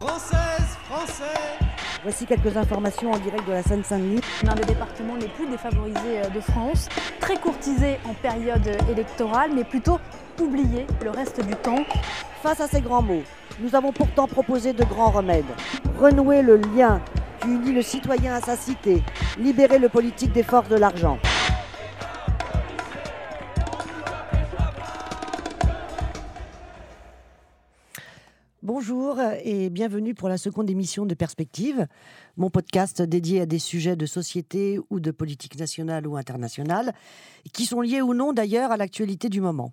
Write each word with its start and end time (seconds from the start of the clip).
Française, 0.00 0.78
Français 0.88 1.58
Voici 2.04 2.24
quelques 2.24 2.56
informations 2.56 3.10
en 3.10 3.18
direct 3.18 3.44
de 3.48 3.52
la 3.52 3.64
Seine-Saint-Denis. 3.64 4.20
L'un 4.44 4.54
des 4.54 4.64
départements 4.64 5.16
les 5.16 5.26
plus 5.26 5.48
défavorisés 5.48 6.20
euh, 6.22 6.28
de 6.28 6.40
France, 6.40 6.88
très 7.18 7.36
courtisé 7.36 7.98
en 8.08 8.14
période 8.14 8.70
électorale, 8.88 9.50
mais 9.52 9.64
plutôt 9.64 9.98
oublié 10.40 10.86
le 11.02 11.10
reste 11.10 11.44
du 11.44 11.56
temps. 11.56 11.84
Face 12.44 12.60
à 12.60 12.68
ces 12.68 12.80
grands 12.80 13.02
mots, 13.02 13.24
nous 13.60 13.74
avons 13.74 13.92
pourtant 13.92 14.28
proposé 14.28 14.72
de 14.72 14.84
grands 14.84 15.10
remèdes. 15.10 15.44
Renouer 15.98 16.42
le 16.42 16.58
lien 16.58 17.00
qui 17.40 17.48
unit 17.48 17.72
le 17.72 17.82
citoyen 17.82 18.34
à 18.34 18.40
sa 18.40 18.56
cité, 18.56 19.02
libérer 19.36 19.80
le 19.80 19.88
politique 19.88 20.32
des 20.32 20.44
forces 20.44 20.68
de 20.68 20.76
l'argent. 20.76 21.18
Bonjour 28.68 29.18
et 29.44 29.70
bienvenue 29.70 30.14
pour 30.14 30.28
la 30.28 30.36
seconde 30.36 30.68
émission 30.68 31.06
de 31.06 31.14
Perspective, 31.14 31.86
mon 32.36 32.50
podcast 32.50 33.00
dédié 33.00 33.40
à 33.40 33.46
des 33.46 33.58
sujets 33.58 33.96
de 33.96 34.04
société 34.04 34.78
ou 34.90 35.00
de 35.00 35.10
politique 35.10 35.58
nationale 35.58 36.06
ou 36.06 36.18
internationale, 36.18 36.92
qui 37.54 37.64
sont 37.64 37.80
liés 37.80 38.02
ou 38.02 38.12
non 38.12 38.34
d'ailleurs 38.34 38.70
à 38.70 38.76
l'actualité 38.76 39.30
du 39.30 39.40
moment. 39.40 39.72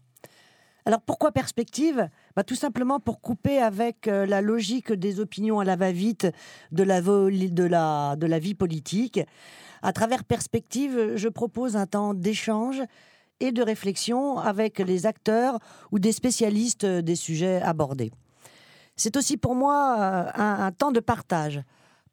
Alors 0.86 1.02
pourquoi 1.02 1.34
Perspective? 1.34 2.08
Bah, 2.38 2.46
Tout 2.46 2.56
simplement 2.56 3.02
pour 3.02 3.20
couper 3.20 3.58
avec 3.58 4.08
euh, 4.08 4.26
la 4.26 4.40
logique 4.40 4.94
des 4.94 5.20
opinions 5.20 5.60
à 5.60 5.66
la 5.66 5.76
va-vite 5.76 6.28
de 6.72 6.84
la, 6.84 7.02
de, 7.02 8.26
la, 8.26 8.40
vie 8.40 8.56
politique. 8.56 9.20
À 9.82 9.92
travers 9.92 10.24
Perspective, 10.24 11.18
je 11.18 11.28
propose 11.28 11.76
un 11.76 11.86
temps 11.86 12.14
d'échange 12.14 12.82
et 13.42 13.52
de 13.52 13.62
réflexion 13.62 14.38
avec 14.38 14.80
les 14.80 15.06
acteurs 15.06 15.60
ou 15.92 16.00
des 16.00 16.14
spécialistes 16.14 16.86
des 16.86 17.16
sujets 17.18 17.62
abordés. 17.62 18.14
C'est 18.96 19.18
aussi 19.18 19.38
pour 19.38 19.56
moi 19.56 19.98
euh, 20.00 20.32
un, 20.36 20.72
temps 20.72 20.92
de 20.92 21.00
partage. 21.00 21.62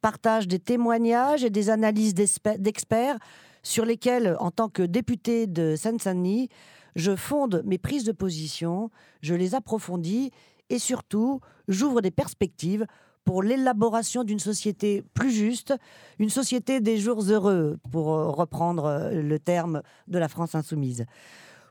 Partage 0.00 0.48
des 0.48 0.58
témoignages 0.58 1.44
et 1.44 1.50
des 1.50 1.70
analyses 1.70 2.14
d'experts 2.14 3.18
sur 3.62 3.84
lesquels, 3.84 4.36
en 4.40 4.50
tant 4.50 4.68
que 4.68 4.82
député 4.82 5.46
de 5.46 5.76
Seine-Saint-Denis, 5.76 6.48
je 6.96 7.14
fonde 7.14 7.62
mes 7.64 7.78
prises 7.78 8.04
de 8.04 8.12
position, 8.12 8.90
je 9.20 9.34
les 9.34 9.54
approfondis 9.54 10.32
et 10.70 10.78
surtout, 10.78 11.40
j'ouvre 11.68 12.00
des 12.00 12.10
perspectives 12.10 12.86
pour 13.24 13.42
l'élaboration 13.42 14.24
d'une 14.24 14.40
société 14.40 15.04
plus 15.14 15.30
juste, 15.30 15.74
une 16.18 16.30
société 16.30 16.80
des 16.80 16.98
jours 16.98 17.22
heureux, 17.22 17.78
pour 17.92 18.12
euh, 18.12 18.30
reprendre 18.30 18.86
euh, 18.86 19.22
le 19.22 19.38
terme 19.38 19.82
de 20.08 20.18
la 20.18 20.28
France 20.28 20.56
insoumise. 20.56 21.06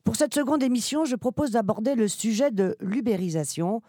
Pour 0.04 0.16
cette 0.16 0.34
seconde 0.34 0.64
émission, 0.64 1.04
je 1.04 1.16
propose 1.16 1.52
d'aborder 1.52 1.96
le 1.96 2.08
sujet 2.08 2.52
de 2.52 2.78
l'ubérisation, 2.80 3.82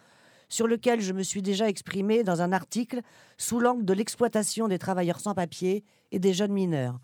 sur 0.53 0.67
lequel 0.67 1.01
je 1.01 1.15
me 1.15 1.23
suis 1.23 1.41
déjà 1.41 1.67
exprimé 1.67 2.25
dans 2.25 2.43
un 2.43 2.53
article 2.53 3.01
sous 3.39 3.59
l'angle 3.59 3.87
de 3.87 3.95
l'exploitation 3.95 4.69
des 4.69 4.79
travailleurs 4.79 5.19
sans 5.19 5.33
papier 5.33 5.83
et 6.11 6.19
des 6.19 6.35
jeunes 6.35 6.53
mineurs. 6.53 7.01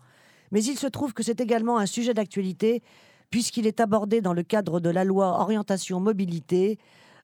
Mais 0.51 0.63
il 0.63 0.77
se 0.77 0.85
trouve 0.85 1.13
que 1.13 1.23
c'est 1.23 1.41
également 1.41 1.79
un 1.79 1.87
sujet 1.87 2.13
d'actualité 2.13 2.83
puisqu'il 3.31 3.65
est 3.65 3.79
abordé 3.79 4.21
dans 4.21 4.33
le 4.33 4.43
cadre 4.43 4.79
de 4.79 4.91
la 4.91 5.03
loi 5.03 5.41
orientation 5.41 5.99
mobilité 5.99 6.77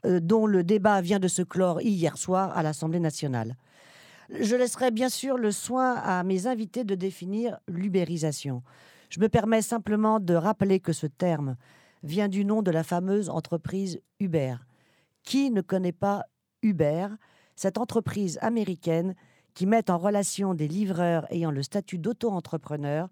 euh, 0.03 0.19
dont 0.19 0.47
le 0.47 0.63
débat 0.63 0.99
vient 0.99 1.19
de 1.19 1.27
se 1.27 1.43
clore 1.43 1.79
hier 1.83 2.17
soir 2.17 2.57
à 2.57 2.63
l'Assemblée 2.63 2.99
nationale. 2.99 3.55
Je 4.31 4.55
laisserai 4.55 4.89
bien 4.89 5.09
sûr 5.09 5.37
le 5.37 5.51
soin 5.51 5.93
à 5.93 6.23
mes 6.23 6.47
invités 6.47 6.83
de 6.83 6.95
définir 6.95 7.59
l'ubérisation. 7.67 8.63
Je 9.11 9.19
me 9.19 9.29
permets 9.29 9.61
simplement 9.61 10.19
de 10.19 10.33
rappeler 10.33 10.79
que 10.79 10.91
ce 10.91 11.05
terme 11.05 11.55
vient 12.01 12.29
du 12.29 12.45
nom 12.45 12.63
de 12.63 12.71
la 12.71 12.81
fameuse 12.81 13.29
entreprise 13.29 14.01
Uber. 14.19 14.55
Qui 15.25 15.49
ne 15.49 15.61
connaît 15.61 15.91
pas 15.91 16.25
Uber, 16.61 17.07
cette 17.55 17.77
entreprise 17.77 18.37
américaine 18.41 19.15
qui 19.55 19.65
met 19.65 19.89
en 19.89 19.97
relation 19.97 20.53
des 20.53 20.67
livreurs 20.67 21.25
ayant 21.31 21.51
le 21.51 21.63
statut 21.63 21.97
d'auto-entrepreneur 21.97 23.09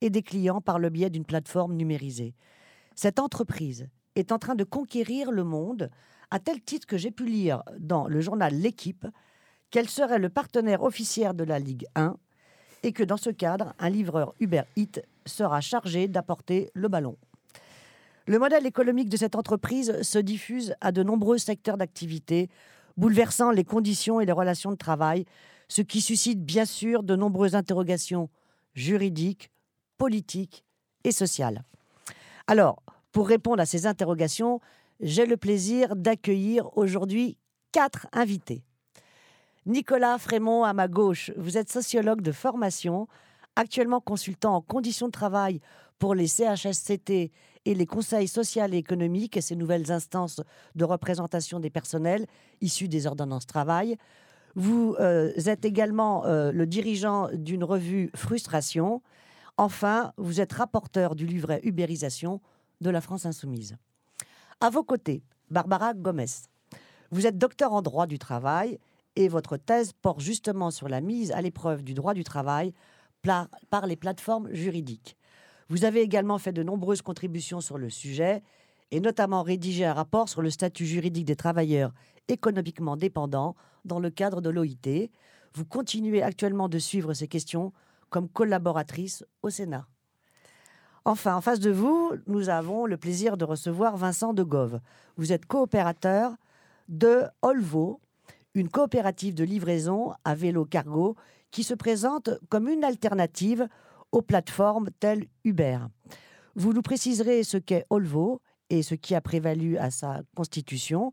et 0.00 0.10
des 0.10 0.22
clients 0.22 0.60
par 0.60 0.78
le 0.78 0.90
biais 0.90 1.10
d'une 1.10 1.24
plateforme 1.24 1.74
numérisée. 1.74 2.34
Cette 2.94 3.18
entreprise 3.18 3.88
est 4.14 4.30
en 4.32 4.38
train 4.38 4.54
de 4.54 4.64
conquérir 4.64 5.32
le 5.32 5.42
monde 5.42 5.90
à 6.30 6.38
tel 6.38 6.60
titre 6.62 6.86
que 6.86 6.96
j'ai 6.96 7.10
pu 7.10 7.26
lire 7.26 7.62
dans 7.78 8.06
le 8.06 8.20
journal 8.20 8.54
L'équipe 8.54 9.06
qu'elle 9.70 9.88
serait 9.88 10.18
le 10.18 10.28
partenaire 10.28 10.82
officiel 10.82 11.34
de 11.34 11.44
la 11.44 11.58
Ligue 11.58 11.86
1 11.94 12.16
et 12.82 12.92
que 12.92 13.02
dans 13.02 13.16
ce 13.16 13.30
cadre, 13.30 13.74
un 13.78 13.90
livreur 13.90 14.34
Uber 14.38 14.62
Eats 14.76 15.00
sera 15.24 15.60
chargé 15.60 16.08
d'apporter 16.08 16.70
le 16.74 16.88
ballon. 16.88 17.16
Le 18.28 18.40
modèle 18.40 18.66
économique 18.66 19.08
de 19.08 19.16
cette 19.16 19.36
entreprise 19.36 20.02
se 20.02 20.18
diffuse 20.18 20.74
à 20.80 20.90
de 20.90 21.04
nombreux 21.04 21.38
secteurs 21.38 21.76
d'activité, 21.76 22.50
bouleversant 22.96 23.52
les 23.52 23.62
conditions 23.62 24.20
et 24.20 24.26
les 24.26 24.32
relations 24.32 24.72
de 24.72 24.76
travail, 24.76 25.24
ce 25.68 25.80
qui 25.80 26.00
suscite 26.00 26.44
bien 26.44 26.64
sûr 26.64 27.04
de 27.04 27.14
nombreuses 27.14 27.54
interrogations 27.54 28.28
juridiques, 28.74 29.50
politiques 29.96 30.64
et 31.04 31.12
sociales. 31.12 31.62
Alors, 32.48 32.82
pour 33.12 33.28
répondre 33.28 33.62
à 33.62 33.66
ces 33.66 33.86
interrogations, 33.86 34.60
j'ai 35.00 35.24
le 35.24 35.36
plaisir 35.36 35.94
d'accueillir 35.94 36.76
aujourd'hui 36.76 37.38
quatre 37.70 38.08
invités. 38.12 38.64
Nicolas 39.66 40.18
Frémont 40.18 40.64
à 40.64 40.72
ma 40.72 40.88
gauche, 40.88 41.30
vous 41.36 41.58
êtes 41.58 41.70
sociologue 41.70 42.22
de 42.22 42.32
formation, 42.32 43.06
actuellement 43.56 44.00
consultant 44.00 44.54
en 44.54 44.60
conditions 44.60 45.06
de 45.06 45.12
travail 45.12 45.60
pour 45.98 46.14
les 46.14 46.26
CHSCT 46.26 47.32
et 47.64 47.74
les 47.74 47.86
conseils 47.86 48.28
sociaux 48.28 48.66
et 48.70 48.76
économiques 48.76 49.36
et 49.36 49.40
ces 49.40 49.56
nouvelles 49.56 49.90
instances 49.90 50.40
de 50.74 50.84
représentation 50.84 51.58
des 51.58 51.70
personnels 51.70 52.26
issus 52.60 52.88
des 52.88 53.06
ordonnances 53.06 53.46
travail. 53.46 53.96
Vous 54.54 54.94
euh, 55.00 55.32
êtes 55.46 55.64
également 55.64 56.24
euh, 56.26 56.52
le 56.52 56.66
dirigeant 56.66 57.28
d'une 57.32 57.64
revue 57.64 58.10
Frustration. 58.14 59.02
Enfin, 59.56 60.12
vous 60.16 60.40
êtes 60.40 60.52
rapporteur 60.52 61.14
du 61.14 61.26
livret 61.26 61.60
Ubérisation 61.64 62.40
de 62.80 62.90
la 62.90 63.00
France 63.00 63.26
Insoumise. 63.26 63.76
À 64.60 64.70
vos 64.70 64.84
côtés, 64.84 65.22
Barbara 65.50 65.92
Gomez. 65.94 66.26
Vous 67.10 67.26
êtes 67.26 67.38
docteur 67.38 67.72
en 67.72 67.82
droit 67.82 68.06
du 68.06 68.18
travail 68.18 68.78
et 69.14 69.28
votre 69.28 69.56
thèse 69.56 69.92
porte 69.92 70.20
justement 70.20 70.70
sur 70.70 70.88
la 70.88 71.00
mise 71.00 71.32
à 71.32 71.40
l'épreuve 71.40 71.82
du 71.82 71.94
droit 71.94 72.14
du 72.14 72.24
travail 72.24 72.72
par 73.70 73.86
les 73.86 73.96
plateformes 73.96 74.52
juridiques. 74.52 75.16
Vous 75.68 75.84
avez 75.84 76.00
également 76.00 76.38
fait 76.38 76.52
de 76.52 76.62
nombreuses 76.62 77.02
contributions 77.02 77.60
sur 77.60 77.78
le 77.78 77.90
sujet 77.90 78.42
et 78.90 79.00
notamment 79.00 79.42
rédigé 79.42 79.84
un 79.84 79.94
rapport 79.94 80.28
sur 80.28 80.42
le 80.42 80.50
statut 80.50 80.86
juridique 80.86 81.24
des 81.24 81.36
travailleurs 81.36 81.92
économiquement 82.28 82.96
dépendants 82.96 83.56
dans 83.84 83.98
le 83.98 84.10
cadre 84.10 84.40
de 84.40 84.50
l'OIT. 84.50 85.10
Vous 85.54 85.64
continuez 85.64 86.22
actuellement 86.22 86.68
de 86.68 86.78
suivre 86.78 87.14
ces 87.14 87.28
questions 87.28 87.72
comme 88.10 88.28
collaboratrice 88.28 89.24
au 89.42 89.50
Sénat. 89.50 89.88
Enfin, 91.04 91.36
en 91.36 91.40
face 91.40 91.60
de 91.60 91.70
vous, 91.70 92.12
nous 92.26 92.48
avons 92.48 92.86
le 92.86 92.96
plaisir 92.96 93.36
de 93.36 93.44
recevoir 93.44 93.96
Vincent 93.96 94.34
de 94.34 94.42
Gove. 94.42 94.80
Vous 95.16 95.32
êtes 95.32 95.46
coopérateur 95.46 96.34
de 96.88 97.24
Olvo, 97.42 98.00
une 98.56 98.70
coopérative 98.70 99.34
de 99.34 99.44
livraison 99.44 100.12
à 100.24 100.34
vélo 100.34 100.64
cargo 100.64 101.14
qui 101.50 101.62
se 101.62 101.74
présente 101.74 102.30
comme 102.48 102.68
une 102.68 102.84
alternative 102.84 103.68
aux 104.12 104.22
plateformes 104.22 104.88
telles 104.98 105.26
Uber. 105.44 105.78
Vous 106.54 106.72
nous 106.72 106.82
préciserez 106.82 107.44
ce 107.44 107.58
qu'est 107.58 107.84
Olvo 107.90 108.40
et 108.70 108.82
ce 108.82 108.94
qui 108.94 109.14
a 109.14 109.20
prévalu 109.20 109.76
à 109.76 109.90
sa 109.90 110.22
constitution. 110.34 111.12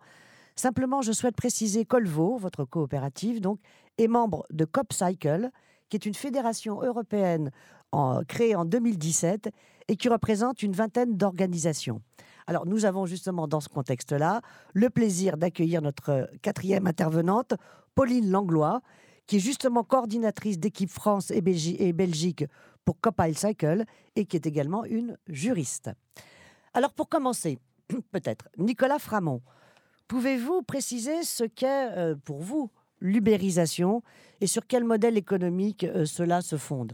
Simplement, 0.55 1.01
je 1.01 1.11
souhaite 1.11 1.35
préciser 1.35 1.85
qu'Olvo, 1.85 2.37
votre 2.37 2.63
coopérative, 2.63 3.41
donc, 3.41 3.59
est 3.97 4.07
membre 4.07 4.45
de 4.49 4.65
CopCycle, 4.65 5.49
qui 5.89 5.97
est 5.97 6.05
une 6.05 6.13
fédération 6.13 6.81
européenne 6.81 7.51
créée 8.27 8.55
en 8.55 8.65
2017 8.65 9.49
et 9.87 9.97
qui 9.97 10.09
représente 10.09 10.63
une 10.63 10.71
vingtaine 10.71 11.17
d'organisations. 11.17 12.01
Alors, 12.47 12.65
nous 12.65 12.85
avons 12.85 13.05
justement 13.05 13.47
dans 13.47 13.61
ce 13.61 13.69
contexte-là 13.69 14.41
le 14.73 14.89
plaisir 14.89 15.37
d'accueillir 15.37 15.81
notre 15.81 16.29
quatrième 16.41 16.87
intervenante, 16.87 17.53
Pauline 17.95 18.29
Langlois, 18.29 18.81
qui 19.27 19.37
est 19.37 19.39
justement 19.39 19.83
coordinatrice 19.83 20.59
d'équipe 20.59 20.89
France 20.89 21.31
et 21.31 21.41
Belgique 21.41 22.45
pour 22.83 22.99
Copile 22.99 23.37
Cycle 23.37 23.85
et 24.15 24.25
qui 24.25 24.35
est 24.35 24.45
également 24.45 24.83
une 24.85 25.17
juriste. 25.27 25.89
Alors 26.73 26.93
pour 26.93 27.09
commencer, 27.09 27.59
peut-être, 28.11 28.49
Nicolas 28.57 28.99
Framont, 28.99 29.41
pouvez-vous 30.07 30.61
préciser 30.63 31.23
ce 31.23 31.43
qu'est 31.43 31.91
euh, 31.97 32.15
pour 32.25 32.41
vous 32.41 32.69
l'ubérisation 32.99 34.01
et 34.41 34.47
sur 34.47 34.65
quel 34.67 34.83
modèle 34.83 35.17
économique 35.17 35.83
euh, 35.83 36.05
cela 36.05 36.41
se 36.41 36.57
fonde? 36.57 36.93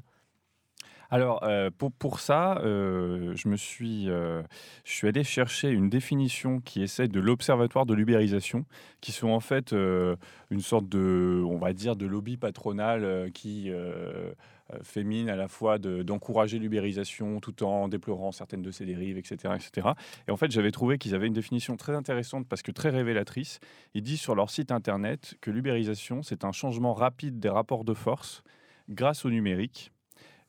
Alors, 1.11 1.43
euh, 1.43 1.71
pour, 1.71 2.19
ça, 2.19 2.59
euh, 2.59 3.33
je 3.35 3.47
me 3.47 3.55
suis, 3.57 4.09
euh, 4.09 4.43
je 4.83 4.93
suis 4.93 5.07
allé 5.07 5.23
chercher 5.23 5.69
une 5.69 5.89
définition 5.89 6.59
qui 6.59 6.83
essaie 6.83 7.07
de 7.07 7.19
l'observatoire 7.19 7.87
de 7.87 7.95
l'ubérisation, 7.95 8.65
qui 9.01 9.11
sont 9.11 9.29
en 9.29 9.39
fait 9.39 9.71
une 9.71 10.61
sorte 10.61 10.87
de, 10.87 11.43
on 11.47 11.57
va 11.57 11.73
dire, 11.73 11.95
de 11.95 12.05
lobby 12.05 12.37
patronal 12.37 13.31
qui 13.33 13.71
fait 14.83 15.03
mine 15.03 15.29
à 15.29 15.35
la 15.35 15.47
fois 15.47 15.79
d'encourager 15.79 16.59
l'ubérisation 16.59 17.39
tout 17.39 17.63
en 17.63 17.87
déplorant 17.87 18.31
certaines 18.31 18.61
de 18.61 18.69
ses 18.69 18.85
dérives, 18.85 19.17
etc. 19.17 19.55
etc. 19.55 19.89
Et 20.27 20.31
en 20.31 20.37
fait, 20.37 20.51
j'avais 20.51 20.71
trouvé 20.71 20.99
qu'ils 20.99 21.15
avaient 21.15 21.27
une 21.27 21.33
définition 21.33 21.75
très 21.75 21.95
intéressante 21.95 22.47
parce 22.47 22.61
que 22.61 22.71
très 22.71 22.89
révélatrice. 22.89 23.59
Ils 23.95 24.03
disent 24.03 24.21
sur 24.21 24.35
leur 24.35 24.51
site 24.51 24.71
internet 24.71 25.35
que 25.41 25.49
l'ubérisation, 25.49 26.21
c'est 26.21 26.45
un 26.45 26.51
changement 26.51 26.93
rapide 26.93 27.39
des 27.39 27.49
rapports 27.49 27.83
de 27.83 27.95
force 27.95 28.43
grâce 28.89 29.25
au 29.25 29.31
numérique 29.31 29.91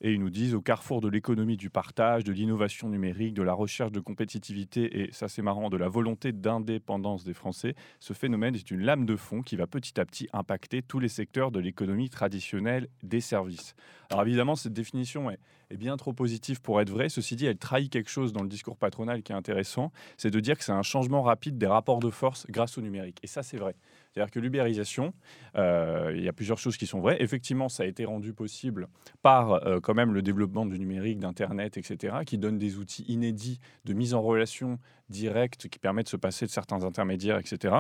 et 0.01 0.13
ils 0.13 0.21
nous 0.21 0.31
disent 0.31 0.55
au 0.55 0.61
carrefour 0.61 1.01
de 1.01 1.09
l'économie 1.09 1.57
du 1.57 1.71
partage, 1.71 2.25
de 2.25 2.33
l'innovation 2.33 2.89
numérique, 2.89 3.35
de 3.35 3.43
la 3.43 3.53
recherche 3.53 3.93
de 3.93 4.01
compétitivité 4.01 5.03
et, 5.03 5.13
ça 5.13 5.29
c'est 5.29 5.43
marrant, 5.43 5.71
de 5.71 5.77
la 5.77 5.89
volonté 5.89 6.33
d'indépendance 6.33 7.25
des 7.25 7.35
Français, 7.35 7.75
ce 7.99 8.13
phénomène 8.13 8.55
est 8.55 8.71
une 8.71 8.83
lame 8.83 9.07
de 9.07 9.17
fond 9.17 9.43
qui 9.43 9.57
va 9.57 9.67
petit 9.67 10.01
à 10.01 10.05
petit 10.05 10.29
impacter 10.33 10.83
tous 10.83 10.99
les 10.99 11.09
secteurs 11.09 11.51
de 11.51 11.61
l'économie 11.61 12.09
traditionnelle 12.09 12.89
des 13.03 13.21
services. 13.21 13.75
Alors 14.11 14.25
évidemment, 14.27 14.57
cette 14.57 14.73
définition 14.73 15.31
est, 15.31 15.39
est 15.71 15.77
bien 15.77 15.97
trop 15.97 16.13
positive 16.13 16.61
pour 16.61 16.81
être 16.81 16.91
vraie. 16.91 17.09
Ceci 17.09 17.37
dit, 17.37 17.47
elle 17.47 17.59
trahit 17.59 17.91
quelque 17.91 18.11
chose 18.11 18.33
dans 18.33 18.43
le 18.43 18.49
discours 18.49 18.77
patronal 18.77 19.23
qui 19.23 19.33
est 19.33 19.37
intéressant, 19.37 19.93
c'est 20.17 20.31
de 20.31 20.41
dire 20.41 20.59
que 20.59 20.65
c'est 20.65 20.73
un 20.73 20.83
changement 20.83 21.23
rapide 21.23 21.59
des 21.59 21.67
rapports 21.67 22.01
de 22.01 22.11
force 22.11 22.47
grâce 22.49 22.77
au 22.79 22.81
numérique. 22.81 23.19
Et 23.23 23.27
ça, 23.27 23.43
c'est 23.43 23.57
vrai. 23.57 23.77
C'est-à-dire 24.13 24.31
que 24.31 24.41
l'ubérisation, 24.41 25.15
euh, 25.57 26.13
il 26.17 26.23
y 26.23 26.29
a 26.29 26.33
plusieurs 26.33 26.59
choses 26.59 26.77
qui 26.77 26.87
sont 26.87 27.01
vraies. 27.01 27.17
Effectivement, 27.21 27.69
ça 27.69 27.85
a 27.85 27.87
été 27.87 28.05
rendu 28.05 28.33
possible 28.33 28.89
par 29.23 29.53
euh, 29.53 29.79
quand 29.81 29.95
même 29.95 30.13
le 30.13 30.23
développement 30.23 30.67
du 30.67 30.79
numérique, 30.79 31.21
d'Internet, 31.21 31.77
etc., 31.77 32.17
qui 32.27 32.39
donne 32.39 32.59
des 32.59 32.79
outils 32.79 33.05
inédits 33.09 33.61
de 33.85 33.93
mise 33.93 34.15
en 34.15 34.23
relation 34.23 34.79
directe 35.09 35.69
qui 35.69 35.79
permettent 35.79 36.07
de 36.07 36.11
se 36.11 36.17
passer 36.17 36.47
de 36.47 36.51
certains 36.51 36.83
intermédiaires, 36.83 37.39
etc. 37.39 37.77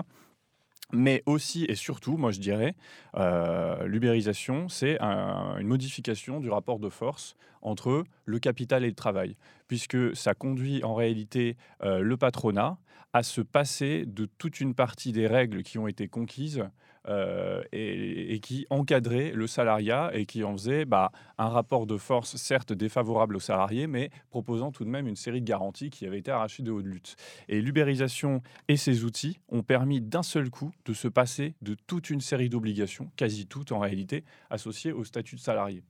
Mais 0.92 1.22
aussi 1.26 1.64
et 1.68 1.74
surtout, 1.74 2.16
moi 2.16 2.30
je 2.30 2.40
dirais, 2.40 2.74
euh, 3.16 3.86
l'ubérisation, 3.86 4.68
c'est 4.68 5.00
une 5.00 5.66
modification 5.66 6.40
du 6.40 6.50
rapport 6.50 6.78
de 6.78 6.88
force 6.88 7.36
entre 7.62 8.04
le 8.24 8.38
capital 8.38 8.84
et 8.84 8.88
le 8.88 8.94
travail, 8.94 9.36
puisque 9.68 10.16
ça 10.16 10.34
conduit 10.34 10.82
en 10.82 10.94
réalité 10.94 11.56
euh, 11.82 12.00
le 12.00 12.16
patronat 12.16 12.78
à 13.12 13.22
se 13.22 13.40
passer 13.40 14.04
de 14.06 14.26
toute 14.38 14.60
une 14.60 14.74
partie 14.74 15.12
des 15.12 15.26
règles 15.26 15.62
qui 15.62 15.78
ont 15.78 15.88
été 15.88 16.08
conquises 16.08 16.64
euh, 17.08 17.62
et, 17.72 18.40
qui 18.40 18.66
encadraient 18.70 19.32
le 19.32 19.46
salariat 19.46 20.10
et 20.12 20.26
qui 20.26 20.44
en 20.44 20.52
faisaient 20.52 20.84
bah, 20.84 21.12
un 21.38 21.48
rapport 21.48 21.86
de 21.86 21.96
force 21.96 22.36
certes 22.36 22.72
défavorable 22.72 23.36
aux 23.36 23.40
salariés, 23.40 23.86
mais 23.86 24.10
proposant 24.30 24.70
tout 24.70 24.84
de 24.84 24.90
même 24.90 25.08
une 25.08 25.16
série 25.16 25.40
de 25.40 25.46
garanties 25.46 25.90
qui 25.90 26.06
avaient 26.06 26.18
été 26.18 26.30
arrachées 26.30 26.62
de 26.62 26.70
haute 26.70 26.84
lutte. 26.84 27.16
Et 27.48 27.62
l'ubérisation 27.62 28.42
et 28.68 28.76
ses 28.76 29.04
outils 29.04 29.38
ont 29.48 29.62
permis 29.62 30.00
d'un 30.00 30.22
seul 30.22 30.50
coup 30.50 30.72
de 30.84 30.92
se 30.92 31.08
passer 31.08 31.54
de 31.62 31.74
toute 31.86 32.10
une 32.10 32.20
série 32.20 32.48
d'obligations, 32.48 33.10
quasi 33.16 33.46
toutes 33.46 33.72
en 33.72 33.78
réalité, 33.78 34.24
associées 34.50 34.92
au 34.92 35.04
statut 35.04 35.36
de 35.36 35.40
salarié. 35.40 35.82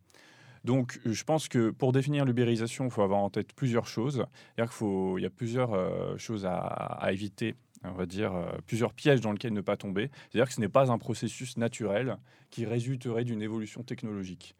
Donc, 0.64 1.00
je 1.04 1.24
pense 1.24 1.48
que 1.48 1.70
pour 1.70 1.92
définir 1.92 2.24
l'ubérisation, 2.24 2.84
il 2.84 2.90
faut 2.90 3.02
avoir 3.02 3.20
en 3.20 3.30
tête 3.30 3.52
plusieurs 3.54 3.86
choses. 3.86 4.26
Il 4.58 5.20
y 5.20 5.26
a 5.26 5.30
plusieurs 5.30 5.72
euh, 5.72 6.16
choses 6.18 6.46
à, 6.46 7.08
éviter 7.10 7.54
on 7.84 7.92
va 7.92 8.06
dire, 8.06 8.34
euh, 8.34 8.52
plusieurs 8.66 8.92
pièges 8.92 9.20
dans 9.20 9.32
lesquels 9.32 9.52
ne 9.52 9.60
pas 9.60 9.76
tomber. 9.76 10.10
C'est-à-dire 10.30 10.48
que 10.48 10.54
ce 10.54 10.60
n'est 10.60 10.68
pas 10.68 10.90
un 10.90 10.98
processus 10.98 11.56
naturel 11.56 12.16
qui 12.50 12.66
résulterait 12.66 13.24
d'une 13.24 13.42
évolution 13.42 13.82
technologique. 13.82 14.56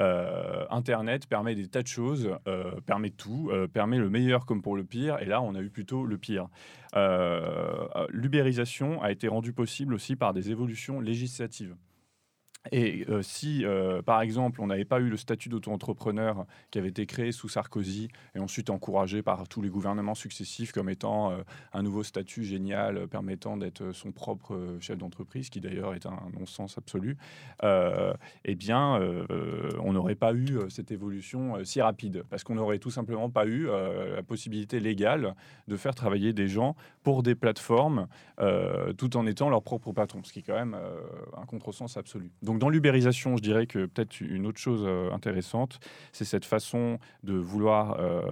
Euh, 0.00 0.64
Internet 0.70 1.26
permet 1.26 1.54
des 1.54 1.68
tas 1.68 1.82
de 1.82 1.88
choses, 1.88 2.30
permet 2.86 3.10
tout, 3.10 3.50
permet 3.72 3.98
le 3.98 4.08
meilleur 4.08 4.46
comme 4.46 4.62
pour 4.62 4.76
le 4.76 4.84
pire, 4.84 5.18
et 5.20 5.26
là, 5.26 5.42
on 5.42 5.54
a 5.54 5.60
eu 5.60 5.68
plutôt 5.68 6.06
le 6.06 6.16
pire. 6.16 6.48
L'ubérisation 8.08 9.02
a 9.02 9.10
été 9.12 9.28
rendue 9.28 9.52
possible 9.52 9.92
aussi 9.92 10.16
par 10.16 10.32
des 10.32 10.50
évolutions 10.50 11.00
législatives. 11.00 11.76
Et 12.72 13.04
euh, 13.08 13.22
si, 13.22 13.64
euh, 13.64 14.00
par 14.00 14.22
exemple, 14.22 14.60
on 14.62 14.68
n'avait 14.68 14.86
pas 14.86 15.00
eu 15.00 15.08
le 15.08 15.16
statut 15.16 15.48
d'auto-entrepreneur 15.48 16.46
qui 16.70 16.78
avait 16.78 16.88
été 16.88 17.04
créé 17.04 17.30
sous 17.30 17.48
Sarkozy 17.48 18.08
et 18.34 18.38
ensuite 18.38 18.70
encouragé 18.70 19.22
par 19.22 19.46
tous 19.48 19.60
les 19.60 19.68
gouvernements 19.68 20.14
successifs 20.14 20.72
comme 20.72 20.88
étant 20.88 21.30
euh, 21.30 21.42
un 21.74 21.82
nouveau 21.82 22.02
statut 22.02 22.44
génial 22.44 23.06
permettant 23.08 23.56
d'être 23.58 23.92
son 23.92 24.12
propre 24.12 24.78
chef 24.80 24.96
d'entreprise, 24.96 25.50
qui 25.50 25.60
d'ailleurs 25.60 25.94
est 25.94 26.06
un 26.06 26.18
non-sens 26.38 26.78
absolu, 26.78 27.16
eh 27.62 28.54
bien, 28.54 29.00
on 29.80 29.92
n'aurait 29.92 30.14
pas 30.14 30.34
eu 30.34 30.58
cette 30.68 30.90
évolution 30.90 31.64
si 31.64 31.80
rapide 31.80 32.24
parce 32.30 32.44
qu'on 32.44 32.54
n'aurait 32.54 32.78
tout 32.78 32.90
simplement 32.90 33.30
pas 33.30 33.46
eu 33.46 33.66
la 33.66 34.22
possibilité 34.22 34.80
légale 34.80 35.34
de 35.68 35.76
faire 35.76 35.94
travailler 35.94 36.32
des 36.32 36.48
gens 36.48 36.76
pour 37.02 37.22
des 37.22 37.34
plateformes 37.34 38.06
tout 38.96 39.16
en 39.16 39.26
étant 39.26 39.50
leur 39.50 39.62
propre 39.62 39.92
patron, 39.92 40.22
ce 40.24 40.32
qui 40.32 40.40
est 40.40 40.42
quand 40.42 40.54
même 40.54 40.76
un 41.36 41.46
contresens 41.46 41.96
absolu. 41.96 42.30
Donc 42.54 42.60
dans 42.60 42.68
l'ubérisation, 42.68 43.36
je 43.36 43.42
dirais 43.42 43.66
que 43.66 43.86
peut-être 43.86 44.20
une 44.20 44.46
autre 44.46 44.60
chose 44.60 44.84
euh, 44.86 45.10
intéressante, 45.10 45.80
c'est 46.12 46.24
cette 46.24 46.44
façon 46.44 47.00
de 47.24 47.34
vouloir 47.34 47.98
euh, 47.98 48.22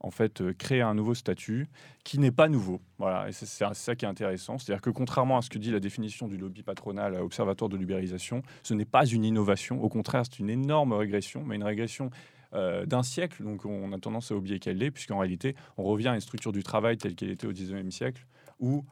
en 0.00 0.10
fait 0.10 0.42
euh, 0.42 0.52
créer 0.52 0.82
un 0.82 0.92
nouveau 0.92 1.14
statut 1.14 1.66
qui 2.04 2.18
n'est 2.18 2.30
pas 2.30 2.50
nouveau. 2.50 2.82
Voilà, 2.98 3.26
et 3.30 3.32
c'est 3.32 3.46
ça 3.46 3.94
qui 3.94 4.04
est 4.04 4.08
intéressant. 4.08 4.58
C'est-à-dire 4.58 4.82
que 4.82 4.90
contrairement 4.90 5.38
à 5.38 5.40
ce 5.40 5.48
que 5.48 5.56
dit 5.56 5.70
la 5.70 5.80
définition 5.80 6.28
du 6.28 6.36
lobby 6.36 6.62
patronal 6.62 7.14
observatoire 7.14 7.70
de 7.70 7.78
l'ubérisation, 7.78 8.42
ce 8.62 8.74
n'est 8.74 8.84
pas 8.84 9.06
une 9.06 9.24
innovation. 9.24 9.82
Au 9.82 9.88
contraire, 9.88 10.24
c'est 10.30 10.40
une 10.40 10.50
énorme 10.50 10.92
régression, 10.92 11.42
mais 11.42 11.56
une 11.56 11.64
régression 11.64 12.10
d'un 12.52 13.04
siècle, 13.04 13.44
donc 13.44 13.64
on 13.64 13.92
a 13.92 13.98
tendance 14.00 14.32
à 14.32 14.34
oublier 14.34 14.58
qu'elle 14.58 14.76
l'est, 14.76 14.90
puisqu'en 14.90 15.20
réalité, 15.20 15.54
on 15.76 15.84
revient 15.84 16.08
à 16.08 16.14
une 16.16 16.20
structure 16.20 16.50
du 16.50 16.64
travail 16.64 16.96
telle 16.96 17.14
qu'elle 17.14 17.30
était 17.30 17.46
au 17.46 17.52
19e 17.52 17.92
siècle, 17.92 18.26
où 18.58 18.84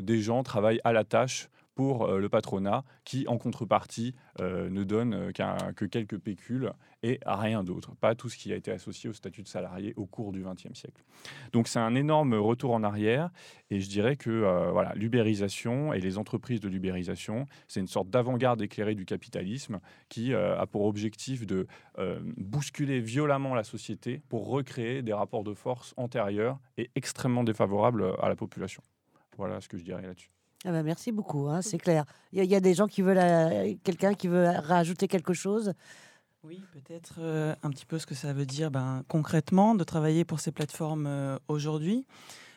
des 0.00 0.20
gens 0.20 0.44
travaillent 0.44 0.80
à 0.84 0.92
la 0.92 1.02
tâche 1.02 1.48
pour 1.74 2.06
euh, 2.06 2.18
le 2.18 2.28
patronat 2.28 2.84
qui, 3.04 3.26
en 3.28 3.38
contrepartie, 3.38 4.14
euh, 4.40 4.68
ne 4.70 4.84
donne 4.84 5.14
euh, 5.14 5.72
que 5.72 5.84
quelques 5.84 6.18
pécules 6.18 6.72
et 7.02 7.20
rien 7.26 7.62
d'autre, 7.62 7.94
pas 7.96 8.14
tout 8.14 8.28
ce 8.28 8.38
qui 8.38 8.52
a 8.52 8.56
été 8.56 8.70
associé 8.70 9.10
au 9.10 9.12
statut 9.12 9.42
de 9.42 9.48
salarié 9.48 9.92
au 9.96 10.06
cours 10.06 10.32
du 10.32 10.42
XXe 10.42 10.72
siècle. 10.78 11.04
Donc 11.52 11.68
c'est 11.68 11.78
un 11.78 11.94
énorme 11.94 12.34
retour 12.34 12.72
en 12.72 12.82
arrière 12.82 13.30
et 13.70 13.80
je 13.80 13.88
dirais 13.90 14.16
que 14.16 14.70
voilà, 14.72 14.94
l'ubérisation 14.94 15.92
et 15.92 16.00
les 16.00 16.16
entreprises 16.16 16.60
de 16.60 16.68
l'ubérisation, 16.68 17.44
c'est 17.68 17.80
une 17.80 17.88
sorte 17.88 18.08
d'avant-garde 18.08 18.62
éclairée 18.62 18.94
du 18.94 19.04
capitalisme 19.04 19.80
qui 20.08 20.32
a 20.34 20.64
pour 20.66 20.86
objectif 20.86 21.46
de 21.46 21.66
bousculer 22.38 23.00
violemment 23.00 23.54
la 23.54 23.64
société 23.64 24.22
pour 24.30 24.48
recréer 24.48 25.02
des 25.02 25.12
rapports 25.12 25.44
de 25.44 25.52
force 25.52 25.92
antérieurs 25.98 26.58
et 26.78 26.90
extrêmement 26.94 27.44
défavorables 27.44 28.14
à 28.22 28.30
la 28.30 28.36
population. 28.36 28.82
Voilà 29.36 29.60
ce 29.60 29.68
que 29.68 29.76
je 29.76 29.84
dirais 29.84 30.00
là-dessus. 30.00 30.30
Ah 30.64 30.72
bah, 30.72 30.82
merci 30.82 31.12
beaucoup, 31.12 31.48
hein, 31.48 31.60
c'est 31.60 31.76
clair. 31.76 32.06
Il 32.32 32.42
y, 32.42 32.54
a 32.54 32.60
des 32.60 32.72
gens 32.72 32.86
qui 32.86 33.02
veulent, 33.02 33.18
euh, 33.18 33.74
quelqu'un 33.84 34.14
qui 34.14 34.28
veut 34.28 34.48
rajouter 34.48 35.08
quelque 35.08 35.34
chose? 35.34 35.74
Oui, 36.42 36.62
peut-être 36.72 37.16
euh, 37.18 37.54
un 37.62 37.70
petit 37.70 37.84
peu 37.84 37.98
ce 37.98 38.06
que 38.06 38.14
ça 38.14 38.32
veut 38.32 38.46
dire 38.46 38.70
ben, 38.70 39.02
concrètement 39.06 39.74
de 39.74 39.84
travailler 39.84 40.24
pour 40.24 40.40
ces 40.40 40.52
plateformes 40.52 41.06
euh, 41.06 41.38
aujourd'hui. 41.48 42.06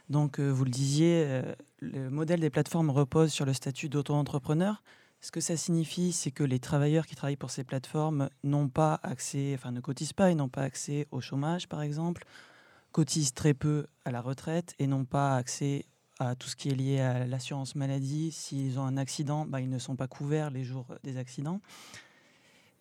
Donc, 0.10 0.40
vous 0.40 0.64
le 0.64 0.72
disiez, 0.72 1.42
le 1.82 2.10
modèle 2.10 2.40
des 2.40 2.50
plateformes 2.50 2.90
repose 2.90 3.30
sur 3.30 3.46
le 3.46 3.52
statut 3.52 3.90
d'auto-entrepreneur. 3.90 4.82
Ce 5.20 5.32
que 5.32 5.42
ça 5.42 5.58
signifie, 5.58 6.14
c'est 6.14 6.32
que 6.32 6.46
les 6.46 6.60
travailleurs 6.60 7.06
qui 7.06 7.16
travaillent 7.16 7.36
pour 7.36 7.52
ces 7.52 7.66
plateformes 7.66 8.30
n'ont 8.42 8.70
pas 8.70 9.02
accès, 9.04 9.52
enfin 9.54 9.72
ne 9.72 9.82
cotisent 9.82 10.14
pas 10.14 10.32
et 10.32 10.36
n'ont 10.36 10.48
pas 10.48 10.62
accès 10.62 11.08
au 11.12 11.20
chômage, 11.20 11.68
par 11.68 11.82
exemple, 11.82 12.24
cotisent 12.94 13.34
très 13.34 13.54
peu 13.54 13.88
à 14.06 14.12
la 14.12 14.22
retraite 14.22 14.76
et 14.80 14.88
n'ont 14.88 15.04
pas 15.04 15.36
accès 15.36 15.84
à 16.20 16.36
tout 16.36 16.48
ce 16.48 16.56
qui 16.56 16.70
est 16.70 16.76
lié 16.76 17.00
à 17.00 17.26
l'assurance 17.26 17.76
maladie. 17.76 18.32
S'ils 18.32 18.80
ont 18.80 18.84
un 18.86 18.98
accident, 18.98 19.46
bah, 19.46 19.62
ils 19.62 19.70
ne 19.70 19.80
sont 19.80 19.96
pas 19.96 20.08
couverts 20.08 20.50
les 20.50 20.64
jours 20.64 20.88
des 21.04 21.18
accidents. 21.18 21.62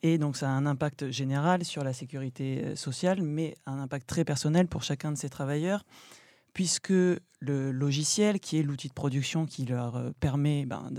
Et 0.03 0.19
donc 0.19 0.37
ça 0.37 0.49
a 0.49 0.53
un 0.53 0.67
impact 0.67 1.11
général 1.11 1.65
sur 1.65 1.83
la 1.83 1.93
sécurité 1.93 2.63
euh, 2.65 2.77
sociale, 2.77 3.23
mais 3.23 3.57
un 3.67 3.79
impact 3.79 4.07
très 4.07 4.25
personnel 4.25 4.69
pour 4.69 4.83
chacun 4.83 5.11
de 5.11 5.17
ces 5.17 5.29
travailleurs, 5.29 5.85
puisque 6.53 6.91
le 6.91 7.71
logiciel, 7.73 8.41
qui 8.41 8.59
est 8.59 8.63
l'outil 8.63 8.89
de 8.89 8.93
production 8.93 9.47
qui 9.47 9.65
leur 9.65 9.97
euh, 9.97 10.11
permet 10.21 10.67
ben, 10.67 10.91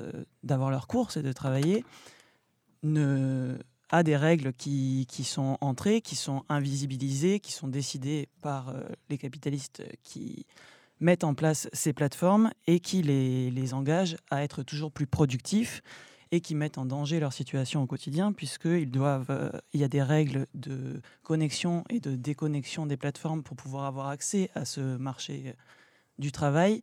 d'avoir 0.43 0.71
leurs 0.71 0.87
courses 0.87 1.17
et 1.17 1.23
de 1.23 1.31
travailler, 1.31 1.85
ne, 2.83 3.57
a 3.89 4.03
des 4.03 4.17
règles 4.17 4.53
qui, 4.53 5.05
qui, 5.07 5.23
sont 5.23 5.57
entrées, 5.61 6.01
qui 6.01 6.15
sont 6.15 6.43
invisibilisées, 6.49 7.39
qui 7.39 7.53
sont 7.53 7.67
décidées 7.67 8.29
par 8.41 8.69
euh, 8.69 8.81
les 9.09 9.17
capitalistes 9.17 9.83
qui 10.03 10.45
mettent 10.99 11.23
en 11.23 11.33
place 11.33 11.69
ces 11.73 11.93
plateformes 11.93 12.51
et 12.65 12.79
qui 12.79 13.01
les, 13.01 13.51
les 13.51 13.73
engagent 13.73 14.17
à 14.29 14.43
être 14.43 14.63
toujours 14.63 14.91
plus 14.91 15.07
productifs 15.07 15.81
et 16.31 16.41
qui 16.41 16.55
mettent 16.55 16.77
en 16.77 16.85
danger 16.85 17.19
leur 17.19 17.33
situation 17.33 17.81
au 17.81 17.87
quotidien 17.87 18.33
puisqu'ils 18.33 18.91
euh, 18.95 19.51
y 19.73 19.83
a 19.83 19.87
des 19.87 20.03
règles 20.03 20.47
de 20.53 21.01
connexion 21.23 21.83
et 21.89 21.99
de 21.99 22.15
déconnexion 22.15 22.85
des 22.85 22.97
plateformes 22.97 23.43
pour 23.43 23.55
pouvoir 23.55 23.85
avoir 23.85 24.07
accès 24.07 24.49
à 24.55 24.65
ce 24.65 24.97
marché 24.97 25.55
du 26.19 26.31
travail 26.31 26.81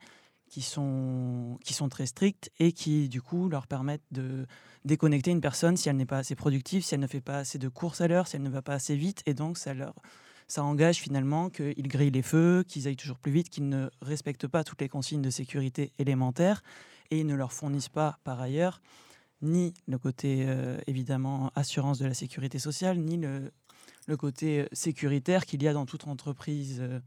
qui 0.48 0.62
sont, 0.62 1.58
qui 1.64 1.74
sont 1.74 1.88
très 1.88 2.06
strictes 2.06 2.50
et 2.58 2.72
qui, 2.72 3.08
du 3.08 3.20
coup, 3.20 3.48
leur 3.48 3.66
permettent 3.66 4.06
de 4.12 4.46
déconnecter 4.84 5.30
une 5.30 5.40
personne 5.40 5.76
si 5.76 5.88
elle 5.88 5.96
n'est 5.96 6.06
pas 6.06 6.18
assez 6.18 6.36
productive, 6.36 6.84
si 6.84 6.94
elle 6.94 7.00
ne 7.00 7.06
fait 7.06 7.20
pas 7.20 7.38
assez 7.38 7.58
de 7.58 7.68
courses 7.68 8.00
à 8.00 8.08
l'heure, 8.08 8.28
si 8.28 8.36
elle 8.36 8.42
ne 8.42 8.50
va 8.50 8.62
pas 8.62 8.74
assez 8.74 8.94
vite. 8.94 9.22
Et 9.26 9.34
donc, 9.34 9.58
ça, 9.58 9.74
leur, 9.74 9.94
ça 10.48 10.62
engage 10.62 10.98
finalement 10.98 11.50
qu'ils 11.50 11.88
grillent 11.88 12.10
les 12.10 12.22
feux, 12.22 12.64
qu'ils 12.66 12.86
aillent 12.86 12.96
toujours 12.96 13.18
plus 13.18 13.32
vite, 13.32 13.48
qu'ils 13.48 13.68
ne 13.68 13.88
respectent 14.02 14.46
pas 14.46 14.64
toutes 14.64 14.80
les 14.80 14.88
consignes 14.88 15.22
de 15.22 15.30
sécurité 15.30 15.92
élémentaires 15.98 16.62
et 17.10 17.20
ils 17.20 17.26
ne 17.26 17.34
leur 17.34 17.52
fournissent 17.52 17.88
pas, 17.88 18.18
par 18.24 18.40
ailleurs, 18.40 18.80
ni 19.42 19.74
le 19.86 19.98
côté, 19.98 20.44
euh, 20.46 20.78
évidemment, 20.86 21.50
assurance 21.54 21.98
de 21.98 22.06
la 22.06 22.14
sécurité 22.14 22.58
sociale, 22.58 22.98
ni 22.98 23.16
le, 23.16 23.52
côté 24.16 24.60
euh, 24.60 24.66
sécuritaire 24.72 25.44
qu'il 25.46 25.62
y 25.62 25.68
a 25.68 25.72
dans 25.72 25.86
toute 25.86 26.06
entreprise 26.06 26.78
euh, 26.80 27.00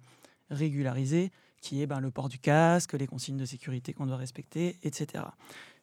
régularisée, 0.50 1.32
qui 1.62 1.82
est 1.82 1.88
ben, 1.88 2.00
le 2.00 2.12
port 2.12 2.30
du 2.30 2.38
casque, 2.38 2.94
les 2.94 3.08
consignes 3.08 3.38
de 3.38 3.46
sécurité 3.46 3.94
qu'on 3.94 4.06
doit 4.06 4.18
respecter, 4.18 4.78
etc. 4.84 5.24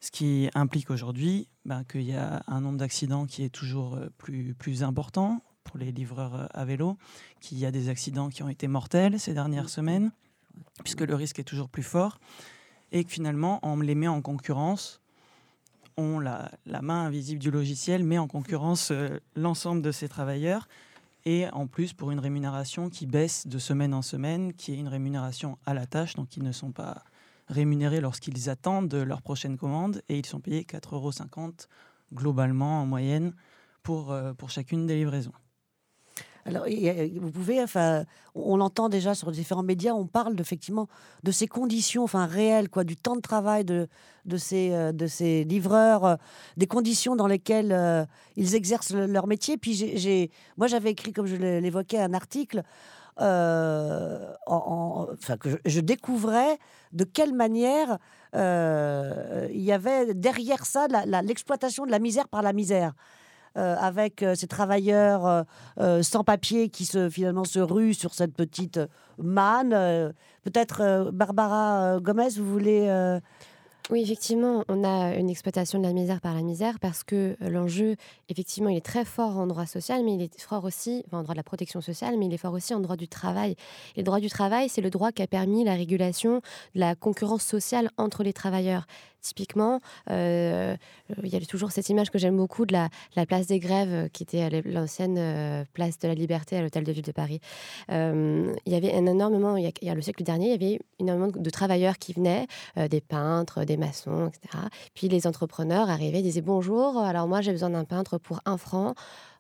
Ce 0.01 0.11
qui 0.11 0.49
implique 0.55 0.91
aujourd'hui 0.91 1.49
ben, 1.65 1.83
qu'il 1.85 2.03
y 2.03 2.15
a 2.15 2.45
un 2.47 2.61
nombre 2.61 2.79
d'accidents 2.79 3.27
qui 3.27 3.43
est 3.43 3.51
toujours 3.51 3.99
plus 4.17 4.83
important 4.85 5.43
pour 5.65 5.79
les 5.79 5.93
livreurs 5.93 6.49
à 6.53 6.65
vélo, 6.65 6.97
qu'il 7.41 7.59
y 7.59 7.67
a 7.67 7.71
des 7.71 7.89
accidents 7.89 8.29
qui 8.29 8.43
ont 8.43 8.49
été 8.49 8.69
mortels 8.69 9.19
ces 9.19 9.35
dernières 9.35 9.69
semaines, 9.69 10.13
puisque 10.83 11.01
le 11.01 11.15
risque 11.15 11.39
est 11.39 11.45
toujours 11.45 11.69
plus 11.69 11.83
fort, 11.83 12.21
et 12.93 13.05
que 13.05 13.11
finalement, 13.11 13.59
on 13.63 13.81
les 13.81 13.95
met 13.95 14.09
en 14.09 14.23
concurrence 14.23 15.01
on 15.97 16.19
la, 16.19 16.51
la, 16.67 16.83
main 16.83 17.05
invisible 17.05 17.41
du 17.41 17.53
logiciel 17.53 18.03
met 18.03 18.19
en 18.19 18.27
concurrence 18.27 18.93
l'ensemble 19.37 19.83
de 19.83 19.93
ces 19.93 20.09
travailleurs 20.09 20.69
et 21.25 21.49
en 21.53 21.67
plus 21.67 21.93
pour 21.93 22.11
une 22.11 22.19
rémunération 22.19 22.91
qui 22.91 23.07
baisse 23.07 23.47
de 23.47 23.59
semaine 23.59 23.95
en 23.95 24.03
semaine, 24.03 24.53
qui 24.53 24.73
est 24.73 24.77
une 24.77 24.89
rémunération 24.89 25.59
à 25.65 25.75
la 25.75 25.87
tâche, 25.87 26.15
donc 26.15 26.37
ils 26.37 26.43
ne 26.43 26.53
sont 26.53 26.73
pas 26.73 27.05
rémunérés 27.49 28.01
lorsqu'ils 28.01 28.51
attendent 28.51 28.95
leur 28.95 29.23
prochaine 29.23 29.57
commande 29.57 30.03
et 30.09 30.19
ils 30.19 30.27
sont 30.27 30.41
payés 30.41 30.63
4,50 30.63 30.95
euros 30.95 31.13
globalement 32.13 32.83
en 32.83 32.87
moyenne 32.87 33.35
pour, 33.83 34.13
euh, 34.13 34.33
pour 34.33 34.51
chacune 34.51 34.87
des 34.87 34.97
livraisons. 34.97 35.33
Alors, 36.47 36.67
vous 36.67 37.31
pouvez, 37.31 37.63
enfin, 37.63 38.05
on 38.35 38.59
l'entend 38.59 38.91
déjà 38.91 39.15
sur 39.15 39.33
différents 39.33 39.63
médias, 39.63 39.93
on 39.93 40.07
parle 40.07 40.39
effectivement 40.39 40.89
de 41.23 41.31
ces 41.33 41.47
conditions, 41.47 42.05
enfin 42.05 42.27
réelles, 42.27 42.69
quoi, 42.69 42.85
du 42.85 42.97
temps 42.97 43.17
de 43.17 43.23
travail 43.23 43.65
de, 43.65 43.89
de 44.27 44.37
ces, 44.37 44.73
euh, 44.73 44.93
de 44.93 45.07
ces 45.07 45.45
livreurs, 45.45 46.05
euh, 46.05 46.17
des 46.59 46.67
conditions 46.67 47.17
dans 47.17 47.27
lesquelles 47.27 47.73
euh, 47.73 48.05
ils 48.37 48.55
exercent 48.55 48.93
leur 48.93 49.27
métier. 49.27 49.57
Puis 49.57 49.73
j'ai, 49.73 50.31
moi, 50.59 50.67
j'avais 50.67 50.91
écrit, 50.91 51.13
comme 51.13 51.27
je 51.27 51.37
l'évoquais, 51.37 51.99
un 51.99 52.13
article. 52.13 52.63
en, 53.17 55.07
que 55.41 55.49
je, 55.65 55.81
découvrais 55.81 56.59
de 56.93 57.05
quelle 57.05 57.33
manière 57.33 57.99
il 58.35 59.63
y 59.63 59.73
avait 59.73 60.15
derrière 60.15 60.67
ça 60.67 60.89
l'exploitation 61.23 61.87
de 61.87 61.93
la 61.93 62.01
misère 62.01 62.29
par 62.29 62.43
la 62.43 62.53
misère. 62.53 62.93
Euh, 63.57 63.77
avec 63.79 64.25
euh, 64.25 64.35
ces 64.35 64.49
travailleurs 64.49 65.45
euh, 65.79 66.03
sans 66.03 66.25
papier 66.25 66.71
qui 66.71 66.85
se, 66.87 67.09
finalement 67.09 67.45
se 67.45 67.61
ruent 67.61 67.95
sur 67.95 68.13
cette 68.13 68.35
petite 68.35 68.81
manne. 69.17 70.13
Peut-être 70.43 71.11
Barbara 71.13 72.01
Gomez, 72.01 72.31
vous 72.37 72.51
voulez 72.51 73.21
oui, 73.91 74.01
effectivement, 74.01 74.65
on 74.69 74.83
a 74.83 75.15
une 75.15 75.29
exploitation 75.29 75.79
de 75.79 75.85
la 75.85 75.93
misère 75.93 76.23
par 76.23 76.33
la 76.33 76.41
misère 76.41 76.79
parce 76.81 77.05
que 77.05 77.37
l'enjeu, 77.41 77.97
effectivement, 78.31 78.71
il 78.71 78.79
est 78.79 78.85
très 78.85 79.05
fort 79.05 79.37
en 79.37 79.47
droit 79.47 79.67
social, 79.67 80.03
mais 80.03 80.15
il 80.15 80.23
est 80.23 80.41
fort 80.41 80.65
aussi, 80.65 81.05
en 81.13 81.23
droit 81.23 81.35
de 81.35 81.39
la 81.39 81.43
protection 81.43 81.83
sociale, 81.83 82.17
mais 82.17 82.25
il 82.25 82.33
est 82.33 82.39
fort 82.39 82.55
aussi 82.55 82.73
en 82.73 82.81
droit 82.81 82.97
du 82.97 83.09
travail. 83.09 83.57
Et 83.95 84.01
le 84.01 84.05
droit 84.05 84.21
du 84.21 84.31
travail, 84.31 84.71
c'est 84.71 84.81
le 84.81 84.89
droit 84.89 85.13
qui 85.13 85.21
a 85.21 85.27
permis 85.27 85.65
la 85.65 85.75
régulation 85.75 86.41
de 86.75 86.81
la 86.81 86.95
concurrence 86.95 87.43
sociale 87.43 87.91
entre 87.99 88.23
les 88.23 88.33
travailleurs. 88.33 88.87
Typiquement, 89.25 89.81
euh, 90.11 90.77
il 91.23 91.29
y 91.33 91.37
a 91.37 91.41
toujours 91.41 91.73
cette 91.73 91.89
image 91.89 92.11
que 92.11 92.19
j'aime 92.19 92.37
beaucoup 92.37 92.67
de 92.67 92.75
la, 92.75 92.91
place 93.27 93.47
des 93.47 93.59
grèves, 93.59 93.89
euh, 93.91 94.09
qui 94.09 94.23
était 94.23 94.63
l'ancienne 94.67 95.17
euh, 95.19 95.65
place 95.73 95.99
de 95.99 96.09
la 96.09 96.15
Liberté 96.15 96.59
à 96.59 96.61
l'Hôtel 96.61 96.85
de 96.85 96.93
Ville 96.93 97.05
de 97.05 97.11
Paris. 97.11 97.41
il 97.89 98.55
y 98.67 98.75
avait 98.75 98.93
un 98.93 99.07
énormément, 99.07 99.57
il 99.57 99.73
y, 99.81 99.89
a, 99.89 99.95
le 99.95 100.03
siècle 100.03 100.25
dernier, 100.25 100.49
il 100.49 100.63
y 100.63 100.67
avait 100.67 100.81
énormément 100.99 101.33
de 101.35 101.51
travailleurs 101.51 101.97
qui 101.97 102.13
venaient, 102.13 102.47
des 102.77 103.01
peintres, 103.01 103.65
des 103.65 103.79
maçons, 103.79 104.29
etc. 104.29 104.65
Puis 104.93 105.09
les 105.09 105.27
entrepreneurs 105.27 105.89
arrivaient, 105.89 106.21
disaient 106.21 106.43
bonjour, 106.43 106.99
alors 106.99 107.27
moi 107.27 107.41
j'ai 107.41 107.53
besoin 107.53 107.71
d'un 107.71 107.85
peintre 107.85 108.19
pour 108.19 108.41
un 108.45 108.59
franc. 108.59 108.95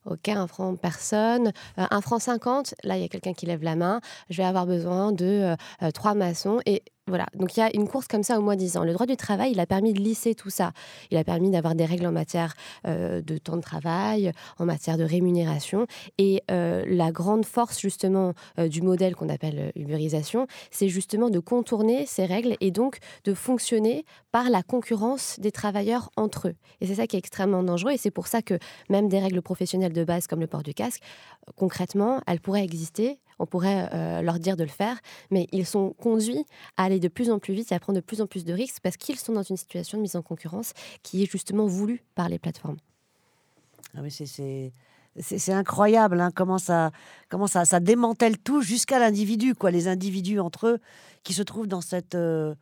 Ok, 0.06 0.28
un 0.28 0.46
franc 0.46 0.76
personne, 0.76 1.52
un 1.78 2.00
franc 2.02 2.18
cinquante. 2.18 2.74
Là, 2.84 2.98
il 2.98 3.02
y 3.02 3.06
a 3.06 3.08
quelqu'un 3.08 3.32
qui 3.32 3.46
lève 3.46 3.62
la 3.62 3.74
main. 3.74 4.02
Je 4.28 4.36
vais 4.36 4.46
avoir 4.46 4.66
besoin 4.66 5.12
de 5.12 5.56
trois 5.94 6.12
maçons. 6.12 6.60
Et 6.66 6.82
voilà, 7.06 7.26
donc 7.34 7.54
il 7.54 7.60
y 7.60 7.62
a 7.62 7.74
une 7.76 7.86
course 7.86 8.08
comme 8.08 8.22
ça 8.22 8.38
au 8.38 8.42
moins 8.42 8.56
10 8.56 8.78
ans. 8.78 8.84
Le 8.84 8.94
droit 8.94 9.04
du 9.04 9.16
travail, 9.16 9.52
il 9.52 9.60
a 9.60 9.66
permis 9.66 9.92
de 9.92 10.00
lisser 10.00 10.34
tout 10.34 10.48
ça. 10.48 10.72
Il 11.10 11.18
a 11.18 11.24
permis 11.24 11.50
d'avoir 11.50 11.74
des 11.74 11.84
règles 11.84 12.06
en 12.06 12.12
matière 12.12 12.54
euh, 12.86 13.20
de 13.20 13.36
temps 13.36 13.56
de 13.56 13.60
travail, 13.60 14.32
en 14.58 14.64
matière 14.64 14.96
de 14.96 15.04
rémunération. 15.04 15.86
Et 16.16 16.42
euh, 16.50 16.82
la 16.88 17.12
grande 17.12 17.44
force 17.44 17.78
justement 17.78 18.32
euh, 18.58 18.68
du 18.68 18.80
modèle 18.80 19.16
qu'on 19.16 19.28
appelle 19.28 19.70
uberisation, 19.76 20.46
c'est 20.70 20.88
justement 20.88 21.28
de 21.28 21.40
contourner 21.40 22.06
ces 22.06 22.24
règles 22.24 22.56
et 22.62 22.70
donc 22.70 23.00
de 23.24 23.34
fonctionner 23.34 24.06
par 24.32 24.48
la 24.48 24.62
concurrence 24.62 25.38
des 25.40 25.52
travailleurs 25.52 26.10
entre 26.16 26.48
eux. 26.48 26.54
Et 26.80 26.86
c'est 26.86 26.94
ça 26.94 27.06
qui 27.06 27.16
est 27.16 27.18
extrêmement 27.18 27.62
dangereux. 27.62 27.92
Et 27.92 27.98
c'est 27.98 28.10
pour 28.10 28.28
ça 28.28 28.40
que 28.40 28.58
même 28.88 29.10
des 29.10 29.18
règles 29.18 29.42
professionnelles 29.42 29.92
de 29.92 30.04
base 30.04 30.26
comme 30.26 30.40
le 30.40 30.46
port 30.46 30.62
du 30.62 30.72
casque, 30.72 31.02
concrètement, 31.54 32.22
elles 32.26 32.40
pourraient 32.40 32.64
exister 32.64 33.18
on 33.38 33.46
pourrait 33.46 33.88
euh, 33.92 34.22
leur 34.22 34.38
dire 34.38 34.56
de 34.56 34.62
le 34.62 34.68
faire, 34.68 34.98
mais 35.30 35.46
ils 35.52 35.66
sont 35.66 35.90
conduits 35.92 36.44
à 36.76 36.84
aller 36.84 37.00
de 37.00 37.08
plus 37.08 37.30
en 37.30 37.38
plus 37.38 37.54
vite 37.54 37.72
et 37.72 37.74
à 37.74 37.80
prendre 37.80 37.98
de 37.98 38.04
plus 38.04 38.20
en 38.20 38.26
plus 38.26 38.44
de 38.44 38.52
risques 38.52 38.80
parce 38.82 38.96
qu'ils 38.96 39.18
sont 39.18 39.32
dans 39.32 39.42
une 39.42 39.56
situation 39.56 39.98
de 39.98 40.02
mise 40.02 40.16
en 40.16 40.22
concurrence 40.22 40.72
qui 41.02 41.22
est 41.22 41.30
justement 41.30 41.66
voulue 41.66 42.02
par 42.14 42.28
les 42.28 42.38
plateformes. 42.38 42.76
Ah 43.96 44.00
c'est 45.20 45.52
incroyable 45.52 46.20
hein, 46.20 46.30
comment, 46.34 46.58
ça 46.58 47.80
démantèle 47.80 48.38
tout 48.38 48.62
jusqu'à 48.62 48.98
l'individu, 48.98 49.54
quoi, 49.54 49.70
les 49.70 49.86
individus 49.86 50.40
entre 50.40 50.66
eux 50.66 50.78
qui 51.22 51.32
se 51.32 51.42
trouvent 51.42 51.68
dans 51.68 51.80
cette... 51.80 52.14
Euh, 52.14 52.54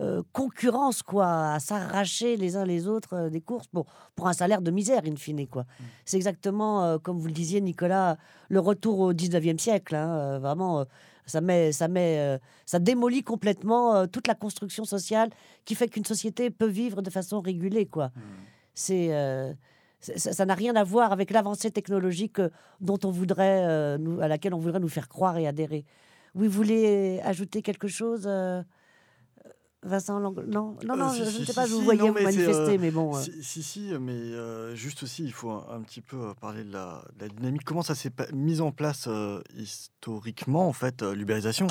euh, 0.00 0.22
concurrence, 0.32 1.02
quoi, 1.02 1.54
à 1.54 1.58
s'arracher 1.58 2.36
les 2.36 2.56
uns 2.56 2.64
les 2.64 2.86
autres 2.86 3.14
euh, 3.14 3.30
des 3.30 3.40
courses 3.40 3.66
pour, 3.66 3.86
pour 4.14 4.28
un 4.28 4.32
salaire 4.32 4.62
de 4.62 4.70
misère, 4.70 5.02
in 5.04 5.16
fine, 5.16 5.44
quoi. 5.48 5.62
Mm. 5.62 5.84
C'est 6.04 6.16
exactement, 6.16 6.84
euh, 6.84 6.98
comme 6.98 7.18
vous 7.18 7.26
le 7.26 7.32
disiez, 7.32 7.60
Nicolas, 7.60 8.16
le 8.48 8.60
retour 8.60 9.00
au 9.00 9.12
19e 9.12 9.58
siècle. 9.58 9.96
Hein, 9.96 10.38
vraiment, 10.38 10.84
ça, 11.26 11.40
met, 11.40 11.72
ça, 11.72 11.88
met, 11.88 12.38
ça 12.64 12.78
démolit 12.78 13.24
complètement 13.24 14.06
toute 14.06 14.28
la 14.28 14.36
construction 14.36 14.84
sociale 14.84 15.30
qui 15.64 15.74
fait 15.74 15.88
qu'une 15.88 16.04
société 16.04 16.50
peut 16.50 16.68
vivre 16.68 17.02
de 17.02 17.10
façon 17.10 17.40
régulée, 17.40 17.86
quoi. 17.86 18.06
Mm. 18.06 18.20
C'est 18.74 19.56
ça 20.00 20.46
n'a 20.46 20.54
rien 20.54 20.76
à 20.76 20.84
voir 20.84 21.10
avec 21.10 21.32
l'avancée 21.32 21.72
technologique 21.72 22.40
dont 22.80 23.00
on 23.02 23.10
voudrait, 23.10 23.98
nous, 23.98 24.20
à 24.20 24.28
laquelle 24.28 24.54
on 24.54 24.58
voudrait 24.60 24.78
nous 24.78 24.88
faire 24.88 25.08
croire 25.08 25.36
et 25.38 25.48
adhérer. 25.48 25.84
Oui, 26.36 26.46
vous 26.46 26.52
voulez 26.52 27.20
ajouter 27.24 27.62
quelque 27.62 27.88
chose 27.88 28.28
Vincent 29.82 30.18
Non, 30.18 30.32
non, 30.32 30.76
non, 30.84 31.10
euh, 31.10 31.14
je 31.14 31.38
ne 31.38 31.44
sais 31.44 31.52
pas, 31.52 31.66
vous 31.66 31.82
voyais 31.82 32.00
vous 32.00 32.12
manifester, 32.12 32.74
euh, 32.74 32.78
mais 32.80 32.90
bon. 32.90 33.16
Euh. 33.16 33.20
Si, 33.40 33.62
si, 33.62 33.92
mais 34.00 34.74
juste 34.74 35.04
aussi, 35.04 35.24
il 35.24 35.32
faut 35.32 35.50
un, 35.50 35.80
petit 35.82 36.00
peu 36.00 36.34
parler 36.40 36.64
de 36.64 36.72
la, 36.72 37.04
dynamique. 37.36 37.64
Comment 37.64 37.82
ça 37.82 37.94
s'est 37.94 38.12
mis 38.32 38.60
en 38.60 38.72
place 38.72 39.08
historiquement, 39.56 40.68
en 40.68 40.72
fait, 40.72 41.02
l'ubérisation? 41.02 41.68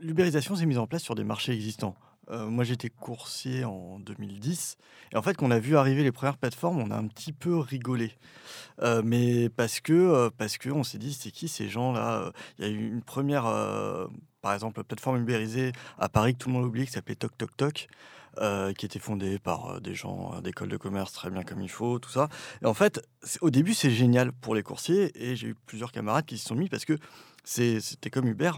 L'ubérisation 0.00 0.56
s'est 0.56 0.66
mise 0.66 0.78
en 0.78 0.86
place 0.86 1.02
sur 1.02 1.14
des 1.14 1.24
marchés 1.24 1.52
existants. 1.52 1.94
moi, 2.30 2.64
j'étais 2.64 2.88
coursier 2.88 3.66
en 3.66 3.98
2010. 3.98 4.78
Et 5.12 5.16
en 5.16 5.22
fait, 5.22 5.34
quand 5.34 5.46
on 5.46 5.50
a 5.50 5.58
vu 5.58 5.76
arriver 5.76 6.02
les 6.02 6.12
premières 6.12 6.38
plateformes, 6.38 6.80
on 6.80 6.90
a 6.90 6.96
un 6.96 7.06
petit 7.06 7.34
peu 7.34 7.58
rigolé. 7.58 8.12
mais 9.04 9.50
parce 9.50 9.80
que, 9.80 10.30
parce 10.38 10.56
que 10.56 10.70
on 10.70 10.84
s'est 10.84 10.98
dit, 10.98 11.12
c'est 11.12 11.30
qui 11.30 11.48
ces 11.48 11.68
gens-là? 11.68 12.32
Il 12.58 12.64
y 12.64 12.68
a 12.68 12.70
eu 12.70 12.88
une 12.88 13.02
première 13.02 13.44
par 14.44 14.52
exemple, 14.52 14.78
la 14.78 14.84
plateforme 14.84 15.22
ubérisée 15.22 15.72
à 15.98 16.10
Paris 16.10 16.34
que 16.34 16.38
tout 16.38 16.50
le 16.50 16.54
monde 16.54 16.66
oublie, 16.66 16.84
qui 16.84 16.92
s'appelait 16.92 17.14
Toc 17.14 17.36
Toc 17.38 17.56
Toc. 17.56 17.88
Euh, 18.38 18.72
qui 18.72 18.84
était 18.84 18.98
fondée 18.98 19.38
par 19.38 19.66
euh, 19.66 19.80
des 19.80 19.94
gens 19.94 20.32
euh, 20.34 20.40
d'école 20.40 20.68
de 20.68 20.76
commerce 20.76 21.12
très 21.12 21.30
bien 21.30 21.44
comme 21.44 21.62
il 21.62 21.70
faut, 21.70 22.00
tout 22.00 22.10
ça. 22.10 22.28
Et 22.62 22.66
en 22.66 22.74
fait, 22.74 23.00
au 23.42 23.50
début, 23.50 23.74
c'est 23.74 23.92
génial 23.92 24.32
pour 24.32 24.56
les 24.56 24.64
coursiers 24.64 25.12
et 25.14 25.36
j'ai 25.36 25.50
eu 25.50 25.54
plusieurs 25.54 25.92
camarades 25.92 26.24
qui 26.24 26.36
s'y 26.36 26.44
sont 26.44 26.56
mis 26.56 26.68
parce 26.68 26.84
que 26.84 26.98
c'était 27.44 28.10
comme 28.10 28.26
Uber, 28.26 28.50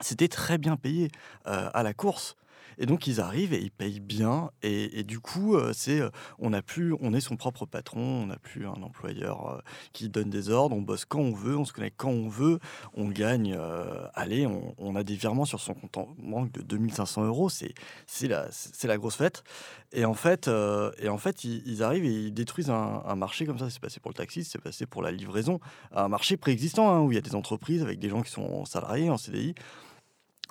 c'était 0.00 0.28
très 0.28 0.56
bien 0.56 0.76
payé 0.76 1.10
à 1.44 1.82
la 1.82 1.92
course. 1.92 2.36
Et 2.78 2.86
donc 2.86 3.06
ils 3.06 3.20
arrivent 3.20 3.52
et 3.52 3.60
ils 3.60 3.70
payent 3.70 4.00
bien. 4.00 4.50
Et, 4.62 5.02
du 5.02 5.20
coup, 5.20 5.56
euh, 5.56 5.72
c'est 5.74 6.00
euh, 6.00 6.10
on 6.38 6.52
a 6.52 6.62
plus, 6.62 6.94
on 7.00 7.12
est 7.12 7.20
son 7.20 7.36
propre 7.36 7.66
patron. 7.66 8.00
On 8.00 8.26
n'a 8.26 8.36
plus 8.36 8.66
un 8.66 8.82
employeur 8.82 9.48
euh, 9.48 9.58
qui 9.92 10.08
donne 10.08 10.30
des 10.30 10.50
ordres. 10.50 10.76
On 10.76 10.82
bosse 10.82 11.04
quand 11.04 11.20
on 11.20 11.32
veut, 11.32 11.56
on 11.56 11.64
se 11.64 11.72
connecte 11.72 11.96
quand 11.96 12.10
on 12.10 12.28
veut. 12.28 12.58
On 12.94 13.08
gagne. 13.08 13.58
allez, 14.14 14.46
on, 14.78 14.96
a 14.96 15.02
des 15.04 15.14
virements 15.14 15.44
sur 15.44 15.60
son 15.60 15.74
compte 15.74 15.96
en 15.96 16.08
banque 16.18 16.52
de 16.52 16.62
2500 16.62 17.24
euros. 17.24 17.48
C'est 17.48 17.74
c'est 18.06 18.28
la 18.28 18.46
c'est 18.50 18.88
la 18.88 18.98
grosse 18.98 19.16
fête. 19.16 19.44
Et 19.92 20.04
en 20.04 20.14
fait, 20.14 20.48
et 20.98 21.08
en 21.08 21.18
fait, 21.18 21.44
ils, 21.44 21.82
arrivent 21.82 22.04
et 22.04 22.26
ils 22.26 22.34
détruisent 22.34 22.70
un, 22.70 23.14
marché 23.16 23.46
comme 23.46 23.58
ça. 23.58 23.68
C'est 23.70 23.80
passé 23.80 24.00
pour 24.00 24.10
le 24.10 24.14
taxi, 24.14 24.44
c'est 24.44 24.60
passé 24.60 24.86
pour 24.86 25.02
la 25.02 25.10
livraison, 25.10 25.60
un 25.92 26.08
marché 26.08 26.36
préexistant 26.36 26.90
hein, 26.90 27.00
où 27.00 27.12
il 27.12 27.14
y 27.14 27.18
a 27.18 27.22
des 27.22 27.34
entreprises 27.34 27.82
avec 27.82 27.98
des 27.98 28.08
gens 28.08 28.22
qui 28.22 28.30
sont 28.30 28.64
salariés 28.64 29.10
en 29.10 29.18
CDI. 29.18 29.54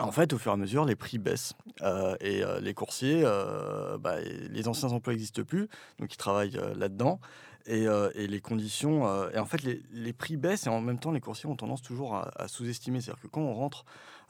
En 0.01 0.11
fait, 0.11 0.33
au 0.33 0.37
fur 0.37 0.51
et 0.51 0.53
à 0.53 0.57
mesure, 0.57 0.85
les 0.85 0.95
prix 0.95 1.17
baissent. 1.17 1.53
Euh, 1.81 2.15
et 2.19 2.43
euh, 2.43 2.59
les 2.59 2.73
coursiers, 2.73 3.21
euh, 3.23 3.97
bah, 3.97 4.15
les 4.21 4.67
anciens 4.67 4.89
emplois 4.89 5.13
n'existent 5.13 5.43
plus, 5.43 5.67
donc 5.99 6.13
ils 6.13 6.17
travaillent 6.17 6.59
là-dedans. 6.75 7.19
Et, 7.67 7.87
les 8.15 8.41
conditions. 8.41 9.29
et 9.29 9.37
en 9.37 9.45
fait, 9.45 9.61
les, 9.91 10.13
prix 10.13 10.35
baissent 10.35 10.65
et 10.65 10.69
en 10.69 10.81
même 10.81 10.97
temps, 10.97 11.11
les 11.11 11.19
coursiers 11.19 11.47
ont 11.47 11.55
tendance 11.55 11.83
toujours 11.83 12.15
à, 12.15 12.47
sous-estimer. 12.47 13.01
C'est-à-dire 13.01 13.21
que 13.21 13.27
quand 13.27 13.41
on 13.41 13.53
rentre 13.53 13.85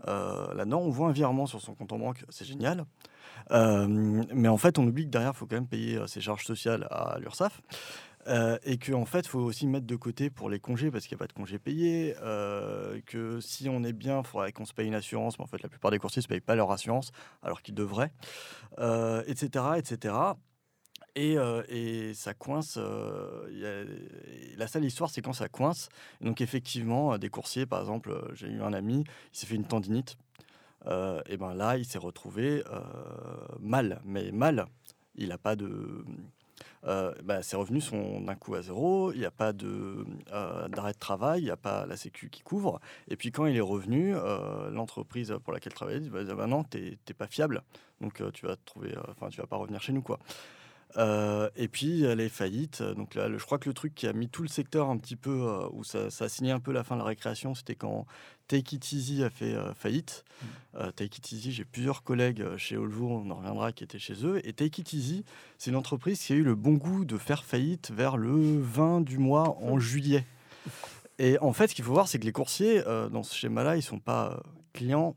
là-dedans, 0.05 0.81
on 0.81 0.89
voit 0.89 1.07
un 1.07 1.13
virement 1.13 1.45
sur 1.45 1.61
son 1.61 1.73
compte 1.73 1.93
en 1.93 1.99
banque, 1.99 2.25
c'est 2.27 2.43
génial. 2.43 2.85
mais 3.49 4.47
en 4.49 4.57
fait, 4.57 4.77
on 4.79 4.85
oublie 4.85 5.05
que 5.05 5.11
derrière, 5.11 5.31
il 5.33 5.37
faut 5.37 5.45
quand 5.45 5.55
même 5.55 5.65
payer 5.65 5.97
ses 6.07 6.19
charges 6.19 6.45
sociales 6.45 6.87
à 6.91 7.19
l'URSSAF. 7.19 7.61
Euh, 8.27 8.57
et 8.63 8.77
qu'en 8.77 9.01
en 9.01 9.05
fait, 9.05 9.25
faut 9.25 9.39
aussi 9.39 9.67
mettre 9.67 9.87
de 9.87 9.95
côté 9.95 10.29
pour 10.29 10.49
les 10.49 10.59
congés 10.59 10.91
parce 10.91 11.05
qu'il 11.05 11.15
n'y 11.15 11.19
a 11.19 11.23
pas 11.23 11.27
de 11.27 11.33
congés 11.33 11.59
payés. 11.59 12.15
Euh, 12.21 12.99
que 13.05 13.39
si 13.39 13.69
on 13.69 13.83
est 13.83 13.93
bien, 13.93 14.19
il 14.19 14.25
faudrait 14.25 14.51
qu'on 14.51 14.65
se 14.65 14.73
paye 14.73 14.87
une 14.87 14.95
assurance. 14.95 15.39
Mais 15.39 15.43
en 15.43 15.47
fait, 15.47 15.61
la 15.63 15.69
plupart 15.69 15.91
des 15.91 15.99
coursiers 15.99 16.21
ne 16.21 16.27
payent 16.27 16.41
pas 16.41 16.55
leur 16.55 16.71
assurance 16.71 17.11
alors 17.41 17.61
qu'ils 17.61 17.75
devraient, 17.75 18.11
etc., 19.27 19.49
euh, 19.55 19.73
etc. 19.75 20.15
Et, 21.15 21.35
et, 21.67 22.13
ça 22.13 22.33
coince. 22.33 22.77
la 22.77 24.67
seule 24.67 24.85
histoire, 24.85 25.09
c'est 25.09 25.21
quand 25.21 25.33
ça 25.33 25.49
coince. 25.49 25.89
donc, 26.21 26.39
effectivement, 26.39 27.17
des 27.17 27.29
coursiers, 27.29 27.65
par 27.65 27.81
exemple, 27.81 28.29
j'ai 28.33 28.47
eu 28.47 28.61
un 28.61 28.71
ami, 28.71 29.03
il 29.33 29.37
s'est 29.37 29.45
fait 29.45 29.55
une 29.55 29.67
tendinite. 29.67 30.15
et 30.85 31.37
ben 31.37 31.53
là, 31.53 31.77
il 31.77 31.83
s'est 31.83 31.97
retrouvé 31.97 32.63
mal, 33.59 34.01
mais 34.05 34.31
mal. 34.31 34.67
Il 35.15 35.27
n'a 35.27 35.37
pas 35.37 35.57
de 35.57 36.05
euh, 36.85 37.13
bah, 37.23 37.43
ses 37.43 37.55
revenus 37.55 37.85
sont 37.85 38.21
d'un 38.21 38.35
coup 38.35 38.55
à 38.55 38.61
zéro, 38.61 39.11
il 39.13 39.19
n'y 39.19 39.25
a 39.25 39.31
pas 39.31 39.51
euh, 39.63 40.67
d'arrêt 40.67 40.93
de, 40.93 40.97
travail, 40.97 41.41
il 41.41 41.45
n'y 41.45 41.51
a 41.51 41.57
pas 41.57 41.85
la 41.85 41.95
Sécu 41.95 42.29
qui 42.29 42.41
couvre. 42.41 42.79
Et 43.07 43.15
puis 43.15 43.31
quand 43.31 43.45
il 43.45 43.55
est 43.55 43.61
revenu, 43.61 44.15
euh, 44.15 44.69
l'entreprise 44.71 45.33
pour 45.43 45.53
laquelle 45.53 45.73
il 45.73 45.75
travaillait 45.75 45.99
dit 45.99 46.09
bah, 46.09 46.23
bah 46.23 46.47
non, 46.47 46.63
tu 46.63 46.79
n'es 46.79 47.13
pas 47.13 47.27
fiable, 47.27 47.63
donc 47.99 48.21
tu 48.33 48.45
vas 48.45 48.55
tu 48.65 49.37
vas 49.37 49.47
pas 49.47 49.57
revenir 49.57 49.81
chez 49.81 49.93
nous 49.93 50.01
quoi. 50.01 50.19
Euh, 50.97 51.49
et 51.55 51.67
puis 51.67 52.01
les 52.15 52.29
faillites. 52.29 52.81
Donc 52.81 53.15
là, 53.15 53.29
je 53.29 53.43
crois 53.43 53.57
que 53.57 53.69
le 53.69 53.73
truc 53.73 53.95
qui 53.95 54.07
a 54.07 54.13
mis 54.13 54.29
tout 54.29 54.41
le 54.41 54.47
secteur 54.47 54.89
un 54.89 54.97
petit 54.97 55.15
peu, 55.15 55.47
euh, 55.47 55.67
où 55.71 55.83
ça, 55.83 56.07
a 56.19 56.29
signé 56.29 56.51
un 56.51 56.59
peu 56.59 56.71
la 56.71 56.83
fin 56.83 56.95
de 56.95 57.01
la 57.01 57.05
récréation, 57.05 57.55
c'était 57.55 57.75
quand 57.75 58.05
Take 58.47 58.75
It 58.75 58.91
Easy 58.91 59.23
a 59.23 59.29
fait 59.29 59.53
euh, 59.53 59.73
faillite. 59.73 60.25
Mmh. 60.41 60.91
Take 60.95 61.17
It 61.17 61.31
Easy, 61.31 61.51
j'ai 61.51 61.65
plusieurs 61.65 62.03
collègues 62.03 62.43
chez 62.57 62.77
Olvo, 62.77 63.07
on 63.07 63.29
en 63.29 63.35
reviendra, 63.35 63.71
qui 63.71 63.83
étaient 63.83 63.99
chez 63.99 64.25
eux. 64.25 64.45
Et 64.47 64.53
Take 64.53 64.81
It 64.81 64.93
Easy, 64.93 65.23
c'est 65.57 65.71
une 65.71 65.77
entreprise 65.77 66.19
qui 66.19 66.33
a 66.33 66.35
eu 66.35 66.43
le 66.43 66.55
bon 66.55 66.73
goût 66.73 67.05
de 67.05 67.17
faire 67.17 67.43
faillite 67.43 67.91
vers 67.91 68.17
le 68.17 68.59
20 68.59 69.01
du 69.01 69.17
mois 69.17 69.57
en 69.61 69.79
juillet. 69.79 70.25
Et 71.19 71.37
en 71.39 71.53
fait, 71.53 71.67
ce 71.67 71.75
qu'il 71.75 71.85
faut 71.85 71.93
voir, 71.93 72.07
c'est 72.07 72.19
que 72.19 72.25
les 72.25 72.31
coursiers, 72.31 72.81
dans 73.11 73.21
ce 73.21 73.35
schéma-là, 73.35 73.77
ils 73.77 73.83
sont 73.83 73.99
pas 73.99 74.41
clients 74.73 75.15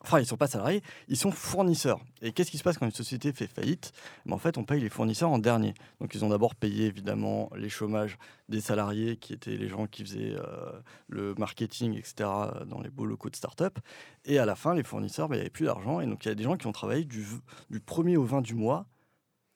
Enfin, 0.00 0.18
ils 0.18 0.22
ne 0.22 0.26
sont 0.26 0.36
pas 0.36 0.46
salariés, 0.46 0.82
ils 1.08 1.16
sont 1.16 1.32
fournisseurs. 1.32 2.00
Et 2.22 2.32
qu'est-ce 2.32 2.52
qui 2.52 2.58
se 2.58 2.62
passe 2.62 2.78
quand 2.78 2.86
une 2.86 2.92
société 2.92 3.32
fait 3.32 3.48
faillite? 3.48 3.92
Ben, 4.26 4.34
En 4.34 4.38
fait, 4.38 4.56
on 4.56 4.64
paye 4.64 4.80
les 4.80 4.88
fournisseurs 4.88 5.30
en 5.30 5.38
dernier. 5.38 5.74
Donc, 6.00 6.14
ils 6.14 6.24
ont 6.24 6.28
d'abord 6.28 6.54
payé 6.54 6.86
évidemment 6.86 7.50
les 7.56 7.68
chômages 7.68 8.16
des 8.48 8.60
salariés, 8.60 9.16
qui 9.16 9.32
étaient 9.32 9.56
les 9.56 9.68
gens 9.68 9.86
qui 9.86 10.04
faisaient 10.04 10.34
euh, 10.34 10.72
le 11.08 11.34
marketing, 11.34 11.96
etc., 11.96 12.30
dans 12.66 12.80
les 12.80 12.90
beaux 12.90 13.06
locaux 13.06 13.28
de 13.28 13.36
start-up. 13.36 13.78
Et 14.24 14.38
à 14.38 14.46
la 14.46 14.54
fin, 14.54 14.74
les 14.74 14.84
fournisseurs, 14.84 15.28
ben, 15.28 15.34
il 15.34 15.38
n'y 15.38 15.42
avait 15.42 15.50
plus 15.50 15.66
d'argent. 15.66 16.00
Et 16.00 16.06
donc, 16.06 16.24
il 16.24 16.28
y 16.28 16.30
a 16.30 16.36
des 16.36 16.44
gens 16.44 16.56
qui 16.56 16.68
ont 16.68 16.72
travaillé 16.72 17.04
du, 17.04 17.26
du 17.70 17.80
1er 17.80 18.16
au 18.16 18.24
20 18.24 18.42
du 18.42 18.54
mois 18.54 18.86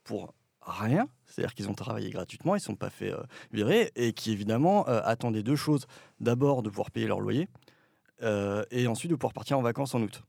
pour 0.02 0.34
rien. 0.60 1.08
C'est-à-dire 1.26 1.54
qu'ils 1.54 1.68
ont 1.68 1.74
travaillé 1.74 2.10
gratuitement, 2.10 2.54
ils 2.54 2.58
ne 2.58 2.62
sont 2.62 2.76
pas 2.76 2.90
fait 2.90 3.12
euh, 3.12 3.22
virer. 3.52 3.92
Et 3.94 4.12
qui, 4.12 4.32
évidemment, 4.32 4.88
euh, 4.88 5.00
attendaient 5.04 5.42
deux 5.42 5.56
choses. 5.56 5.86
D'abord, 6.20 6.62
de 6.62 6.68
pouvoir 6.68 6.90
payer 6.90 7.06
leur 7.06 7.20
loyer. 7.20 7.48
Et 8.20 8.86
ensuite 8.86 9.10
de 9.10 9.16
pouvoir 9.16 9.32
partir 9.32 9.58
en 9.58 9.62
vacances 9.62 9.94
en 9.94 10.02
août. 10.02 10.22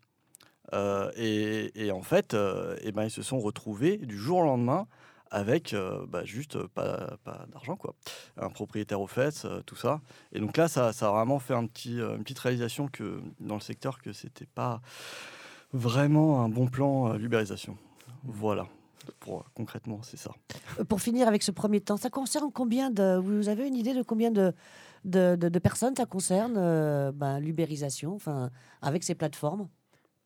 Euh, 0.73 1.11
et, 1.15 1.91
en 1.91 2.01
fait, 2.01 2.33
euh, 2.33 2.77
eh 2.81 2.91
ben, 2.91 3.03
ils 3.03 3.11
se 3.11 3.21
sont 3.21 3.39
retrouvés 3.39 3.97
du 3.97 4.17
jour 4.17 4.39
au 4.39 4.43
lendemain 4.43 4.87
avec 5.29 5.73
euh, 5.73 6.05
bah, 6.07 6.23
juste 6.23 6.57
pas, 6.67 7.17
pas 7.23 7.45
d'argent, 7.51 7.75
quoi. 7.75 7.95
Un 8.37 8.49
propriétaire 8.49 9.01
aux 9.01 9.07
fesses, 9.07 9.47
tout 9.65 9.75
ça. 9.75 10.01
Et 10.31 10.39
donc 10.39 10.55
là, 10.57 10.67
ça, 10.67 10.93
ça, 10.93 11.09
a 11.09 11.11
vraiment 11.11 11.39
fait 11.39 11.55
un 11.55 11.65
petit, 11.65 11.97
une 11.97 12.23
petite 12.23 12.39
réalisation 12.39 12.87
que, 12.87 13.21
dans 13.39 13.55
le 13.55 13.61
secteur 13.61 13.99
que 13.99 14.13
c'était 14.13 14.45
pas 14.45 14.81
vraiment 15.73 16.43
un 16.43 16.49
bon 16.49 16.67
plan 16.67 17.13
l'ubérisation. 17.13 17.77
Voilà. 18.23 18.67
Concrètement, 19.53 19.99
c'est 20.01 20.17
ça. 20.17 20.31
Pour 20.87 21.01
finir 21.01 21.27
avec 21.27 21.43
ce 21.43 21.51
premier 21.51 21.81
temps, 21.81 21.97
ça 21.97 22.09
concerne 22.09 22.51
combien 22.53 22.89
de. 22.89 23.17
Vous 23.17 23.49
avez 23.49 23.67
une 23.67 23.75
idée 23.75 23.93
de 23.93 24.01
combien 24.01 24.31
de, 24.31 24.53
de, 25.05 25.35
de, 25.35 25.59
personnes 25.59 25.95
ça 25.95 26.05
concerne 26.05 26.55
ben, 27.11 27.39
l'ubérisation 27.39 28.15
enfin, 28.15 28.49
avec 28.81 29.03
ces 29.03 29.15
plateformes. 29.15 29.67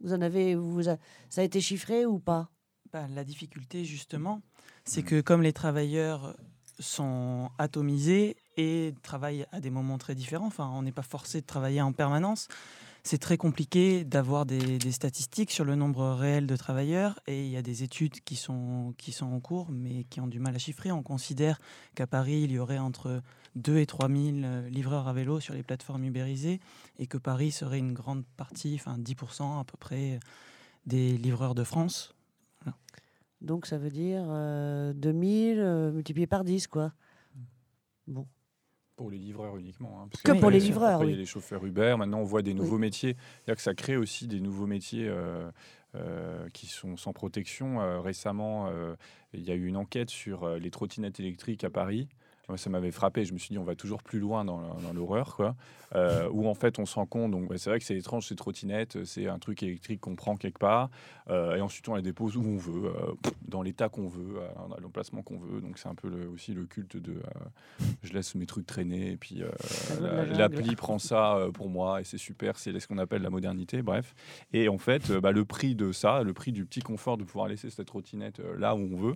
Vous 0.02 0.14
en 0.14 0.22
avez, 0.22 0.56
vous, 0.56 0.84
ça 0.84 0.98
a 1.38 1.42
été 1.42 1.60
chiffré 1.62 2.06
ou 2.06 2.20
pas? 2.20 2.50
Bah, 2.92 3.08
La 3.14 3.24
difficulté, 3.24 3.84
justement, 3.84 4.42
c'est 4.86 5.04
que 5.04 5.22
comme 5.22 5.42
les 5.42 5.54
travailleurs 5.54 6.36
sont 6.80 7.50
atomisés 7.58 8.38
et 8.56 8.94
travaillent 9.02 9.46
à 9.52 9.60
des 9.60 9.70
moments 9.70 9.98
très 9.98 10.16
différents, 10.16 10.48
enfin, 10.48 10.70
on 10.74 10.84
n'est 10.84 10.92
pas 10.92 11.02
forcé 11.02 11.42
de 11.42 11.46
travailler 11.46 11.82
en 11.82 11.92
permanence, 11.92 12.48
c'est 13.08 13.17
très 13.17 13.38
compliqué 13.38 14.04
d'avoir 14.04 14.46
des, 14.46 14.91
statistiques 14.91 15.52
sur 15.52 15.63
le 15.63 15.76
nombre 15.76 16.10
réel 16.12 16.46
de 16.46 16.58
travailleurs 16.58 17.22
et 17.26 17.46
il 17.46 17.50
y 17.50 17.56
a 17.56 17.62
des 17.62 17.84
études 17.84 18.20
qui 18.20 18.36
sont, 18.36 18.93
qui 18.98 19.13
sont 19.13 19.28
en 19.28 19.39
cours 19.39 19.67
mais 19.72 20.04
qui 20.10 20.20
ont 20.20 20.28
du 20.28 20.39
mal 20.39 20.54
à 20.54 20.58
chiffrer. 20.58 20.91
On 20.91 21.04
considère 21.04 21.60
qu'à 21.96 22.06
Paris, 22.06 22.41
il 22.43 22.52
y 22.52 22.60
aurait 22.60 22.80
entre 22.80 23.22
2 23.56 23.78
et 23.78 23.86
3 23.86 24.10
000 24.10 24.20
euh, 24.20 24.70
livreurs 24.70 25.08
à 25.08 25.13
vélo 25.13 25.39
sur 25.39 25.54
les 25.54 25.63
plateformes 25.63 26.04
ubérisées 26.04 26.60
et 27.00 27.08
que 27.08 27.17
Paris 27.17 27.52
serait 27.52 27.80
une 27.80 27.93
grande 27.93 28.26
partie, 28.36 28.76
enfin 28.76 28.98
10% 29.00 29.62
à 29.62 29.63
peu 29.63 29.78
près, 29.78 30.20
des 30.86 31.17
livreurs 31.17 31.56
de 31.56 31.63
France. 31.63 32.13
Donc 33.39 33.67
ça 33.67 33.78
veut 33.78 33.91
dire 33.91 34.24
2000 34.24 35.60
euh, 35.60 35.63
euh, 35.63 35.91
multiplié 35.93 36.28
par 36.28 36.43
10, 36.43 36.67
quoi. 36.67 36.91
Bon. 38.08 38.28
Pour 38.98 39.12
les 39.12 39.20
livreurs 39.20 39.56
uniquement. 39.58 40.02
Hein, 40.02 40.10
que 40.24 40.32
pour 40.32 40.50
les 40.50 40.60
livreurs, 40.60 41.02
oui. 41.02 41.10
Il 41.10 41.12
y 41.12 41.14
a 41.14 41.18
les 41.18 41.26
chauffeurs 41.28 41.64
Uber. 41.64 41.96
Maintenant, 42.00 42.20
on 42.20 42.24
voit 42.24 42.42
des 42.42 42.56
nouveaux 42.56 42.80
métiers. 42.80 43.16
C'est-à-dire 43.16 43.56
que 43.56 43.62
ça 43.62 43.76
crée 43.76 43.96
aussi 43.96 44.28
des 44.28 44.42
nouveaux 44.42 44.66
métiers 44.66 45.08
euh, 45.08 45.52
euh, 45.94 46.50
qui 46.50 46.66
sont 46.66 46.98
sans 46.98 47.14
protection. 47.14 47.80
Euh, 47.80 48.02
récemment, 48.02 48.72
il 49.34 49.44
y 49.44 49.52
a 49.52 49.54
eu 49.54 49.68
une 49.68 49.78
enquête 49.78 50.10
sur 50.10 50.50
les 50.58 50.72
trottinettes 50.72 51.20
électriques 51.20 51.64
à 51.64 51.70
Paris. 51.70 52.10
Moi, 52.50 52.58
ça 52.58 52.70
m'avait 52.70 52.92
frappé. 52.92 53.26
Je 53.26 53.34
me 53.34 53.38
suis 53.38 53.50
dit, 53.50 53.58
on 53.58 53.66
va 53.66 53.76
toujours 53.76 54.02
plus 54.02 54.20
loin 54.20 54.46
dans, 54.46 54.62
l'horreur, 54.94 55.36
quoi. 55.36 55.56
Euh, 55.96 56.30
où 56.32 56.48
en 56.48 56.54
fait, 56.54 56.80
on 56.80 56.86
se 56.86 56.96
rend 56.96 57.06
compte. 57.06 57.32
Donc, 57.32 57.52
c'est 57.58 57.70
vrai 57.70 57.80
que 57.80 57.86
c'est 57.86 57.98
étrange, 57.98 58.28
ces 58.28 58.36
trottinettes. 58.36 59.04
C'est 59.04 59.28
un 59.28 59.38
truc 59.38 59.64
électrique 59.64 60.00
qu'on 60.00 60.16
prend 60.16 60.38
quelque 60.38 60.58
part. 60.58 60.90
Euh, 61.30 61.56
et 61.56 61.62
ensuite, 61.62 61.90
on 61.90 61.96
la 61.96 62.02
dépose 62.02 62.38
où 62.38 62.42
on 62.42 62.56
veut, 62.56 62.86
euh, 62.86 63.14
dans 63.50 63.62
l'état 63.62 63.90
qu'on 63.90 64.08
veut, 64.08 64.40
à 64.40 64.80
l'emplacement 64.80 65.24
qu'on 65.24 65.38
veut. 65.38 65.60
Donc, 65.60 65.78
c'est 65.78 65.90
un 65.90 65.96
peu 65.96 66.10
aussi 66.34 66.54
le 66.54 66.66
culte 66.66 66.96
de 66.96 67.22
je 68.04 68.14
laisse 68.14 68.34
mes 68.36 68.46
trucs 68.46 68.66
traîner. 68.66 69.12
Et 69.12 69.18
puis, 69.18 69.44
l'appli 70.32 70.74
prend 70.78 71.00
ça 71.00 71.48
pour 71.54 71.70
moi. 71.70 72.00
Et 72.00 72.06
c'est 72.06 72.18
super. 72.18 72.58
C'est 72.58 72.78
ce 72.80 72.88
qu'on 72.88 72.98
appelle 72.98 73.24
la 73.24 73.30
modernité. 73.30 73.82
Bref. 73.82 74.16
Et 74.54 74.70
en 74.70 74.78
fait, 74.78 75.12
bah, 75.12 75.34
le 75.34 75.44
prix 75.44 75.76
de 75.76 75.92
ça, 75.92 76.24
le 76.24 76.34
prix 76.34 76.54
du 76.54 76.66
petit 76.66 76.80
confort 76.80 77.18
de 77.18 77.26
pouvoir 77.26 77.50
laisser 77.50 77.70
cette 77.70 77.88
trottinette 77.88 78.42
là 78.58 78.74
où 78.74 78.80
on 78.80 78.96
veut, 78.96 79.16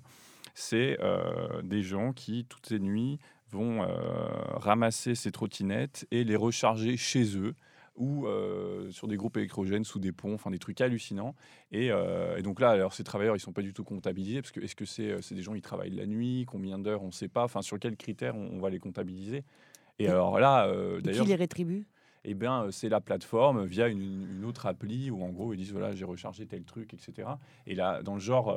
c'est 0.53 0.97
euh, 1.01 1.61
des 1.61 1.81
gens 1.81 2.13
qui, 2.13 2.45
toutes 2.45 2.69
les 2.69 2.79
nuits, 2.79 3.19
vont 3.49 3.83
euh, 3.83 3.87
ramasser 4.55 5.15
ces 5.15 5.31
trottinettes 5.31 6.07
et 6.11 6.23
les 6.23 6.35
recharger 6.35 6.95
chez 6.97 7.37
eux 7.37 7.53
ou 7.97 8.25
euh, 8.25 8.89
sur 8.91 9.07
des 9.07 9.17
groupes 9.17 9.35
électrogènes 9.35 9.83
sous 9.83 9.99
des 9.99 10.13
ponts, 10.13 10.33
enfin 10.33 10.49
des 10.49 10.59
trucs 10.59 10.79
hallucinants. 10.79 11.35
Et, 11.71 11.91
donc 12.41 12.61
là, 12.61 12.69
alors 12.69 12.93
ces 12.93 13.03
travailleurs, 13.03 13.35
ils 13.35 13.41
sont 13.41 13.51
pas 13.51 13.61
du 13.61 13.73
tout 13.73 13.83
comptabilisés 13.83 14.41
parce 14.41 14.51
que 14.51 14.61
est-ce 14.61 14.75
que 14.75 14.85
c'est 14.85 15.35
des 15.35 15.41
gens 15.41 15.53
qui 15.53 15.61
travaillent 15.61 15.95
la 15.95 16.05
nuit, 16.05 16.45
combien 16.47 16.79
d'heures, 16.79 17.03
on 17.03 17.07
ne 17.07 17.11
sait 17.11 17.27
pas. 17.27 17.43
Enfin, 17.43 17.61
sur 17.61 17.77
quels 17.79 17.97
critères 17.97 18.35
on, 18.35 18.59
va 18.59 18.69
les 18.69 18.79
comptabiliser. 18.79 19.43
Et, 19.99 20.07
alors 20.07 20.39
là, 20.39 20.71
d'ailleurs, 21.01 21.25
qui 21.25 21.29
les 21.29 21.35
rétribue? 21.35 21.85
Eh 22.23 22.33
bien, 22.33 22.67
c'est 22.71 22.89
la 22.89 23.01
plateforme 23.01 23.65
via 23.65 23.87
une, 23.87 24.45
autre 24.45 24.65
appli 24.65 25.09
où 25.11 25.23
en 25.23 25.29
gros 25.29 25.53
ils 25.53 25.57
disent 25.57 25.71
voilà 25.71 25.93
j'ai 25.93 26.05
rechargé 26.05 26.45
tel 26.45 26.63
truc, 26.63 26.93
etc. 26.93 27.29
Et 27.65 27.75
là, 27.75 28.01
dans 28.03 28.13
le 28.13 28.19
genre 28.19 28.55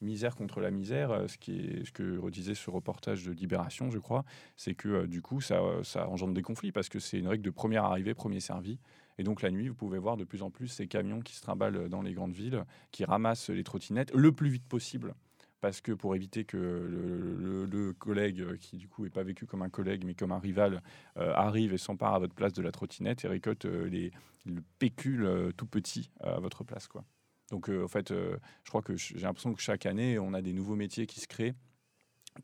misère 0.00 0.36
contre 0.36 0.60
la 0.60 0.70
misère, 0.70 1.10
euh, 1.10 1.28
ce, 1.28 1.38
qui 1.38 1.58
est, 1.60 1.84
ce 1.84 1.92
que 1.92 2.18
redisait 2.18 2.54
ce 2.54 2.70
reportage 2.70 3.24
de 3.24 3.32
Libération, 3.32 3.90
je 3.90 3.98
crois, 3.98 4.24
c'est 4.56 4.74
que 4.74 4.88
euh, 4.88 5.06
du 5.06 5.22
coup, 5.22 5.40
ça, 5.40 5.60
euh, 5.60 5.82
ça 5.82 6.08
engendre 6.08 6.34
des 6.34 6.42
conflits 6.42 6.72
parce 6.72 6.88
que 6.88 6.98
c'est 6.98 7.18
une 7.18 7.28
règle 7.28 7.42
de 7.42 7.50
première 7.50 7.84
arrivée, 7.84 8.14
premier 8.14 8.40
servi. 8.40 8.78
Et 9.18 9.22
donc 9.22 9.42
la 9.42 9.50
nuit, 9.50 9.68
vous 9.68 9.74
pouvez 9.74 9.98
voir 9.98 10.16
de 10.16 10.24
plus 10.24 10.42
en 10.42 10.50
plus 10.50 10.68
ces 10.68 10.86
camions 10.86 11.20
qui 11.20 11.34
se 11.34 11.42
trimballent 11.42 11.88
dans 11.88 12.02
les 12.02 12.14
grandes 12.14 12.32
villes, 12.32 12.64
qui 12.90 13.04
ramassent 13.04 13.50
les 13.50 13.64
trottinettes 13.64 14.12
le 14.14 14.32
plus 14.32 14.48
vite 14.48 14.66
possible. 14.66 15.14
Parce 15.60 15.80
que 15.80 15.92
pour 15.92 16.14
éviter 16.14 16.44
que 16.44 16.56
le, 16.56 17.92
collègue, 17.92 18.56
qui 18.58 18.78
du 18.78 18.88
coup 18.88 19.04
n'est 19.04 19.10
pas 19.10 19.22
vécu 19.22 19.44
comme 19.44 19.62
un 19.62 19.68
collègue 19.68 20.04
mais 20.06 20.14
comme 20.14 20.32
un 20.32 20.38
rival, 20.38 20.82
arrive 21.16 21.74
et 21.74 21.78
s'empare 21.78 22.14
à 22.14 22.18
votre 22.18 22.34
place 22.34 22.52
de 22.52 22.62
la 22.62 22.72
trottinette 22.72 23.24
et 23.24 23.28
récolte 23.28 23.66
les, 23.66 24.10
le 24.46 24.62
pécule 24.78 25.52
tout 25.56 25.66
petit 25.66 26.10
à 26.20 26.40
votre 26.40 26.64
place. 26.64 26.88
quoi. 26.88 27.04
Donc, 27.50 27.68
euh, 27.68 27.84
en 27.84 27.88
fait, 27.88 28.12
euh, 28.12 28.36
je 28.64 28.70
crois 28.70 28.82
que 28.82 28.96
j'ai 28.96 29.18
l'impression 29.18 29.52
que 29.52 29.60
chaque 29.60 29.84
année, 29.84 30.18
on 30.18 30.34
a 30.34 30.42
des 30.42 30.52
nouveaux 30.52 30.76
métiers 30.76 31.06
qui 31.06 31.20
se 31.20 31.26
créent, 31.26 31.54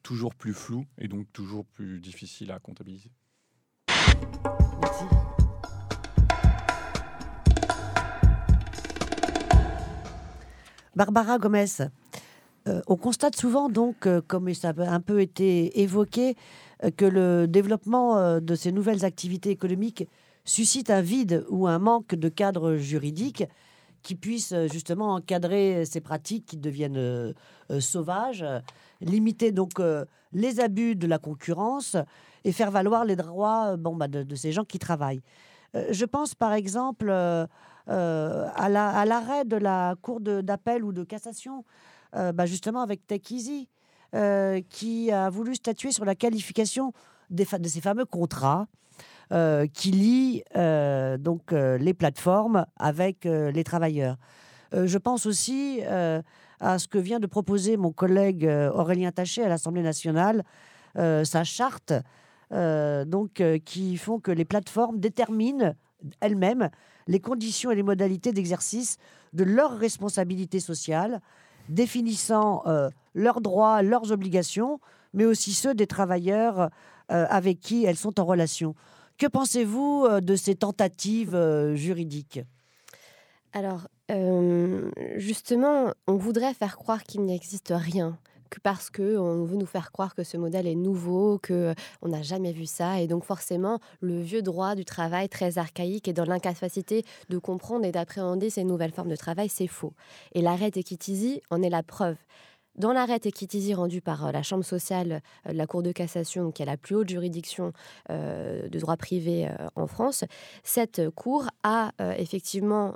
toujours 0.03 0.35
plus 0.35 0.53
flous 0.53 0.85
et 0.99 1.07
donc 1.07 1.33
toujours 1.33 1.65
plus 1.65 2.01
difficiles 2.01 2.51
à 2.51 2.59
comptabiliser. 2.59 3.13
Barbara 10.97 11.39
Gomez, 11.39 11.67
euh, 12.67 12.81
on 12.87 12.97
constate 12.97 13.37
souvent 13.37 13.69
donc, 13.69 14.07
euh, 14.07 14.21
comme 14.27 14.53
ça 14.55 14.73
a 14.77 14.91
un 14.91 15.01
peu 15.01 15.21
été 15.21 15.81
évoqué, 15.81 16.37
euh, 16.85 16.91
que 16.91 17.05
le 17.05 17.47
développement 17.47 18.41
de 18.41 18.55
ces 18.55 18.73
nouvelles 18.73 19.05
activités 19.05 19.51
économiques 19.51 20.09
suscite 20.45 20.91
un 20.91 21.01
vide 21.01 21.45
ou 21.49 21.67
un 21.67 21.79
manque 21.79 22.15
de 22.15 22.29
cadre 22.29 22.77
juridique 22.77 23.45
qui 24.03 24.15
puisse 24.15 24.55
justement 24.71 25.15
encadrer 25.15 25.85
ces 25.85 26.01
pratiques 26.01 26.47
qui 26.47 26.57
deviennent 26.57 27.35
sauvages, 27.81 28.45
limiter 29.01 29.51
donc 29.51 29.73
les 30.33 30.61
abus 30.61 30.95
de 30.95 31.09
la 31.09 31.19
concurrence 31.19 31.97
et 32.45 32.53
faire 32.53 32.71
valoir 32.71 33.05
les 33.05 33.17
droits 33.17 33.77
bon, 33.77 33.97
bah, 33.97 34.07
de, 34.07 34.35
ces 34.37 34.53
gens 34.53 34.63
qui 34.63 34.79
travaillent. 34.79 35.23
je 35.91 36.05
pense 36.05 36.37
par 36.37 36.53
exemple 36.53 37.11
à 37.11 38.69
l'arrêt 38.69 39.45
de 39.45 39.57
la 39.57 39.97
Cour 40.01 40.21
d'appel 40.21 40.85
ou 40.85 40.93
de 40.93 41.03
cassation 41.03 41.65
euh, 42.15 42.33
bah, 42.33 42.47
justement 42.47 42.83
avec 42.83 43.07
Tech 43.07 43.23
Easy, 43.31 43.69
euh, 44.15 44.61
qui 44.69 45.11
a 45.11 45.31
voulu 45.31 45.55
statuer 45.55 45.93
sur 45.93 46.05
la 46.05 46.15
qualification 46.15 46.93
de 47.31 47.45
ces 47.45 47.81
fameux 47.81 48.05
contrats 48.05 48.69
euh, 49.33 49.67
qui 49.67 49.91
lient 49.91 50.45
donc 50.55 51.51
les 51.53 51.95
plateformes 51.95 52.67
avec 52.77 53.25
les 53.25 53.65
travailleurs. 53.65 54.17
je 54.73 54.99
pense 54.99 55.27
aussi 55.27 55.81
à 55.83 56.79
ce 56.79 56.89
que 56.89 56.99
vient 56.99 57.19
de 57.19 57.27
proposer 57.27 57.77
mon 57.77 57.93
collègue 57.93 58.49
Aurélien 58.73 59.11
Taché 59.11 59.43
à 59.43 59.49
l'Assemblée 59.49 59.83
nationale, 59.83 60.45
sa 60.95 61.43
charte, 61.43 61.93
donc 62.53 63.43
qui 63.65 63.97
font 63.97 64.21
que 64.21 64.31
les 64.31 64.45
plateformes 64.45 65.01
déterminent 65.01 65.75
elles-mêmes 66.21 66.71
les 67.09 67.21
conditions 67.21 67.71
et 67.71 67.75
les 67.75 67.83
modalités 67.83 68.33
d'exercice 68.33 68.99
de 69.33 69.45
leurs 69.45 69.79
responsabilités 69.79 70.61
sociales 70.61 71.21
définissant 71.69 72.63
euh, 72.67 72.91
leurs 73.15 73.41
droits, 73.41 73.83
leurs 73.83 74.13
obligations, 74.13 74.81
mais 75.15 75.25
aussi 75.25 75.53
ceux 75.53 75.75
des 75.75 75.87
travailleurs 75.87 76.71
euh, 77.11 77.27
avec 77.29 77.61
qui 77.61 77.85
elles 77.85 77.97
sont 77.97 78.21
en 78.21 78.25
relation. 78.25 78.75
Que 79.19 79.27
pensez-vous 79.27 80.07
euh, 80.09 80.21
de 80.21 80.37
ces 80.37 80.55
tentatives 80.55 81.39
juridiques? 81.75 82.41
Alors, 83.53 83.89
justement, 85.17 85.93
on 86.07 86.17
voudrait 86.17 86.53
faire 86.53 86.77
croire 86.77 87.03
qu'il 87.05 87.25
n'existe 87.25 87.73
rien 87.75 88.19
que 88.57 88.61
parce 88.61 88.91
qu'on 88.91 89.45
veut 89.45 89.57
nous 89.57 89.67
faire 89.67 89.93
croire 89.93 90.15
que 90.15 90.25
ce 90.25 90.37
modèle 90.37 90.67
est 90.67 90.75
nouveau, 90.75 91.39
que 91.39 91.75
on 92.03 92.09
n'a 92.09 92.23
jamais 92.23 92.53
vu 92.53 92.67
ça, 92.67 93.01
et 93.01 93.07
donc 93.07 93.25
forcément 93.25 93.79
le 94.01 94.21
vieux 94.21 94.43
droit 94.43 94.75
du 94.75 94.85
travail 94.85 95.29
très 95.29 95.59
archaïque 95.59 96.09
est 96.09 96.13
dans 96.13 96.25
l'incapacité 96.25 97.05
de 97.29 97.39
comprendre 97.39 97.85
et 97.85 97.93
d'appréhender 97.93 98.51
ces 98.51 98.65
nouvelles 98.65 98.93
formes 98.93 99.11
de 99.11 99.17
travail, 99.17 99.49
c'est 99.49 99.67
faux. 99.67 99.93
Et 100.33 100.43
l'arrêt 100.43 100.71
Equitizy 100.75 101.43
en 101.51 101.63
est 101.63 101.71
la 101.71 101.83
preuve. 101.83 102.17
Dans 102.77 102.93
l'arrêt 102.93 103.21
Equitizy 103.25 103.73
rendu 103.73 104.03
par 104.03 104.27
euh, 104.27 104.33
la 104.33 104.43
Chambre 104.43 104.65
sociale 104.65 105.23
euh, 105.47 105.53
de 105.53 105.57
la 105.57 105.67
Cour 105.67 105.83
de 105.83 105.93
cassation, 105.93 106.53
qui 106.53 106.63
est 106.63 106.67
la 106.67 106.77
plus 106.77 106.95
haute 106.95 107.09
juridiction 107.09 107.73
euh, 108.11 108.69
de 108.69 108.79
droit 108.79 108.99
privé 108.99 109.49
en 109.77 109.87
France, 109.87 110.25
cette 110.63 111.09
Cour 111.11 111.47
a 111.63 111.93
effectivement 112.19 112.95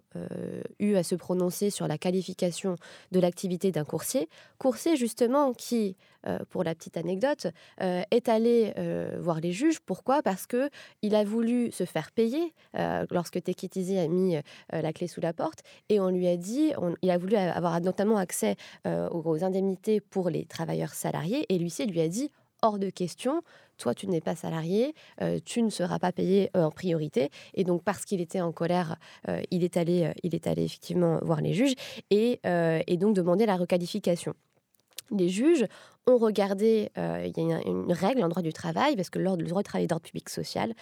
eu 0.79 0.95
à 0.95 1.03
se 1.03 1.15
prononcer 1.15 1.71
sur 1.71 1.87
la 1.87 1.99
qualification 1.99 2.77
de 3.13 3.21
l'activité 3.21 3.73
d'un 3.73 3.85
coursier. 3.85 4.29
Coursier, 4.59 4.97
justement, 4.97 5.53
qui 5.53 5.97
pour 6.51 6.65
la 6.65 6.75
petite 6.75 6.97
anecdote, 6.97 7.47
euh, 7.81 8.03
est 8.11 8.29
allé 8.29 8.73
euh, 8.79 9.17
voir 9.21 9.41
les 9.41 9.53
juges. 9.53 9.81
Pourquoi? 9.81 10.23
Parce 10.23 10.47
que 10.47 10.69
il 11.03 11.15
a 11.15 11.25
voulu 11.25 11.71
se 11.73 11.85
faire 11.85 12.11
payer 12.13 12.55
lorsque 13.11 13.43
Tekitizi 13.43 13.99
a 13.99 14.09
mis 14.09 14.37
la 14.71 14.93
clé 14.93 15.07
sous 15.07 15.21
la 15.21 15.33
porte 15.33 15.61
et 15.89 16.01
on 16.01 16.09
lui 16.09 16.27
a 16.29 16.37
dit, 16.37 16.73
il 17.03 17.11
a 17.11 17.19
voulu 17.19 17.37
avoir 17.37 17.81
notamment 17.81 18.17
accès 18.17 18.57
aux, 18.85 19.45
indemnités 19.45 20.01
pour 20.01 20.31
les 20.31 20.45
travailleurs 20.45 20.95
salariés 20.95 21.47
et 21.49 21.59
l'huissier 21.59 21.87
lui 21.87 22.01
a 22.01 22.09
dit 22.09 22.31
hors 22.63 22.79
de 22.79 22.91
question, 22.91 23.43
toi 23.79 23.95
tu 23.95 24.07
n'es 24.07 24.21
pas 24.21 24.37
salarié, 24.37 24.95
tu 25.45 25.63
ne 25.63 25.71
seras 25.71 25.99
pas 25.99 26.13
payé 26.13 26.51
en 26.55 26.71
priorité. 26.71 27.31
Et 27.55 27.65
donc 27.65 27.83
parce 27.83 28.05
qu'il 28.05 28.21
était 28.21 28.41
en 28.41 28.53
colère, 28.53 28.97
il, 29.51 29.65
est 29.65 29.77
allé, 29.77 30.13
il 30.23 30.35
est 30.35 30.47
allé 30.47 30.65
effectivement 30.65 31.19
voir 31.23 31.41
les 31.41 31.55
juges 31.55 31.75
et 32.11 32.41
donc 32.99 33.15
demander 33.15 33.47
la 33.47 33.57
requalification 33.57 34.35
les 35.11 35.29
juges 35.29 35.67
ont 36.07 36.17
regardé, 36.17 36.91
euh, 36.99 37.25
il 37.25 37.49
y 37.49 37.53
a 37.53 37.61
une, 37.67 37.93
règle 37.93 38.25
en 38.25 38.29
droit 38.29 38.43
du 38.43 38.53
travail, 38.53 38.97
parce 38.97 39.11
que 39.11 39.19
le 39.19 39.25
droit 39.25 39.63
du 39.63 39.69
travail 39.69 39.87
d'ordre 39.87 40.05
public 40.05 40.29
social, 40.29 40.73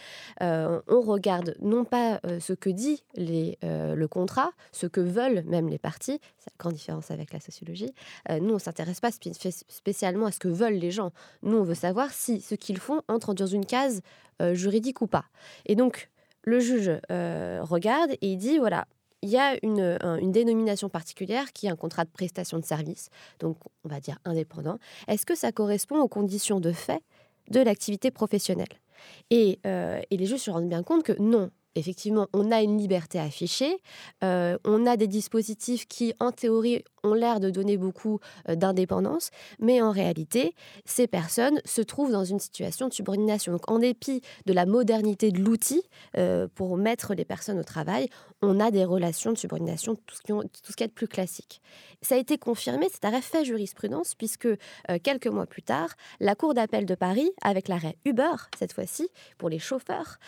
euh, 0.42 0.80
on 0.86 1.00
regarde 1.00 1.56
non 1.60 1.84
pas 1.84 2.20
euh, 2.24 2.40
ce 2.40 2.52
que 2.52 2.70
dit 2.70 3.02
le 3.16 4.06
contrat, 4.06 4.50
ce 4.72 4.86
que 4.86 5.00
veulent 5.00 5.42
même 5.44 5.68
les 5.68 5.78
parties, 5.78 6.20
c'est 6.38 6.50
la 6.50 6.56
grande 6.58 6.74
différence 6.74 7.10
avec 7.10 7.32
la 7.32 7.40
sociologie. 7.40 7.92
nous, 8.40 8.54
on 8.54 8.58
s'intéresse 8.58 9.00
pas 9.00 9.10
spécialement 9.10 10.26
à 10.26 10.32
ce 10.32 10.38
que 10.38 10.48
veulent 10.48 10.74
les 10.74 10.90
gens. 10.90 11.12
Nous, 11.42 11.56
on 11.56 11.64
veut 11.64 11.74
savoir 11.74 12.10
si 12.12 12.40
ce 12.40 12.54
qu'ils 12.54 12.78
font 12.78 13.02
entre 13.08 13.34
dans 13.34 13.46
une 13.46 13.66
case 13.66 14.02
juridique 14.52 15.02
ou 15.02 15.06
pas. 15.06 15.24
Et 15.66 15.74
donc, 15.74 16.10
le 16.42 16.60
juge 16.60 16.90
regarde 17.10 18.12
et 18.12 18.18
il 18.22 18.36
dit, 18.36 18.58
voilà, 18.58 18.86
il 19.22 19.30
y 19.30 19.36
a 19.36 19.56
une, 19.62 19.98
dénomination 20.30 20.88
particulière 20.88 21.52
qui 21.52 21.66
est 21.66 21.70
un 21.70 21.76
contrat 21.76 22.04
de 22.04 22.10
prestation 22.10 22.58
de 22.58 22.64
service, 22.64 23.10
donc 23.40 23.56
on 23.84 23.88
va 23.88 24.00
dire 24.00 24.18
indépendant. 24.24 24.78
Est-ce 25.08 25.26
que 25.26 25.34
ça 25.34 25.52
correspond 25.52 26.00
aux 26.00 26.08
conditions 26.08 26.60
de 26.60 26.72
fait 26.72 27.02
de 27.50 27.60
l'activité 27.60 28.10
professionnelle? 28.10 28.68
Et, 29.30 29.58
euh, 29.66 30.00
et, 30.10 30.16
les 30.16 30.26
juges 30.26 30.40
se 30.40 30.50
rendent 30.50 30.68
bien 30.68 30.82
compte 30.82 31.04
que 31.04 31.20
non, 31.20 31.50
effectivement, 31.74 32.26
on 32.32 32.50
a 32.50 32.62
une 32.62 32.78
liberté 32.78 33.18
affichée, 33.18 33.78
euh, 34.24 34.58
on 34.64 34.86
a 34.86 34.96
des 34.96 35.06
dispositifs 35.06 35.86
qui, 35.86 36.14
en 36.20 36.32
théorie, 36.32 36.84
ont 37.08 37.14
l'air 37.14 37.40
de 37.40 37.50
donner 37.50 37.76
beaucoup 37.76 38.20
euh, 38.48 38.54
d'indépendance, 38.54 39.30
mais 39.58 39.82
en 39.82 39.90
réalité, 39.90 40.54
ces 40.84 41.06
personnes 41.06 41.60
se 41.64 41.82
trouvent 41.82 42.12
dans 42.12 42.24
une 42.24 42.38
situation 42.38 42.88
de 42.88 42.94
subordination. 42.94 43.52
Donc, 43.52 43.70
en 43.70 43.78
dépit 43.78 44.22
de 44.46 44.52
la 44.52 44.66
modernité 44.66 45.30
de 45.30 45.40
l'outil 45.40 45.82
euh, 46.16 46.48
pour 46.54 46.76
mettre 46.76 47.14
les 47.14 47.24
personnes 47.24 47.58
au 47.58 47.64
travail, 47.64 48.08
on 48.42 48.60
a 48.60 48.70
des 48.70 48.84
relations 48.84 49.32
de 49.32 49.38
subordination, 49.38 49.96
tout 49.96 50.14
ce 50.14 50.76
qui, 50.76 50.86
de 50.86 50.92
plus 50.92 51.08
classique. 51.08 51.60
Ça 52.02 52.14
a 52.14 52.18
été 52.18 52.38
confirmé, 52.38 52.88
cet 52.92 53.04
arrêt 53.04 53.20
fait 53.20 53.44
jurisprudence, 53.44 54.14
puisque 54.14 54.48
quelques 55.02 55.26
mois 55.26 55.46
plus 55.46 55.62
tard, 55.62 55.88
la 56.20 56.36
Cour 56.36 56.54
d'appel 56.54 56.86
de 56.86 56.94
Paris, 56.94 57.28
avec 57.42 57.66
l'arrêt 57.66 57.96
Uber, 58.04 58.36
cette 58.56 58.72
fois-ci, 58.72 59.08
pour 59.38 59.48
les 59.48 59.58
chauffeurs, 59.58 60.18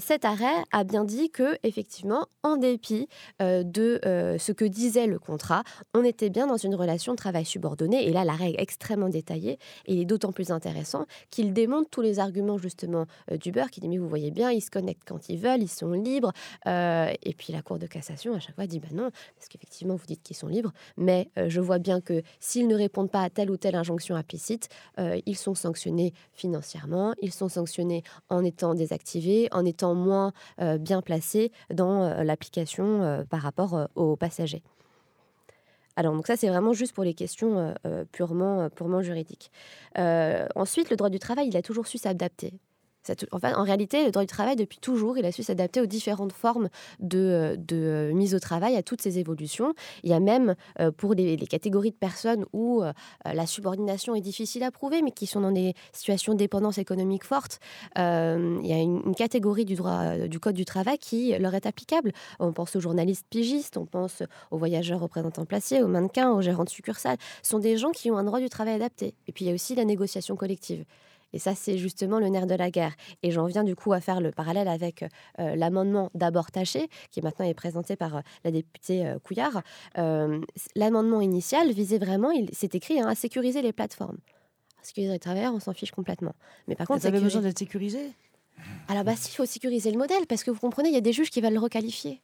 cet 0.00 0.24
arrêt 0.24 0.64
a 0.72 0.84
bien 0.84 1.04
dit 1.04 1.30
que, 1.30 1.58
effectivement, 1.62 2.26
en 2.42 2.56
dépit 2.56 3.08
euh, 3.42 3.62
de 3.62 4.00
euh, 4.04 4.38
ce 4.38 4.52
que 4.52 4.64
disait 4.64 5.06
le 5.06 5.18
contrat, 5.18 5.62
on 5.94 6.04
était 6.04 6.27
bien 6.30 6.46
dans 6.46 6.56
une 6.56 6.74
relation 6.74 7.12
de 7.12 7.16
travail 7.16 7.44
subordonné. 7.44 8.06
Et 8.06 8.12
là, 8.12 8.24
la 8.24 8.32
règle 8.32 8.58
est 8.58 8.62
extrêmement 8.62 9.08
détaillée 9.08 9.58
et 9.86 10.04
d'autant 10.04 10.32
plus 10.32 10.50
intéressant 10.50 11.06
qu'il 11.30 11.52
démontre 11.52 11.90
tous 11.90 12.00
les 12.00 12.18
arguments 12.18 12.58
justement 12.58 13.06
euh, 13.30 13.36
d'Uber 13.36 13.66
qui 13.70 13.80
dit 13.80 13.88
mais 13.88 13.98
vous 13.98 14.08
voyez 14.08 14.30
bien, 14.30 14.50
ils 14.50 14.60
se 14.60 14.70
connectent 14.70 15.06
quand 15.06 15.28
ils 15.28 15.38
veulent, 15.38 15.62
ils 15.62 15.68
sont 15.68 15.92
libres. 15.92 16.32
et 16.66 17.34
puis 17.36 17.52
la 17.52 17.62
Cour 17.62 17.78
de 17.78 17.86
cassation 17.86 18.34
à 18.34 18.40
chaque 18.40 18.54
fois 18.54 18.66
dit 18.66 18.80
bah 18.80 18.88
non, 18.92 19.10
parce 19.36 19.48
qu'effectivement 19.48 19.94
vous 19.94 20.06
dites 20.06 20.22
qu'ils 20.22 20.36
sont 20.36 20.48
libres, 20.48 20.72
mais 20.96 21.30
je 21.36 21.60
vois 21.60 21.78
bien 21.78 22.00
que 22.00 22.22
s'ils 22.40 22.66
ne 22.66 22.74
répondent 22.74 23.10
pas 23.10 23.22
à 23.22 23.30
telle 23.30 23.50
ou 23.50 23.56
telle 23.56 23.74
injonction 23.74 24.16
implicite, 24.16 24.68
ils 24.98 25.36
sont 25.36 25.54
sanctionnés 25.54 26.12
financièrement, 26.32 27.14
ils 27.20 27.32
sont 27.32 27.48
sanctionnés 27.48 28.02
en 28.28 28.44
étant 28.44 28.74
désactivés, 28.74 29.48
en 29.52 29.64
étant 29.64 29.94
moins 29.94 30.32
bien 30.78 31.02
placé 31.02 31.52
dans 31.70 32.04
euh, 32.04 32.24
l'application 32.24 33.02
euh, 33.02 33.24
par 33.24 33.42
rapport 33.42 33.74
euh, 33.74 33.86
aux 33.94 34.16
passagers. 34.16 34.62
Alors, 35.98 36.14
donc 36.14 36.28
ça, 36.28 36.36
c'est 36.36 36.48
vraiment 36.48 36.72
juste 36.72 36.92
pour 36.92 37.02
les 37.02 37.12
questions 37.12 37.74
purement, 38.12 38.70
purement 38.70 39.02
juridiques. 39.02 39.50
ensuite, 39.96 40.90
le 40.90 40.96
droit 40.96 41.10
du 41.10 41.18
travail, 41.18 41.48
il 41.48 41.56
a 41.56 41.62
toujours 41.62 41.88
su 41.88 41.98
s'adapter 41.98 42.52
en 43.32 43.62
réalité, 43.62 44.04
le 44.04 44.10
droit 44.10 44.22
du 44.22 44.28
travail, 44.28 44.56
depuis 44.56 44.78
toujours, 44.78 45.18
il 45.18 45.24
a 45.24 45.32
su 45.32 45.42
s'adapter 45.42 45.80
aux 45.80 45.86
différentes 45.86 46.32
formes 46.32 46.68
de, 47.00 47.56
de, 47.58 48.10
mise 48.14 48.34
au 48.34 48.38
travail, 48.38 48.76
à 48.76 48.82
toutes 48.82 49.02
ces 49.02 49.18
évolutions. 49.18 49.74
Il 50.02 50.10
y 50.10 50.12
a 50.12 50.20
même, 50.20 50.54
euh, 50.80 50.90
pour 50.90 51.14
les, 51.14 51.36
catégories 51.48 51.90
de 51.90 51.96
personnes 51.96 52.44
où 52.52 52.82
euh, 52.82 52.92
la 53.24 53.46
subordination 53.46 54.14
est 54.14 54.20
difficile 54.20 54.62
à 54.62 54.70
prouver, 54.70 55.00
mais 55.02 55.12
qui 55.12 55.26
sont 55.26 55.40
dans 55.40 55.52
des 55.52 55.74
situations 55.92 56.34
de 56.34 56.38
dépendance 56.38 56.78
économique 56.78 57.24
forte, 57.24 57.60
euh, 57.96 58.58
il 58.62 58.68
y 58.68 58.72
a 58.72 58.78
une, 58.78 59.14
catégorie 59.14 59.64
du 59.64 59.74
droit 59.74 60.16
du 60.28 60.38
Code 60.38 60.54
du 60.54 60.64
travail 60.64 60.98
qui 60.98 61.36
leur 61.38 61.54
est 61.54 61.66
applicable. 61.66 62.12
On 62.38 62.52
pense 62.52 62.76
aux 62.76 62.80
journalistes 62.80 63.26
pigistes, 63.30 63.76
on 63.76 63.86
pense 63.86 64.22
aux 64.50 64.58
voyageurs 64.58 65.00
représentants 65.00 65.44
placés, 65.44 65.82
aux 65.82 65.88
mannequins, 65.88 66.30
aux 66.30 66.42
gérants 66.42 66.64
de 66.64 66.68
succursales. 66.68 67.16
Ce 67.42 67.50
sont 67.50 67.58
des 67.58 67.76
gens 67.76 67.90
qui 67.90 68.10
ont 68.10 68.16
un 68.16 68.24
droit 68.24 68.38
du 68.38 68.48
travail 68.48 68.74
adapté. 68.74 69.14
Et 69.26 69.32
puis, 69.32 69.44
il 69.44 69.48
y 69.48 69.50
a 69.50 69.54
aussi 69.54 69.74
la 69.74 69.84
négociation 69.84 70.36
collective. 70.36 70.84
Et 71.32 71.38
ça, 71.38 71.54
c'est 71.54 71.78
justement 71.78 72.18
le 72.18 72.28
nerf 72.28 72.46
de 72.46 72.54
la 72.54 72.70
guerre. 72.70 72.94
Et 73.22 73.30
j'en 73.30 73.46
viens 73.46 73.64
du 73.64 73.74
coup 73.74 73.92
à 73.92 74.00
faire 74.00 74.20
le 74.20 74.30
parallèle 74.30 74.68
avec 74.68 75.04
euh, 75.38 75.56
l'amendement 75.56 76.10
d'abord 76.14 76.50
taché, 76.50 76.88
qui 77.10 77.20
maintenant 77.22 77.46
est 77.46 77.54
présenté 77.54 77.96
par 77.96 78.16
euh, 78.16 78.20
la 78.44 78.50
députée 78.50 79.06
euh, 79.06 79.18
Couillard. 79.18 79.62
l'amendement 80.74 81.20
initial 81.20 81.70
visait 81.72 81.98
vraiment, 81.98 82.30
il 82.30 82.54
s'est 82.54 82.70
écrit, 82.72 83.00
hein, 83.00 83.08
à 83.08 83.14
sécuriser 83.14 83.62
les 83.62 83.72
plateformes. 83.72 84.18
Sécuriser 84.82 85.12
les 85.12 85.18
travailleurs, 85.18 85.54
on 85.54 85.60
s'en 85.60 85.72
fiche 85.72 85.90
complètement. 85.90 86.34
Mais 86.66 86.74
par 86.74 86.86
contre, 86.86 87.02
ça 87.02 87.08
avait 87.08 87.20
besoin 87.20 87.42
d'être 87.42 87.58
sécurisé? 87.58 88.12
Alors, 88.88 89.04
bah, 89.04 89.12
il 89.12 89.34
faut 89.34 89.46
sécuriser 89.46 89.90
le 89.90 89.98
modèle, 89.98 90.26
parce 90.26 90.42
que 90.42 90.50
vous 90.50 90.58
comprenez, 90.58 90.88
il 90.88 90.94
y 90.94 90.98
a 90.98 91.02
des 91.02 91.12
juges 91.12 91.30
qui 91.30 91.40
veulent 91.40 91.52
le 91.52 91.60
requalifier. 91.60 92.22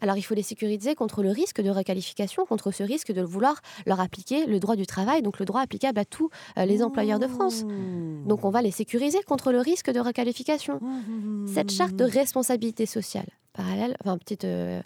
Alors 0.00 0.16
il 0.16 0.22
faut 0.22 0.34
les 0.34 0.42
sécuriser 0.42 0.94
contre 0.94 1.22
le 1.22 1.30
risque 1.30 1.60
de 1.60 1.70
requalification, 1.70 2.46
contre 2.46 2.70
ce 2.70 2.82
risque 2.82 3.12
de 3.12 3.22
vouloir 3.22 3.60
leur 3.86 4.00
appliquer 4.00 4.46
le 4.46 4.60
droit 4.60 4.76
du 4.76 4.86
travail, 4.86 5.22
donc 5.22 5.38
le 5.38 5.44
droit 5.44 5.60
applicable 5.60 5.98
à 5.98 6.04
tous 6.04 6.30
euh, 6.56 6.64
les 6.64 6.82
employeurs 6.82 7.18
de 7.18 7.26
France. 7.26 7.64
Donc 8.26 8.44
on 8.44 8.50
va 8.50 8.62
les 8.62 8.70
sécuriser 8.70 9.22
contre 9.22 9.52
le 9.52 9.60
risque 9.60 9.90
de 9.90 10.00
requalification. 10.00 10.80
Cette 11.46 11.70
charte 11.70 11.94
de 11.96 12.04
responsabilité 12.04 12.86
sociale, 12.86 13.26
parallèle, 13.52 13.96
enfin 14.00 14.18
petite 14.18 14.44
euh, 14.44 14.80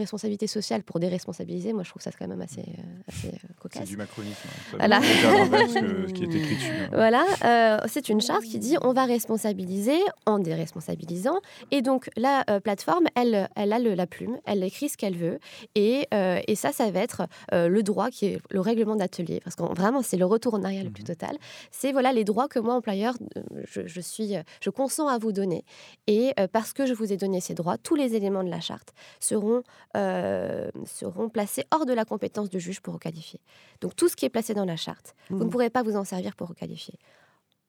responsabilité 0.00 0.46
sociale 0.46 0.82
pour 0.82 0.98
déresponsabiliser, 1.00 1.72
moi 1.72 1.82
je 1.84 1.90
trouve 1.90 2.02
ça 2.02 2.10
quand 2.18 2.26
même 2.28 2.40
assez, 2.40 2.60
euh, 2.60 2.82
assez 3.08 3.28
euh, 3.28 3.48
cocasse. 3.60 3.82
C'est 3.84 3.88
du 3.88 3.96
macronisme. 3.96 4.36
hein. 4.46 4.76
Voilà. 4.78 4.98
veut 5.00 5.06
dire 5.20 5.38
l'inverse 5.38 5.74
que 5.74 6.08
ce 6.08 6.12
qui 6.12 6.24
est 6.24 6.34
écrit 6.34 6.56
dessus. 6.56 6.72
hein. 6.82 6.88
Voilà, 6.92 7.24
euh, 7.44 7.78
c'est 7.88 8.08
une 8.08 8.20
charte 8.20 8.42
qui 8.42 8.58
dit 8.58 8.76
on 8.82 8.92
va 8.92 9.04
responsabiliser 9.04 9.98
en 10.26 10.38
déresponsabilisant. 10.38 11.38
Et 11.70 11.82
donc 11.82 12.10
la 12.16 12.44
euh, 12.50 12.60
plateforme, 12.60 13.06
elle, 13.14 13.48
elle 13.56 13.72
a 13.72 13.78
le- 13.78 13.94
la 13.94 14.06
plume, 14.06 14.38
elle 14.46 14.62
écrit 14.64 14.88
ce 14.88 14.96
qu'elle 14.96 15.16
veut. 15.16 15.38
Et, 15.74 16.06
euh, 16.14 16.40
et 16.46 16.54
ça, 16.54 16.72
ça 16.72 16.90
va 16.90 17.00
être 17.00 17.22
euh, 17.52 17.68
le 17.68 17.82
droit 17.82 18.10
qui 18.10 18.26
est 18.26 18.38
le 18.50 18.60
règlement 18.60 18.96
d'atelier. 18.96 19.40
Parce 19.44 19.56
que 19.56 19.62
vraiment, 19.62 20.02
c'est 20.02 20.16
le 20.16 20.26
retour 20.26 20.54
en 20.54 20.64
arrière 20.64 20.84
le 20.84 20.90
plus 20.90 21.04
total. 21.04 21.36
C'est 21.70 21.92
voilà 21.92 22.12
les 22.12 22.24
droits 22.24 22.48
que 22.48 22.58
moi, 22.58 22.74
employeur, 22.74 23.14
euh, 23.36 23.42
je, 23.70 23.86
je 23.86 24.00
suis, 24.00 24.36
euh, 24.36 24.42
je 24.62 24.70
consens 24.70 25.08
à 25.08 25.18
vous 25.18 25.32
donner. 25.32 25.64
Et 26.06 26.32
euh, 26.38 26.46
parce 26.50 26.72
que 26.72 26.86
je 26.86 26.94
vous 26.94 27.12
ai 27.12 27.16
donné 27.16 27.40
ces 27.40 27.54
droits, 27.54 27.76
tous 27.78 27.94
les 27.94 28.14
éléments 28.14 28.44
de 28.44 28.50
la 28.50 28.60
charte 28.60 28.92
seront, 29.20 29.62
euh, 29.96 30.70
seront 30.86 31.28
placés 31.28 31.64
hors 31.70 31.86
de 31.86 31.92
la 31.92 32.04
compétence 32.04 32.48
du 32.50 32.60
juge 32.60 32.80
pour 32.80 32.94
requalifier. 32.94 33.40
Donc 33.80 33.96
tout 33.96 34.08
ce 34.08 34.16
qui 34.16 34.24
est 34.24 34.30
placé 34.30 34.54
dans 34.54 34.64
la 34.64 34.76
charte, 34.76 35.14
vous 35.30 35.38
ne 35.38 35.44
Mhm. 35.44 35.50
pourrez 35.50 35.70
pas 35.70 35.82
vous 35.82 35.96
en 35.96 36.04
servir 36.04 36.36
pour 36.36 36.48
requalifier. 36.48 36.94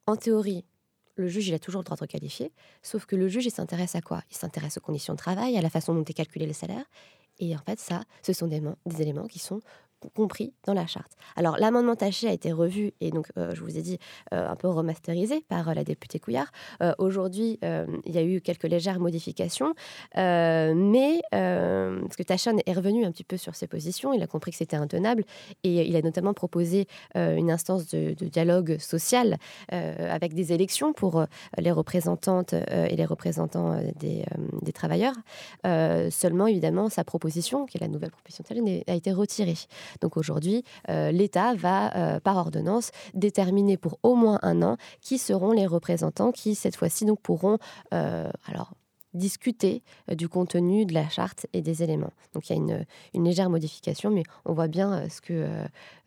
En 0.07 0.15
théorie, 0.15 0.65
le 1.15 1.27
juge, 1.27 1.47
il 1.49 1.53
a 1.53 1.59
toujours 1.59 1.81
le 1.81 1.85
droit 1.85 1.97
de 1.97 2.01
requalifier, 2.01 2.51
sauf 2.81 3.05
que 3.05 3.15
le 3.15 3.27
juge, 3.27 3.45
il 3.45 3.51
s'intéresse 3.51 3.95
à 3.95 4.01
quoi? 4.01 4.21
Il 4.31 4.35
s'intéresse 4.37 4.77
aux 4.77 4.81
conditions 4.81 5.13
de 5.13 5.17
travail, 5.19 5.57
à 5.57 5.61
la 5.61 5.69
façon 5.69 5.93
dont 5.93 6.03
est 6.03 6.13
calculé 6.13 6.45
le 6.47 6.53
salaire. 6.53 6.85
Et 7.39 7.55
en 7.55 7.59
fait, 7.59 7.79
ça, 7.79 8.03
ce 8.23 8.33
sont 8.33 8.47
des 8.47 8.61
éléments 9.01 9.27
qui 9.27 9.39
sont 9.39 9.59
compris 10.09 10.53
dans 10.65 10.73
la 10.73 10.87
charte. 10.87 11.11
Alors, 11.35 11.57
l'amendement 11.57 11.95
taché 11.95 12.27
a 12.27 12.33
été 12.33 12.51
revu 12.51 12.93
et 12.99 13.11
donc, 13.11 13.27
euh, 13.37 13.51
je 13.53 13.61
vous 13.61 13.77
ai 13.77 13.81
dit, 13.81 13.99
euh, 14.33 14.49
un 14.49 14.55
peu 14.55 14.67
remasterisé 14.67 15.41
par 15.47 15.69
euh, 15.69 15.73
la 15.73 15.83
députée 15.83 16.19
Couillard. 16.19 16.51
Aujourd'hui, 16.97 17.59
il 17.61 18.11
y 18.11 18.17
a 18.17 18.23
eu 18.23 18.41
quelques 18.41 18.63
légères 18.63 18.99
modifications, 18.99 19.73
mais 20.15 21.21
parce 21.31 22.15
que 22.17 22.23
Tachon 22.23 22.57
est 22.65 22.73
revenu 22.73 23.05
un 23.05 23.11
petit 23.11 23.23
peu 23.23 23.37
sur 23.37 23.55
ses 23.55 23.67
positions, 23.67 24.13
il 24.13 24.21
a 24.21 24.27
compris 24.27 24.51
que 24.51 24.57
c'était 24.57 24.77
intenable 24.77 25.23
et 25.63 25.87
il 25.87 25.95
a 25.95 26.01
notamment 26.01 26.33
proposé 26.33 26.87
une 27.15 27.51
instance 27.51 27.87
de, 27.87 28.13
dialogue 28.13 28.77
social 28.79 29.37
avec 29.69 30.33
des 30.33 30.53
élections 30.53 30.93
pour 30.93 31.25
les 31.57 31.71
représentantes 31.71 32.53
et 32.53 32.95
les 32.95 33.05
représentants 33.05 33.79
des, 33.99 34.73
travailleurs. 34.73 35.15
Seulement, 35.63 36.47
évidemment, 36.47 36.89
sa 36.89 37.03
proposition, 37.03 37.65
qui 37.65 37.77
est 37.77 37.81
la 37.81 37.87
nouvelle 37.87 38.11
proposition 38.11 38.43
de 38.49 38.91
a 38.91 38.95
été 38.95 39.11
retirée. 39.11 39.57
Donc 39.99 40.17
aujourd'hui, 40.17 40.63
euh, 40.89 41.11
l'État 41.11 41.53
va, 41.55 41.95
euh, 41.95 42.19
par 42.19 42.37
ordonnance, 42.37 42.91
déterminer 43.13 43.77
pour 43.77 43.99
au 44.03 44.15
moins 44.15 44.39
un 44.41 44.61
an 44.61 44.77
qui 45.01 45.17
seront 45.17 45.51
les 45.51 45.65
représentants 45.65 46.31
qui, 46.31 46.55
cette 46.55 46.75
fois-ci, 46.75 47.05
donc, 47.05 47.19
pourront 47.21 47.57
euh, 47.93 48.29
alors, 48.47 48.73
discuter 49.13 49.83
du 50.09 50.29
contenu 50.29 50.85
de 50.85 50.93
la 50.93 51.09
charte 51.09 51.45
et 51.51 51.61
des 51.61 51.83
éléments. 51.83 52.13
Donc 52.33 52.49
il 52.49 52.55
y 52.55 52.59
a 52.71 52.85
une, 53.13 53.25
légère 53.25 53.49
modification, 53.49 54.09
mais 54.09 54.23
on 54.45 54.53
voit 54.53 54.69
bien 54.69 55.09
ce 55.09 55.19
que 55.19 55.49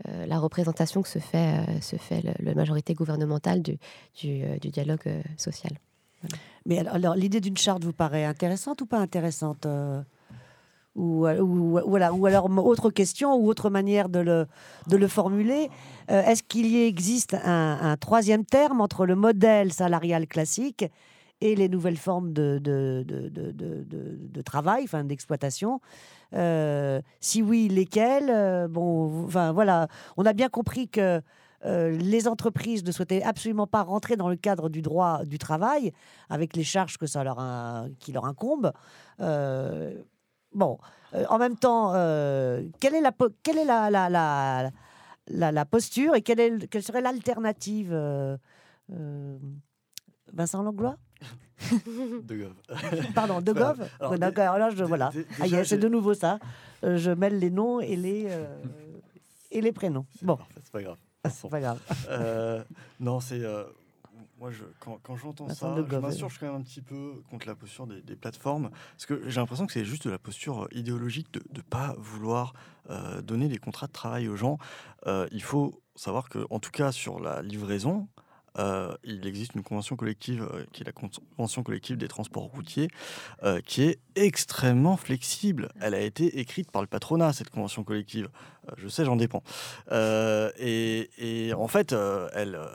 la 0.06 0.38
représentation 0.38 1.02
que 1.02 1.08
se 1.10 1.18
fait, 1.18 1.66
se 1.82 1.96
fait 1.96 2.22
la 2.40 2.54
majorité 2.54 2.94
gouvernementale 2.94 3.60
du, 3.60 3.76
du, 4.22 4.70
dialogue 4.70 5.22
social. 5.36 5.72
Mais 6.64 6.78
alors, 6.78 7.14
l'idée 7.14 7.42
d'une 7.42 7.58
charte 7.58 7.84
vous 7.84 7.92
paraît 7.92 8.24
intéressante 8.24 8.80
ou 8.80 8.86
pas 8.86 9.00
intéressante 9.00 9.66
ou, 10.94 11.26
ou, 11.26 11.80
voilà, 11.86 12.12
ou 12.12 12.26
alors 12.26 12.48
autre 12.64 12.90
question 12.90 13.34
ou 13.34 13.48
autre 13.48 13.70
manière 13.70 14.08
de 14.08 14.20
le, 14.20 14.46
de 14.88 14.96
le 14.96 15.08
formuler. 15.08 15.68
euh, 16.10 16.22
Est-ce 16.22 16.42
qu'il 16.42 16.66
y 16.66 16.84
existe 16.84 17.36
un, 17.44 17.96
troisième 17.98 18.44
terme 18.44 18.80
entre 18.80 19.06
le 19.06 19.16
modèle 19.16 19.72
salarial 19.72 20.26
classique 20.26 20.84
et 21.40 21.56
les 21.56 21.68
nouvelles 21.68 21.96
formes 21.96 22.32
de, 22.32 22.58
de, 22.62 23.04
de, 23.04 24.42
travail, 24.42 24.84
enfin 24.84 25.04
d'exploitation? 25.04 25.80
Euh, 26.34 27.00
Si 27.20 27.42
oui, 27.42 27.68
lesquelles? 27.68 28.30
Euh, 28.30 28.68
Bon, 28.68 29.24
enfin 29.24 29.52
voilà, 29.52 29.88
on 30.16 30.24
a 30.26 30.32
bien 30.32 30.48
compris 30.48 30.88
que 30.88 31.20
euh, 31.64 31.90
les 31.90 32.28
entreprises 32.28 32.84
ne 32.84 32.92
souhaitaient 32.92 33.22
absolument 33.22 33.66
pas 33.66 33.82
rentrer 33.82 34.16
dans 34.16 34.28
le 34.28 34.36
cadre 34.36 34.68
du 34.68 34.82
droit 34.82 35.24
du 35.24 35.38
travail 35.38 35.92
avec 36.28 36.56
les 36.56 36.64
charges 36.64 36.98
que 36.98 37.06
ça 37.06 37.24
leur 37.24 37.42
qui 37.98 38.12
leur 38.12 38.26
incombent. 38.26 38.72
Euh, 39.20 39.94
bon, 40.54 40.78
euh, 41.14 41.24
en 41.28 41.38
même 41.38 41.56
temps, 41.56 41.92
euh, 41.94 42.62
quelle 42.80 42.94
est 42.94 43.00
la 43.00 43.12
quelle 43.42 43.58
est 43.58 43.64
la 43.64 43.90
la, 43.90 44.08
la, 44.08 44.70
la- 45.28 45.52
la 45.52 45.64
posture 45.64 46.14
et 46.14 46.22
quelle 46.22 46.40
est 46.40 46.50
le- 46.50 46.66
quelle 46.66 46.82
serait 46.82 47.00
l'alternative 47.00 47.90
euh, 47.92 48.36
Vincent 50.32 50.62
Langlois? 50.62 50.96
De 52.24 52.36
Gov. 52.36 52.54
Pardon, 53.14 53.40
De. 53.40 53.52
Gaulle? 53.52 53.76
Alors, 54.00 54.54
alors 54.54 54.70
je, 54.70 54.76
dé- 54.76 54.82
voilà. 54.84 55.10
Ah, 55.40 55.46
c'est 55.64 55.78
de 55.78 55.88
nouveau 55.88 56.14
ça. 56.14 56.38
Je 56.82 57.10
mêle 57.12 57.38
les 57.38 57.50
noms 57.50 57.80
et 57.80 57.96
les, 57.96 58.28
et 59.50 59.60
les 59.60 59.72
prénoms. 59.72 60.06
Bon, 60.22 60.38
c'est 60.62 60.72
pas 60.72 60.82
grave. 60.82 60.96
c'est 61.30 61.48
pas 61.50 61.60
grave. 61.60 61.78
Euh, 62.10 62.62
non, 63.00 63.20
c'est. 63.20 63.40
Euh, 64.44 64.48
moi, 64.48 64.50
je, 64.50 64.64
quand, 64.80 64.98
quand 65.02 65.16
j'entends 65.16 65.48
ça, 65.48 65.74
je 65.88 65.96
m'insurge 65.96 66.38
quand 66.38 66.46
même 66.46 66.56
un 66.56 66.62
petit 66.62 66.82
peu 66.82 67.22
contre 67.30 67.46
la 67.46 67.54
posture 67.54 67.86
des, 67.86 68.02
des 68.02 68.16
plateformes. 68.16 68.70
Parce 68.92 69.06
que 69.06 69.28
j'ai 69.28 69.40
l'impression 69.40 69.66
que 69.66 69.72
c'est 69.72 69.84
juste 69.84 70.04
de 70.04 70.10
la 70.10 70.18
posture 70.18 70.68
idéologique 70.72 71.32
de 71.32 71.42
ne 71.54 71.62
pas 71.62 71.94
vouloir 71.98 72.54
euh, 72.90 73.22
donner 73.22 73.48
des 73.48 73.58
contrats 73.58 73.86
de 73.86 73.92
travail 73.92 74.28
aux 74.28 74.36
gens. 74.36 74.58
Euh, 75.06 75.26
il 75.32 75.42
faut 75.42 75.80
savoir 75.96 76.28
que, 76.28 76.46
en 76.50 76.58
tout 76.58 76.70
cas, 76.70 76.92
sur 76.92 77.20
la 77.20 77.42
livraison, 77.42 78.08
euh, 78.56 78.94
il 79.02 79.26
existe 79.26 79.56
une 79.56 79.64
convention 79.64 79.96
collective 79.96 80.42
euh, 80.42 80.64
qui 80.72 80.82
est 80.82 80.86
la 80.86 80.92
convention 80.92 81.64
collective 81.64 81.96
des 81.96 82.06
transports 82.06 82.44
routiers, 82.44 82.88
euh, 83.42 83.60
qui 83.60 83.82
est 83.82 83.98
extrêmement 84.14 84.96
flexible. 84.96 85.72
Elle 85.80 85.94
a 85.94 86.00
été 86.00 86.38
écrite 86.38 86.70
par 86.70 86.80
le 86.82 86.86
patronat, 86.86 87.32
cette 87.32 87.50
convention 87.50 87.82
collective. 87.82 88.28
Euh, 88.68 88.72
je 88.76 88.86
sais, 88.88 89.04
j'en 89.04 89.16
dépends. 89.16 89.42
Euh, 89.90 90.52
et, 90.56 91.10
et 91.18 91.52
en 91.54 91.66
fait, 91.66 91.92
euh, 91.92 92.28
elle, 92.32 92.54
euh, 92.54 92.66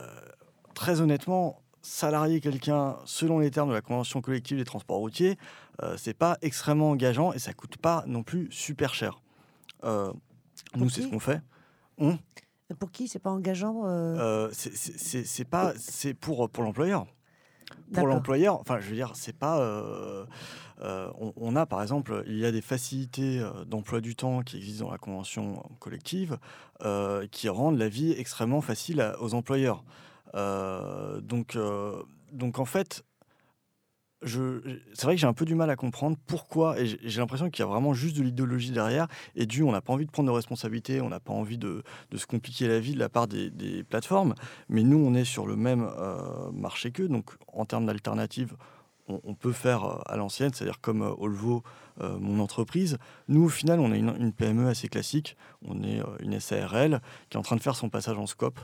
très 0.80 1.02
honnêtement, 1.02 1.62
salarier 1.82 2.40
quelqu'un 2.40 2.96
selon 3.04 3.40
les 3.40 3.52
termes 3.52 3.68
de 3.68 3.74
la 3.74 3.82
convention 3.82 4.22
collective 4.22 4.58
des 4.58 4.64
transports 4.64 5.00
routiers, 5.00 5.38
euh, 5.84 5.96
c'est 5.98 6.14
pas 6.14 6.38
extrêmement 6.42 6.92
engageant 6.92 7.34
et 7.34 7.40
ça 7.40 7.52
coûte 7.54 7.76
pas 7.76 8.06
non 8.08 8.24
plus 8.24 8.48
super 8.50 8.94
cher. 8.94 9.22
Euh, 9.84 10.14
nous, 10.78 10.88
c'est 10.90 11.02
ce 11.02 11.08
qu'on 11.10 11.20
fait. 11.20 11.42
Pour 12.80 12.92
qui? 12.92 13.10
C'est 13.10 13.20
pas 13.20 13.30
engageant 13.30 13.82
euh, 13.88 14.50
c'est- 14.54 15.44
pas, 15.44 15.74
c'est 15.78 16.14
pour 16.14 16.50
pour 16.50 16.64
l'employeur. 16.64 17.08
Pour 17.94 18.08
l'employeur, 18.08 18.58
enfin, 18.62 18.80
je 18.80 18.88
veux 18.90 18.96
dire, 18.96 19.12
c'est 19.16 19.36
pas. 19.38 19.60
on, 20.80 21.34
on 21.36 21.56
a 21.58 21.66
par 21.66 21.82
exemple, 21.82 22.24
il 22.26 22.38
y 22.38 22.46
a 22.46 22.52
des 22.54 22.62
facilités 22.62 23.46
d'emploi 23.68 24.00
du 24.00 24.16
temps 24.16 24.44
qui 24.44 24.56
existent 24.58 24.86
dans 24.86 24.92
la 24.92 24.98
convention 24.98 25.62
collective 25.80 26.38
qui 27.32 27.50
rendent 27.50 27.78
la 27.78 27.90
vie 27.90 28.14
extrêmement 28.14 28.62
facile 28.62 29.02
à- 29.02 29.22
aux 29.22 29.34
employeurs. 29.34 29.84
Euh, 30.36 31.22
donc, 31.22 31.56
euh, 31.56 32.02
donc 32.32 32.60
en 32.60 32.66
fait, 32.66 33.04
c'est 34.26 35.04
vrai 35.04 35.16
que 35.16 35.22
j'ai 35.22 35.28
un 35.28 35.34
peu 35.34 35.46
du 35.46 35.56
mal 35.56 35.70
à 35.70 35.78
comprendre 35.78 36.18
pourquoi, 36.28 36.80
et 36.80 36.86
j'ai 36.86 37.22
l'impression 37.22 37.50
qu'il 37.50 37.64
y 37.64 37.68
a 37.68 37.72
vraiment 37.72 37.94
juste 37.94 38.18
de 38.18 38.22
l'idéologie 38.22 38.72
derrière, 38.72 39.08
et 39.36 39.46
du, 39.46 39.64
on 39.64 39.72
n'a 39.72 39.82
pas 39.82 39.94
envie 39.94 40.06
de 40.06 40.12
prendre 40.12 40.28
de 40.30 40.36
responsabilités, 40.36 41.00
on 41.00 41.10
n'a 41.10 41.22
pas 41.22 41.32
envie 41.32 41.58
de, 41.58 41.84
se 42.14 42.26
compliquer 42.26 42.68
la 42.68 42.80
vie 42.80 42.94
de 42.94 43.00
la 43.00 43.08
part 43.08 43.28
des, 43.28 43.84
plateformes, 43.90 44.36
mais 44.68 44.84
nous, 44.84 44.98
on 44.98 45.14
est 45.14 45.24
sur 45.24 45.48
le 45.48 45.56
même 45.56 45.90
euh, 45.98 46.52
marché 46.52 46.92
qu'eux, 46.92 47.08
donc 47.08 47.32
en 47.48 47.66
termes 47.66 47.86
d'alternatives, 47.86 48.56
on, 49.08 49.34
peut 49.34 49.54
faire 49.54 50.04
à 50.06 50.18
l'ancienne, 50.18 50.54
c'est-à-dire 50.54 50.80
comme 50.82 51.02
Olvo, 51.02 51.64
mon 52.00 52.40
entreprise. 52.40 53.00
Nous, 53.28 53.44
au 53.44 53.50
final, 53.50 53.80
on 53.80 53.92
est 53.92 53.98
une, 53.98 54.16
une 54.20 54.32
PME 54.32 54.68
assez 54.68 54.88
classique, 54.88 55.36
on 55.68 55.82
est 55.82 56.00
une 56.20 56.40
SARL 56.40 57.02
qui 57.28 57.36
est 57.36 57.40
en 57.40 57.42
train 57.42 57.56
de 57.56 57.62
faire 57.62 57.76
son 57.76 57.90
passage 57.90 58.20
en 58.20 58.28
scope. 58.28 58.60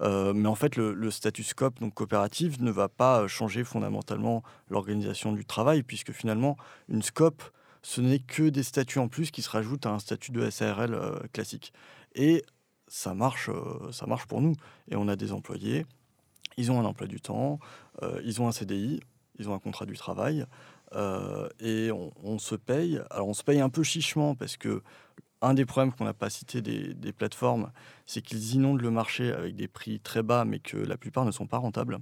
Euh, 0.00 0.32
mais 0.32 0.48
en 0.48 0.54
fait, 0.54 0.76
le, 0.76 0.94
le 0.94 1.10
statut 1.10 1.42
scope, 1.42 1.80
donc 1.80 1.94
coopérative, 1.94 2.62
ne 2.62 2.70
va 2.70 2.88
pas 2.88 3.22
euh, 3.22 3.28
changer 3.28 3.64
fondamentalement 3.64 4.42
l'organisation 4.68 5.32
du 5.32 5.44
travail, 5.44 5.82
puisque 5.82 6.12
finalement, 6.12 6.56
une 6.88 7.02
scope, 7.02 7.42
ce 7.82 8.00
n'est 8.00 8.18
que 8.20 8.48
des 8.48 8.62
statuts 8.62 8.98
en 8.98 9.08
plus 9.08 9.30
qui 9.30 9.42
se 9.42 9.50
rajoutent 9.50 9.86
à 9.86 9.90
un 9.90 9.98
statut 9.98 10.32
de 10.32 10.48
SARL 10.50 10.94
euh, 10.94 11.18
classique. 11.32 11.72
Et 12.14 12.44
ça 12.86 13.14
marche, 13.14 13.50
ça 13.92 14.06
marche 14.06 14.26
pour 14.26 14.40
nous. 14.40 14.54
Et 14.90 14.96
on 14.96 15.08
a 15.08 15.16
des 15.16 15.32
employés, 15.32 15.84
ils 16.56 16.72
ont 16.72 16.80
un 16.80 16.84
emploi 16.84 17.06
du 17.06 17.20
temps, 17.20 17.58
ils 18.24 18.40
ont 18.40 18.48
un 18.48 18.52
CDI, 18.52 19.00
ils 19.38 19.50
ont 19.50 19.54
un 19.54 19.58
contrat 19.58 19.84
du 19.84 19.94
travail, 19.94 20.46
et 21.60 21.90
on 21.92 22.38
se 22.38 22.54
paye. 22.54 22.98
Alors 23.10 23.28
on 23.28 23.34
se 23.34 23.44
paye 23.44 23.60
un 23.60 23.68
peu 23.68 23.82
chichement 23.82 24.34
parce 24.34 24.56
que 24.56 24.82
un 25.42 25.54
des 25.54 25.64
problèmes 25.64 25.92
qu'on 25.92 26.04
n'a 26.04 26.14
pas 26.14 26.30
cité 26.30 26.60
des, 26.60 27.12
plateformes, 27.12 27.70
c'est 28.06 28.22
qu'ils 28.22 28.54
inondent 28.54 28.82
le 28.82 28.90
marché 28.90 29.32
avec 29.32 29.54
des 29.54 29.68
prix 29.68 30.00
très 30.00 30.22
bas, 30.22 30.44
mais 30.44 30.58
que 30.58 30.76
la 30.76 30.96
plupart 30.96 31.24
ne 31.24 31.30
sont 31.30 31.46
pas 31.46 31.58
rentables. 31.58 31.98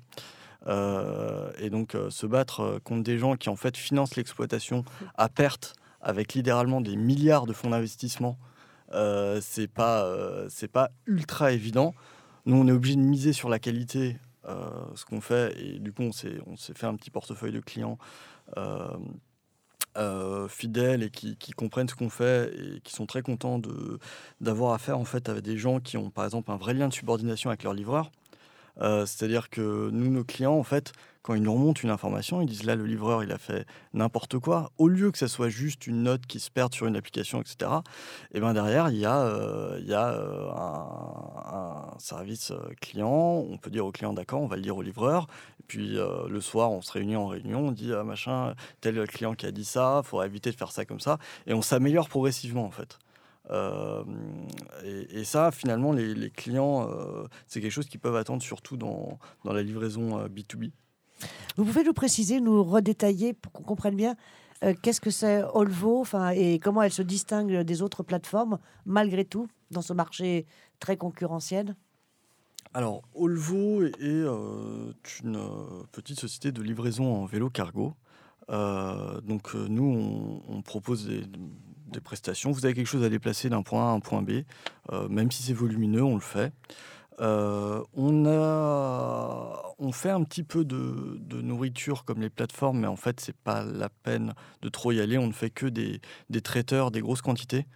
Euh, 0.66 1.52
et 1.58 1.70
donc 1.70 1.94
euh, 1.94 2.10
se 2.10 2.26
battre 2.26 2.60
euh, 2.60 2.78
contre 2.80 3.04
des 3.04 3.18
gens 3.18 3.36
qui 3.36 3.48
en 3.50 3.54
fait 3.54 3.76
financent 3.76 4.16
l'exploitation 4.16 4.84
à 5.14 5.28
perte 5.28 5.76
avec 6.00 6.34
littéralement 6.34 6.80
des 6.80 6.96
milliards 6.96 7.46
de 7.46 7.52
fonds 7.52 7.70
d'investissement, 7.70 8.36
euh, 8.92 9.38
c'est 9.42 9.68
pas, 9.68 10.08
c'est 10.48 10.70
pas 10.70 10.90
ultra 11.06 11.52
évident. 11.52 11.94
Nous, 12.46 12.56
on 12.56 12.66
est 12.68 12.72
obligé 12.72 12.96
de 12.96 13.00
miser 13.00 13.32
sur 13.32 13.48
la 13.48 13.58
qualité, 13.58 14.16
ce 14.94 15.04
qu'on 15.04 15.20
fait, 15.20 15.58
et 15.60 15.80
du 15.80 15.92
coup, 15.92 16.02
on 16.04 16.12
s'est 16.12 16.74
fait 16.74 16.86
un 16.86 16.94
petit 16.94 17.10
portefeuille 17.10 17.50
de 17.50 17.58
clients 17.58 17.98
euh, 19.96 20.48
fidèles 20.48 21.02
et 21.02 21.10
qui, 21.10 21.36
comprennent 21.52 21.88
ce 21.88 21.94
qu'on 21.94 22.10
fait 22.10 22.52
et 22.54 22.80
qui 22.80 22.92
sont 22.92 23.06
très 23.06 23.22
contents 23.22 23.60
d'avoir 24.40 24.72
affaire 24.72 24.98
en 24.98 25.04
fait 25.04 25.28
avec 25.28 25.42
des 25.42 25.56
gens 25.56 25.80
qui 25.80 25.96
ont 25.96 26.10
par 26.10 26.24
exemple 26.24 26.50
un 26.50 26.56
vrai 26.56 26.74
lien 26.74 26.88
de 26.88 26.94
subordination 26.94 27.50
avec 27.50 27.62
leur 27.62 27.74
livreur. 27.74 28.10
Euh, 28.82 29.06
c'est-à-dire 29.06 29.48
que 29.48 29.90
nous, 29.90 30.10
nos 30.10 30.24
clients, 30.24 30.54
en 30.54 30.62
fait, 30.62 30.92
quand 31.26 31.34
ils 31.34 31.42
nous 31.42 31.52
remontent 31.52 31.80
une 31.82 31.90
information, 31.90 32.40
ils 32.40 32.46
disent 32.46 32.62
là, 32.62 32.76
le 32.76 32.86
livreur, 32.86 33.24
il 33.24 33.32
a 33.32 33.38
fait 33.38 33.66
n'importe 33.94 34.38
quoi. 34.38 34.70
Au 34.78 34.86
lieu 34.86 35.10
que 35.10 35.18
ça 35.18 35.26
soit 35.26 35.48
juste 35.48 35.88
une 35.88 36.04
note 36.04 36.24
qui 36.24 36.38
se 36.38 36.52
perde 36.52 36.72
sur 36.72 36.86
une 36.86 36.94
application, 36.94 37.40
etc., 37.40 37.68
et 38.32 38.38
ben 38.38 38.54
derrière, 38.54 38.90
il 38.90 38.98
y 38.98 39.04
a, 39.04 39.22
euh, 39.22 39.76
il 39.80 39.88
y 39.88 39.94
a 39.94 40.12
euh, 40.12 40.52
un, 40.52 41.98
service 41.98 42.52
euh, 42.52 42.72
client. 42.80 43.44
On 43.50 43.58
peut 43.58 43.70
dire 43.70 43.84
au 43.84 43.90
client, 43.90 44.12
d'accord, 44.12 44.40
on 44.40 44.46
va 44.46 44.54
le 44.54 44.62
dire 44.62 44.76
au 44.76 44.82
livreur. 44.82 45.26
Et 45.58 45.64
puis 45.66 45.96
le 45.96 46.40
soir, 46.40 46.70
on 46.70 46.80
se 46.80 46.92
réunit 46.92 47.16
en 47.16 47.26
réunion, 47.26 47.68
on 47.68 47.72
dit, 47.72 47.92
ah, 47.92 48.04
machin, 48.04 48.54
tel 48.80 49.04
client 49.08 49.34
qui 49.34 49.46
a 49.46 49.50
dit 49.50 49.64
ça, 49.64 50.02
il 50.04 50.06
faudra 50.06 50.26
éviter 50.26 50.52
de 50.52 50.56
faire 50.56 50.70
ça 50.70 50.84
comme 50.84 51.00
ça. 51.00 51.18
Et 51.48 51.54
on 51.54 51.62
s'améliore 51.62 52.08
progressivement, 52.08 52.64
en 52.64 52.70
fait. 52.70 53.00
Et, 54.84 55.24
ça, 55.24 55.50
finalement, 55.50 55.92
les, 55.92 56.30
clients, 56.30 56.88
c'est 57.48 57.60
quelque 57.60 57.72
chose 57.72 57.88
qu'ils 57.88 58.00
peuvent 58.00 58.16
attendre 58.16 58.42
surtout 58.42 58.76
dans, 58.76 59.18
dans 59.44 59.52
la 59.52 59.64
livraison 59.64 60.20
euh, 60.20 60.28
B2B. 60.28 60.70
Vous 61.56 61.64
pouvez 61.64 61.84
nous 61.84 61.94
préciser, 61.94 62.40
nous 62.40 62.62
redétailler 62.62 63.32
pour 63.32 63.52
qu'on 63.52 63.62
comprenne 63.62 63.96
bien 63.96 64.14
euh, 64.64 64.74
qu'est-ce 64.82 65.00
que 65.00 65.10
c'est 65.10 65.42
Olvo 65.54 66.04
et 66.34 66.58
comment 66.58 66.82
elle 66.82 66.92
se 66.92 67.02
distingue 67.02 67.60
des 67.60 67.82
autres 67.82 68.02
plateformes, 68.02 68.58
malgré 68.84 69.24
tout, 69.24 69.48
dans 69.70 69.82
ce 69.82 69.92
marché 69.92 70.46
très 70.80 70.96
concurrentiel? 70.96 71.74
Alors, 72.74 73.02
Olvo 73.14 73.84
est 73.84 73.94
euh, 74.02 74.92
une 75.24 75.36
euh, 75.36 75.82
petite 75.92 76.20
société 76.20 76.52
de 76.52 76.62
livraison 76.62 77.22
en 77.22 77.26
vélo 77.26 77.50
cargo. 77.50 77.94
Donc, 78.48 79.54
nous, 79.54 80.42
on, 80.48 80.62
propose 80.62 81.08
des, 81.08 81.24
des 81.88 82.00
prestations. 82.00 82.52
Vous 82.52 82.64
avez 82.64 82.74
quelque 82.74 82.86
chose 82.86 83.02
à 83.02 83.08
déplacer 83.08 83.48
d'un 83.48 83.62
point 83.62 83.88
A 83.88 83.90
à 83.90 83.92
un 83.92 83.98
point 83.98 84.22
B, 84.22 84.42
même 85.10 85.32
si 85.32 85.42
c'est 85.42 85.52
volumineux, 85.52 86.04
on 86.04 86.14
le 86.14 86.20
fait. 86.20 86.52
Euh, 87.20 87.82
on, 87.94 89.92
fait 89.92 90.10
un 90.10 90.22
petit 90.24 90.42
peu 90.42 90.64
de, 90.64 91.18
nourriture 91.40 92.04
comme 92.04 92.20
les 92.20 92.30
plateformes, 92.30 92.80
mais 92.80 92.86
en 92.86 92.96
fait, 92.96 93.20
c'est 93.20 93.36
pas 93.36 93.62
la 93.64 93.88
peine 93.88 94.34
de 94.62 94.68
trop 94.68 94.92
y 94.92 95.00
aller. 95.00 95.18
On 95.18 95.26
ne 95.26 95.32
fait 95.32 95.50
que 95.50 95.66
des, 95.66 96.00
traiteurs, 96.42 96.90
des 96.90 97.00
grosses 97.00 97.22
quantités. 97.22 97.66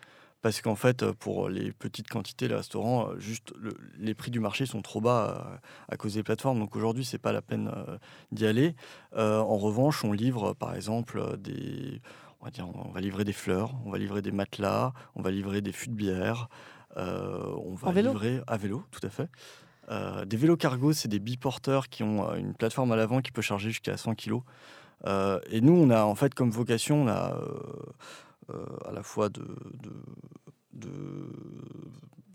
Parce 0.43 0.63
qu'en 0.63 0.75
fait, 0.75 1.05
pour 1.13 1.51
les 1.51 1.71
petites 1.71 2.09
quantités, 2.09 2.49
les 2.49 2.55
restaurants, 2.55 3.11
juste 3.19 3.53
le- 3.59 3.77
les 3.99 4.15
prix 4.15 4.31
du 4.31 4.41
marché 4.41 4.65
sont 4.65 4.81
trop 4.81 5.03
bas 5.03 5.45
euh, 5.53 5.57
à 5.91 5.97
cause 5.99 6.15
des 6.15 6.23
plateformes. 6.23 6.59
Donc 6.59 6.77
aujourd'hui, 6.77 7.05
c'est 7.05 7.19
pas 7.19 7.33
la 7.33 7.43
peine 7.43 7.71
euh, 7.75 7.99
d'y 8.33 8.47
aller. 8.47 8.75
En 9.15 9.59
revanche, 9.59 10.03
on 10.03 10.13
livre, 10.13 10.55
par 10.55 10.75
exemple, 10.75 11.37
des, 11.39 12.01
on 12.41 12.47
va 12.47 12.51
on 12.87 12.91
va 12.91 13.01
livrer 13.01 13.25
des 13.25 13.33
fleurs, 13.33 13.75
on 13.85 13.91
va 13.91 13.99
livrer 13.99 14.23
des 14.23 14.33
matelas, 14.33 14.93
on 15.15 15.23
va 15.23 15.31
livrer 15.31 15.61
des 15.61 15.73
fûts 15.73 15.91
de 15.91 15.95
bière, 15.95 16.49
on 16.97 17.75
va 17.75 17.89
En 17.89 17.93
vélo 17.93 18.13
livrer 18.13 18.41
à 18.47 18.57
vélo, 18.57 18.85
tout 18.91 19.05
à 19.05 19.11
fait. 19.11 19.29
Euh, 19.91 20.25
des 20.25 20.37
vélos 20.37 20.57
cargo, 20.57 20.93
c'est 20.93 21.09
des 21.09 21.19
biporteurs 21.19 21.89
qui 21.89 22.03
ont 22.03 22.29
euh, 22.29 22.37
une 22.37 22.55
plateforme 22.55 22.93
à 22.93 22.97
l'avant 22.97 23.21
qui 23.21 23.33
peut 23.33 23.43
charger 23.43 23.71
jusqu'à 23.71 23.97
100 23.97 24.15
kg. 24.15 24.41
et 25.51 25.61
nous, 25.61 25.73
on 25.73 25.91
a 25.91 26.05
en 26.05 26.15
fait 26.15 26.35
comme 26.35 26.51
vocation, 26.51 27.03
on 27.03 27.09
a 27.09 27.35
euh, 27.35 27.59
euh, 28.51 28.67
à 28.89 28.93
la 28.93 29.03
fois 29.03 29.29
de, 29.29 29.45
de, 29.83 29.93
de 30.73 31.31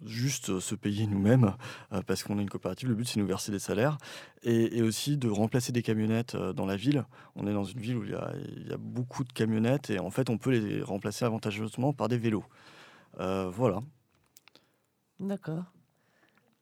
juste 0.06 0.60
se 0.60 0.76
payer 0.76 1.08
nous-mêmes, 1.08 1.56
euh, 1.94 2.02
parce 2.06 2.24
qu'on 2.24 2.38
est 2.39 2.41
une 2.41 2.50
coopérative, 2.50 2.89
le 2.89 2.96
but 2.96 3.08
c'est 3.08 3.15
de 3.15 3.22
nous 3.22 3.28
verser 3.28 3.52
des 3.52 3.60
salaires, 3.60 3.98
et, 4.44 4.78
et 4.78 4.82
aussi 4.82 5.18
de 5.18 5.30
remplacer 5.30 5.72
des 5.72 5.82
camionnettes 5.82 6.36
euh, 6.36 6.54
dans 6.54 6.65
la 6.65 6.76
ville. 6.76 7.06
On 7.36 7.48
est 7.48 7.54
dans 7.54 7.63
une 7.63 7.80
ville 7.80 7.98
où 7.98 8.04
il 8.04 8.12
y, 8.12 8.15
a, 8.15 8.32
il 8.58 8.68
y 8.68 8.74
a 8.74 8.78
beaucoup 8.78 9.24
de 9.24 9.34
camionnettes, 9.34 9.89
et 9.89 10.00
en 10.00 10.10
fait 10.10 10.30
on 10.30 10.38
peut 10.38 10.52
les 10.52 10.82
remplacer 10.82 11.26
avantageusement 11.26 11.94
par 11.94 12.08
des 12.08 12.18
vélos. 12.18 12.46
Euh, 13.20 13.50
voilà. 13.50 13.80
D'accord. 15.19 15.63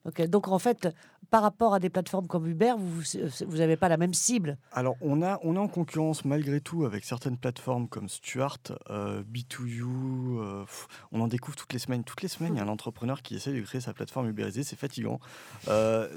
Ok, 0.05 0.21
donc 0.27 0.49
en 0.49 0.59
fait, 0.59 0.89
par 1.29 1.41
rapport 1.41 1.73
à 1.73 1.79
des 1.79 1.89
plateformes 1.89 2.27
comme 2.27 2.45
Uber, 2.45 2.73
vous 2.77 3.57
n'avez 3.57 3.77
pas 3.77 3.87
la 3.87 3.95
même 3.95 4.13
cible. 4.13 4.57
Alors, 4.73 4.97
on, 4.99 5.21
a, 5.21 5.39
on 5.43 5.55
est 5.55 5.59
en 5.59 5.69
concurrence 5.69 6.25
malgré 6.25 6.59
tout 6.59 6.83
avec 6.83 7.05
certaines 7.05 7.37
plateformes 7.37 7.87
comme 7.87 8.09
Stuart, 8.09 8.57
euh, 8.89 9.23
B2U. 9.23 9.81
euh, 10.41 10.65
on 11.13 11.21
en 11.21 11.27
découvre 11.27 11.55
toutes 11.55 11.71
les 11.71 11.79
semaines. 11.79 12.03
Toutes 12.03 12.21
les 12.21 12.27
semaines, 12.27 12.53
il 12.55 12.57
y 12.57 12.61
a 12.61 12.65
un 12.65 12.69
entrepreneur 12.69 13.21
qui 13.21 13.35
essaie 13.35 13.53
de 13.53 13.61
créer 13.61 13.79
sa 13.79 13.93
plateforme 13.93 14.27
ubérisée. 14.27 14.63
C'est 14.63 14.75
fatigant. 14.75 15.21
Euh, 15.69 16.09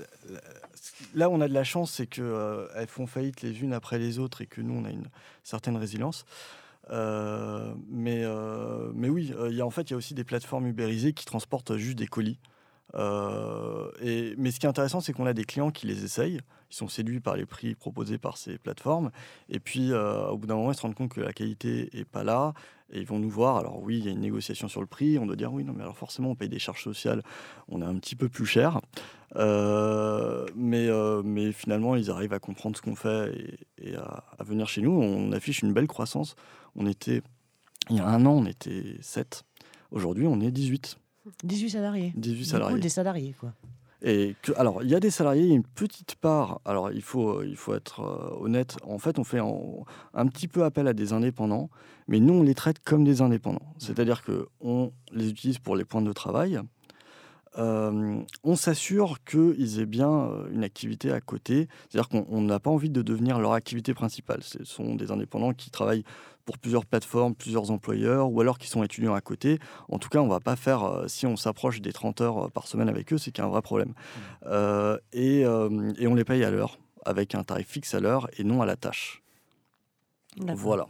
là, 1.14 1.31
on 1.31 1.40
a 1.40 1.46
de 1.46 1.55
la 1.55 1.64
chance, 1.64 1.92
c'est 1.92 2.09
qu'elles 2.09 2.88
font 2.88 3.07
faillite 3.07 3.42
les 3.42 3.62
unes 3.62 3.72
après 3.72 3.99
les 3.99 4.18
autres 4.18 4.42
et 4.42 4.46
que 4.46 4.61
nous, 4.61 4.75
on 4.75 4.85
a 4.85 4.90
une 4.90 5.09
certaine 5.44 5.77
résilience. 5.77 6.27
Euh, 6.90 7.75
mais, 7.88 8.22
euh, 8.25 8.92
mais 8.94 9.09
oui, 9.09 9.33
euh, 9.37 9.49
il 9.51 9.57
y 9.57 9.61
a, 9.61 9.66
en 9.66 9.70
fait, 9.70 9.90
il 9.90 9.92
y 9.92 9.94
a 9.94 9.96
aussi 9.96 10.14
des 10.14 10.25
plateformes 10.25 10.66
ubérisées 10.66 11.12
qui 11.12 11.25
transportent 11.25 11.77
juste 11.77 11.99
des 11.99 12.07
colis. 12.07 12.38
Euh, 12.96 13.90
mais 14.38 14.50
ce 14.50 14.59
qui 14.59 14.66
est 14.66 14.68
intéressant, 14.68 15.00
c'est 15.00 15.12
qu'on 15.12 15.26
a 15.26 15.32
des 15.32 15.44
clients 15.44 15.70
qui 15.70 15.87
les 15.87 16.04
essayent. 16.04 16.40
Ils 16.70 16.76
sont 16.76 16.88
séduits 16.88 17.20
par 17.20 17.37
les 17.37 17.46
prix 17.46 17.74
proposés 17.74 18.18
par 18.18 18.37
ces 18.38 18.59
plateformes. 18.59 19.11
Et 19.48 19.61
puis, 19.61 19.92
euh, 19.92 20.28
au 20.28 20.38
bout 20.38 20.46
d'un 20.46 20.56
moment, 20.56 20.72
ils 20.72 20.76
se 20.76 20.82
rendent 20.82 20.94
compte 20.94 21.12
que 21.12 21.20
la 21.20 21.32
qualité 21.32 21.90
n'est 21.92 22.04
pas 22.04 22.24
là. 22.24 22.54
Et 22.92 23.00
ils 23.00 23.06
vont 23.06 23.18
nous 23.18 23.30
voir. 23.30 23.56
Alors 23.56 23.82
oui, 23.82 23.98
il 23.98 24.04
y 24.04 24.09
a 24.09 24.12
une 24.12 24.20
négociation 24.20 24.68
sur 24.68 24.80
le 24.80 24.87
prix. 24.87 25.18
On 25.18 25.26
doit 25.26 25.37
dire 25.37 25.52
oui, 25.52 25.64
non, 25.64 25.72
mais 25.74 25.82
alors 25.82 25.96
forcément, 25.96 26.30
on 26.30 26.35
paye 26.35 26.48
des 26.48 26.59
charges 26.59 26.82
sociales. 26.82 27.22
On 27.68 27.82
est 27.82 27.85
un 27.85 27.96
petit 27.98 28.16
peu 28.16 28.28
plus 28.28 28.46
cher. 28.46 28.80
Euh, 29.35 30.46
mais, 30.54 31.52
finalement, 31.52 31.96
ils 31.96 32.11
arrivent 32.11 32.32
à 32.32 32.38
comprendre 32.38 32.76
ce 32.76 32.82
qu'on 32.82 32.94
fait 32.94 33.59
et, 33.78 33.96
à 33.96 34.44
venir 34.44 34.68
chez 34.68 34.82
nous. 34.82 34.92
On 34.92 35.32
affiche 35.32 35.62
une 35.62 35.72
belle 35.72 35.88
croissance. 35.88 36.37
On 36.76 36.87
était, 36.87 37.22
il 37.90 37.96
y 37.96 38.00
a 38.00 38.06
un 38.06 38.24
an, 38.24 38.32
on 38.32 38.46
était 38.46 38.96
7. 39.00 39.44
Aujourd'hui, 39.90 40.26
on 40.26 40.40
est 40.40 40.50
18. 40.50 40.98
18 41.45 41.71
salariés. 41.71 42.12
18 42.17 42.33
Du 42.35 42.39
coup, 42.39 42.45
salariés. 42.51 42.81
des 42.81 42.89
salariés, 42.89 43.35
quoi. 43.39 43.53
Et 44.03 44.37
que, 44.43 44.53
alors, 44.59 44.83
il 44.83 44.91
y 44.91 44.95
a 44.95 45.01
des 45.01 45.11
salariés, 45.11 45.47
une 45.49 45.65
petite 45.65 46.17
part. 46.17 46.61
Alors, 46.65 46.93
il 46.93 47.01
faut, 47.03 47.39
euh, 47.41 47.47
il 47.47 47.57
faut 47.57 47.75
être 47.75 48.01
euh, 48.01 48.45
honnête. 48.45 48.77
En 48.85 48.99
fait, 48.99 49.19
on 49.19 49.25
fait 49.25 49.41
en- 49.41 49.85
un 50.15 50.27
petit 50.27 50.49
peu 50.49 50.65
appel 50.65 50.87
à 50.87 50.93
des 50.93 51.12
indépendants, 51.15 51.71
mais 52.07 52.21
nous, 52.21 52.35
on 52.35 52.43
les 52.43 52.55
traite 52.55 52.79
comme 52.85 53.05
des 53.05 53.23
indépendants. 53.23 53.75
C'est-à-dire 53.79 54.23
que 54.23 54.49
on 54.61 54.93
les 55.12 55.31
utilise 55.31 55.59
pour 55.59 55.77
les 55.77 55.85
points 55.85 56.03
de 56.03 56.12
travail. 56.12 56.61
Euh, 57.59 58.21
on 58.45 58.55
s'assure 58.55 59.17
qu'ils 59.25 59.81
aient 59.81 59.87
bien 59.87 60.31
une 60.53 60.62
activité 60.62 61.11
à 61.11 61.23
côté. 61.23 61.69
C'est-à-dire 61.89 62.11
qu'on 62.11 62.27
on 62.29 62.43
n'a 62.43 62.61
pas 62.61 62.71
envie 62.71 62.91
de 62.91 63.01
devenir 63.01 63.39
leur 63.39 63.53
activité 63.53 63.95
principale. 63.95 64.43
Ce 64.43 64.62
sont 64.65 64.95
des 64.95 65.11
indépendants 65.11 65.55
qui 65.55 65.71
travaillent 65.71 66.05
pour 66.46 66.56
plusieurs 66.59 66.87
plateformes, 66.87 67.35
plusieurs 67.35 67.70
employeurs, 67.70 68.30
ou 68.30 68.40
alors 68.40 68.59
qui 68.59 68.68
sont 68.68 68.82
étudiants 68.82 69.14
à 69.14 69.20
côté. 69.20 69.59
En 69.88 69.98
tout 69.98 70.09
cas, 70.09 70.20
on 70.20 70.28
va 70.28 70.40
pas 70.40 70.56
faire, 70.56 70.85
euh, 70.85 71.09
si 71.09 71.26
on 71.26 71.37
s'approche 71.37 71.82
des 71.82 71.92
30 71.92 72.20
heures 72.22 72.46
euh, 72.46 72.48
par 72.48 72.66
semaine 72.68 72.88
avec 72.88 73.12
eux, 73.12 73.18
c'est 73.18 73.32
qu'il 73.32 73.42
y 73.42 73.44
a 73.44 73.48
un 73.48 73.50
vrai 73.50 73.62
problème. 73.62 73.92
Euh, 74.46 74.96
et, 75.12 75.44
euh, 75.44 75.92
et 75.98 76.06
on 76.06 76.14
les 76.14 76.24
paye 76.24 76.44
à 76.44 76.50
l'heure, 76.50 76.78
avec 77.04 77.35
un 77.35 77.42
tarif 77.42 77.68
fixe 77.68 77.92
à 77.94 78.00
l'heure 78.00 78.28
et 78.38 78.44
non 78.44 78.62
à 78.62 78.66
la 78.66 78.76
tâche. 78.76 79.22
Voilà. 80.54 80.87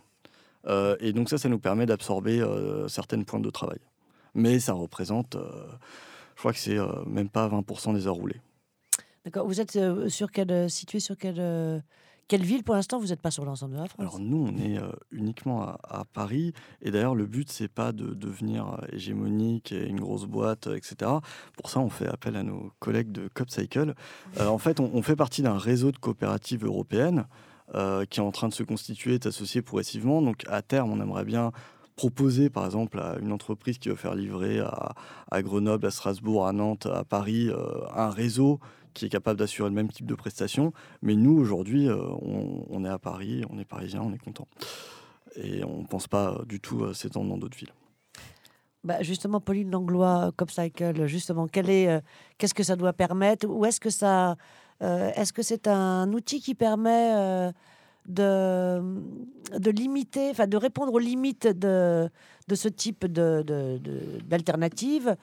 Euh, 0.67 0.97
et 1.01 1.13
donc 1.13 1.31
ça, 1.31 1.39
ça 1.39 1.49
nous 1.49 1.59
permet 1.59 1.87
d'absorber 1.87 2.41
euh, 2.41 2.87
certaines 2.89 3.25
pointes 3.25 3.43
de 3.43 3.51
travail. 3.51 3.79
Mais 4.35 4.61
ça 4.61 4.75
représente, 4.75 5.37
euh, 5.37 5.67
je 6.35 6.41
crois 6.41 6.53
que 6.53 6.59
c'est 6.59 6.79
euh, 6.79 6.87
même 7.07 7.31
pas 7.31 7.49
20% 7.49 7.95
des 7.95 8.07
heures 8.07 8.17
roulées. 8.17 8.41
D'accord. 9.25 9.47
Vous 9.47 9.61
êtes 9.61 9.77
euh, 9.77 10.09
sur 10.09 10.31
quel, 10.31 10.51
euh, 10.53 10.69
situé 10.69 11.01
sur 11.01 11.17
quelle, 11.17 11.41
euh, 11.41 11.81
quelle 12.29 12.43
ville 12.43 12.65
pour 12.65 12.75
l'instant 12.75 12.99
Vous 12.99 13.09
n'êtes 13.09 13.21
pas 13.21 13.31
sur 13.31 13.45
l'ensemble 13.45 13.75
de 13.75 13.79
la 13.79 13.87
France? 13.87 14.01
Alors 14.01 14.19
nous, 14.19 14.49
on 14.49 14.57
est 14.57 14.79
euh, 14.79 14.91
uniquement 15.13 15.63
à, 15.63 16.05
Paris. 16.13 16.53
Et 16.83 16.91
d'ailleurs, 16.91 17.15
le 17.15 17.27
but, 17.27 17.51
c'est 17.51 17.69
pas 17.69 17.93
de 17.93 18.15
devenir 18.15 18.67
euh, 18.67 18.87
hégémonique 18.93 19.71
et 19.71 19.87
une 19.87 20.01
grosse 20.01 20.25
boîte, 20.25 20.67
euh, 20.67 20.77
etc. 20.77 21.11
Pour 21.57 21.71
ça, 21.71 21.79
on 21.81 21.89
fait 21.89 22.09
appel 22.09 22.35
à 22.37 22.43
nos 22.43 22.73
collègues 22.81 23.13
de 23.13 23.29
CopCycle. 23.29 23.95
En 24.41 24.59
fait, 24.59 24.81
on, 24.81 25.03
fait 25.03 25.17
partie 25.17 25.43
d'un 25.43 25.57
réseau 25.57 25.93
de 25.93 25.99
coopératives 25.99 26.65
européennes 26.65 27.27
qui 28.11 28.21
est 28.21 28.23
en 28.23 28.31
train 28.31 28.49
de 28.49 28.55
se 28.55 28.63
constituer, 28.63 29.19
de 29.19 29.25
s'associer 29.25 29.61
progressivement. 29.61 30.23
Donc 30.23 30.45
à 30.49 30.63
terme, 30.63 30.93
on 30.93 31.01
aimerait 31.01 31.25
bien 31.25 31.53
proposer, 31.97 32.49
par 32.49 32.65
exemple, 32.65 33.01
à 33.01 33.17
une 33.21 33.33
entreprise 33.33 33.79
qui 33.79 33.89
veut 33.89 33.97
faire 33.97 34.15
livrer 34.15 34.61
à, 34.61 35.43
Grenoble, 35.43 35.87
à 35.87 35.91
Strasbourg, 35.91 36.47
à 36.47 36.53
Nantes, 36.53 36.87
à 36.87 37.05
Paris, 37.05 37.51
un 37.95 38.11
réseau 38.11 38.61
qui 38.97 39.07
est 39.07 39.11
capable 39.11 39.39
d'assurer 39.39 39.69
le 39.69 39.75
même 39.75 39.89
type 39.89 40.07
de 40.07 40.15
prestations. 40.15 40.73
Mais 41.03 41.15
nous, 41.15 41.39
aujourd'hui, 41.39 41.89
euh, 41.89 41.97
on, 42.71 42.85
est 42.85 42.89
à 42.89 42.99
Paris, 42.99 43.45
on 43.51 43.59
est 43.59 43.65
parisien, 43.65 44.03
on 44.03 44.13
est 44.13 44.19
content. 44.19 44.49
Et 45.37 45.63
on 45.65 45.83
ne 45.83 45.87
pense 45.87 46.09
pas 46.09 46.33
euh, 46.33 46.45
du 46.47 46.61
tout 46.61 46.83
euh, 46.83 46.95
s'étendre 46.95 47.29
dans 47.29 47.37
d'autres 47.37 47.59
villes. 47.59 47.73
Bah, 48.87 49.03
justement, 49.03 49.41
Pauline 49.41 49.71
Langlois, 49.71 50.31
CopCycle, 50.37 51.07
justement, 51.07 51.49
quel 51.49 51.69
est, 51.69 51.89
euh, 51.89 52.01
qu'est-ce 52.39 52.55
que 52.55 52.63
ça 52.63 52.77
doit 52.77 52.93
permettre? 52.93 53.49
Ou 53.49 53.65
est-ce 53.65 53.81
que 53.81 53.91
ça, 53.91 54.37
euh, 54.81 55.11
est-ce 55.17 55.33
que 55.33 55.43
c'est 55.43 55.67
un 55.67 56.13
outil 56.13 56.41
qui 56.41 56.55
permet 56.55 57.13
euh, 57.17 57.53
de, 58.07 58.81
de 59.59 59.71
limiter, 59.73 60.31
enfin 60.31 60.47
de 60.47 60.57
répondre 60.57 60.95
aux 60.95 61.01
limites 61.01 61.49
de, 61.49 62.09
de 62.47 62.55
ce 62.55 62.69
type 62.69 63.07
de, 63.07 63.43
d'alternative? 64.25 65.17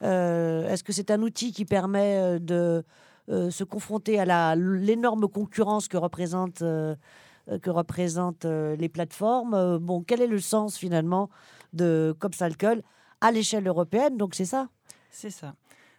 Est-ce 0.00 0.84
que 0.84 0.92
c'est 0.92 1.10
un 1.10 1.20
outil 1.22 1.50
qui 1.50 1.64
permet 1.64 2.38
de 2.38 2.84
se 3.28 3.64
confronter 3.64 4.18
à 4.18 4.56
l'énorme 4.56 5.28
concurrence 5.28 5.86
que 5.88 5.96
représentent, 5.96 6.60
que 6.60 7.70
représentent 7.70 8.46
les 8.46 8.88
plateformes 8.88 9.78
Bon, 9.78 10.02
quel 10.02 10.22
est 10.22 10.26
le 10.26 10.40
sens 10.40 10.76
finalement 10.76 11.28
de 11.72 12.16
Copsalcle 12.18 12.82
à 13.20 13.30
l'échelle 13.30 13.66
européenne? 13.66 14.16
Donc 14.16 14.34
c'est 14.34 14.44
ça 14.44 14.68
C'est 15.10 15.30
ça. 15.30 15.54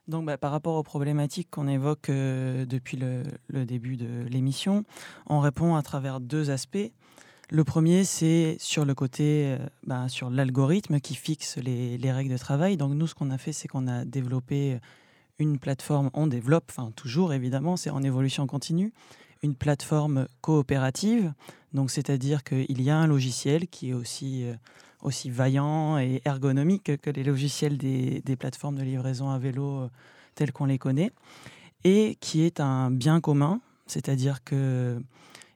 Donc, 0.10 0.26
bah, 0.26 0.40
par 0.40 0.52
rapport 0.52 0.76
aux 0.76 0.84
problématiques 0.84 1.50
qu'on 1.52 1.68
évoque 1.68 2.10
euh, 2.10 2.66
depuis 2.66 2.98
le, 2.98 3.24
début 3.66 3.96
de 3.96 4.26
l'émission, 4.28 4.84
on 5.28 5.40
répond 5.40 5.76
à 5.76 5.84
travers 5.84 6.20
deux 6.20 6.50
aspects. 6.50 6.92
Le 7.52 7.64
premier, 7.64 8.04
c'est 8.04 8.58
sur 8.60 8.86
le 8.86 8.96
côté, 8.96 9.56
euh, 9.56 9.58
bah, 9.86 10.10
sur 10.10 10.32
l'algorithme 10.32 11.00
qui 11.00 11.14
fixe 11.14 11.58
les, 11.58 12.12
règles 12.12 12.32
de 12.32 12.38
travail. 12.40 12.76
Donc, 12.76 12.94
nous, 12.94 13.06
ce 13.06 13.14
qu'on 13.14 13.30
a 13.30 13.38
fait, 13.38 13.54
c'est 13.54 13.68
qu'on 13.68 13.88
a 13.88 14.04
développé 14.04 14.80
une 15.40 15.58
plateforme, 15.58 16.10
on 16.14 16.28
développe, 16.28 16.66
enfin, 16.70 16.92
toujours 16.96 17.34
évidemment, 17.34 17.78
c'est 17.78 17.90
en 17.90 18.04
évolution 18.04 18.46
continue, 18.48 18.94
une 19.42 19.56
plateforme 19.56 20.28
coopérative. 20.42 21.34
Donc, 21.74 21.92
c'est-à-dire 21.92 22.44
qu'il 22.44 22.82
y 22.82 22.90
a 22.90 22.98
un 22.98 23.08
logiciel 23.08 23.68
qui 23.68 23.90
est 23.90 23.94
aussi. 23.94 24.46
Euh, 24.46 24.54
aussi 25.02 25.30
vaillant 25.30 25.98
et 25.98 26.22
ergonomique 26.26 26.98
que 26.98 27.10
les 27.10 27.24
logiciels 27.24 27.78
des, 27.78 28.36
plateformes 28.38 28.76
de 28.76 28.84
livraison 28.84 29.30
à 29.30 29.40
vélo 29.40 29.84
euh, 29.84 29.90
tels 30.36 30.52
qu'on 30.52 30.66
les 30.66 30.78
connaît, 30.78 31.12
et 31.84 32.18
qui 32.20 32.42
est 32.42 32.60
un 32.60 32.92
bien 32.92 33.22
commun, 33.22 33.62
c'est-à-dire 33.88 34.44
que 34.44 35.02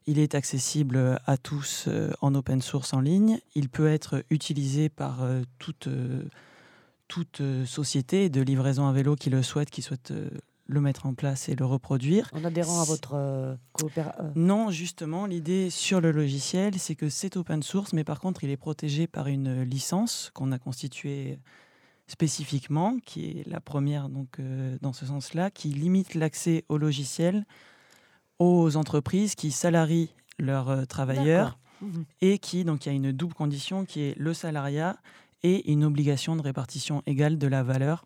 il 0.06 0.20
est 0.20 0.36
accessible 0.36 1.18
à 1.26 1.38
tous 1.38 1.86
euh, 1.88 2.12
en 2.20 2.36
open 2.36 2.62
source 2.62 2.94
en 2.94 3.00
ligne. 3.00 3.40
Il 3.56 3.70
peut 3.70 3.88
être 3.88 4.26
utilisé 4.30 4.90
par 4.90 5.24
euh, 5.24 5.44
toute, 5.60 5.88
toute 7.08 7.42
société 7.66 8.30
de 8.30 8.42
livraison 8.42 8.88
à 8.88 8.94
vélo 8.94 9.16
qui 9.16 9.30
le 9.30 9.44
souhaite, 9.44 9.70
qui 9.70 9.82
souhaite 9.82 10.14
le 10.66 10.82
mettre 10.82 11.06
en 11.06 11.14
place 11.14 11.50
et 11.50 11.56
le 11.56 11.66
reproduire. 11.66 12.30
En 12.34 12.44
adhérant 12.44 12.82
à 12.82 12.86
votre 12.86 13.14
euh, 13.16 13.56
coopération 13.74 14.24
euh. 14.24 14.32
Non, 14.36 14.72
justement, 14.72 15.26
l'idée 15.26 15.70
sur 15.70 16.02
le 16.02 16.12
logiciel, 16.12 16.78
c'est 16.80 16.96
que 16.96 17.10
c'est 17.10 17.38
open 17.38 17.64
source, 17.64 17.94
mais 17.94 18.04
par 18.04 18.20
contre, 18.20 18.44
il 18.44 18.50
est 18.50 18.58
protégé 18.58 19.08
par 19.08 19.28
une 19.28 19.64
licence 19.64 20.32
qu'on 20.34 20.52
a 20.52 20.60
constituée 20.60 21.40
spécifiquement, 22.08 22.98
qui 23.06 23.26
est 23.26 23.48
la 23.48 23.60
première 23.60 24.10
donc 24.10 24.40
euh, 24.40 24.78
dans 24.82 24.94
ce 24.94 25.06
sens-là, 25.06 25.52
qui 25.52 25.70
limite 25.70 26.16
l'accès 26.16 26.66
au 26.70 26.78
logiciel 26.78 27.46
aux 28.40 28.76
entreprises 28.76 29.36
qui 29.36 29.52
salarient 29.52 30.10
leurs 30.40 30.88
travailleurs 30.88 31.60
mhm. 31.82 32.04
et 32.22 32.40
qui 32.40 32.64
donc 32.64 32.86
il 32.86 32.90
y 32.90 32.92
a 32.92 32.96
une 32.96 33.12
double 33.12 33.36
condition 33.36 33.86
qui 33.86 34.02
est 34.02 34.18
le 34.18 34.34
salariat 34.34 34.98
et 35.44 35.72
une 35.72 35.84
obligation 35.84 36.36
de 36.36 36.42
répartition 36.42 37.04
égale 37.06 37.38
de 37.38 37.48
la 37.48 37.64
valeur 37.64 38.06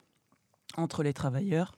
entre 0.76 1.04
les 1.04 1.14
travailleurs 1.14 1.74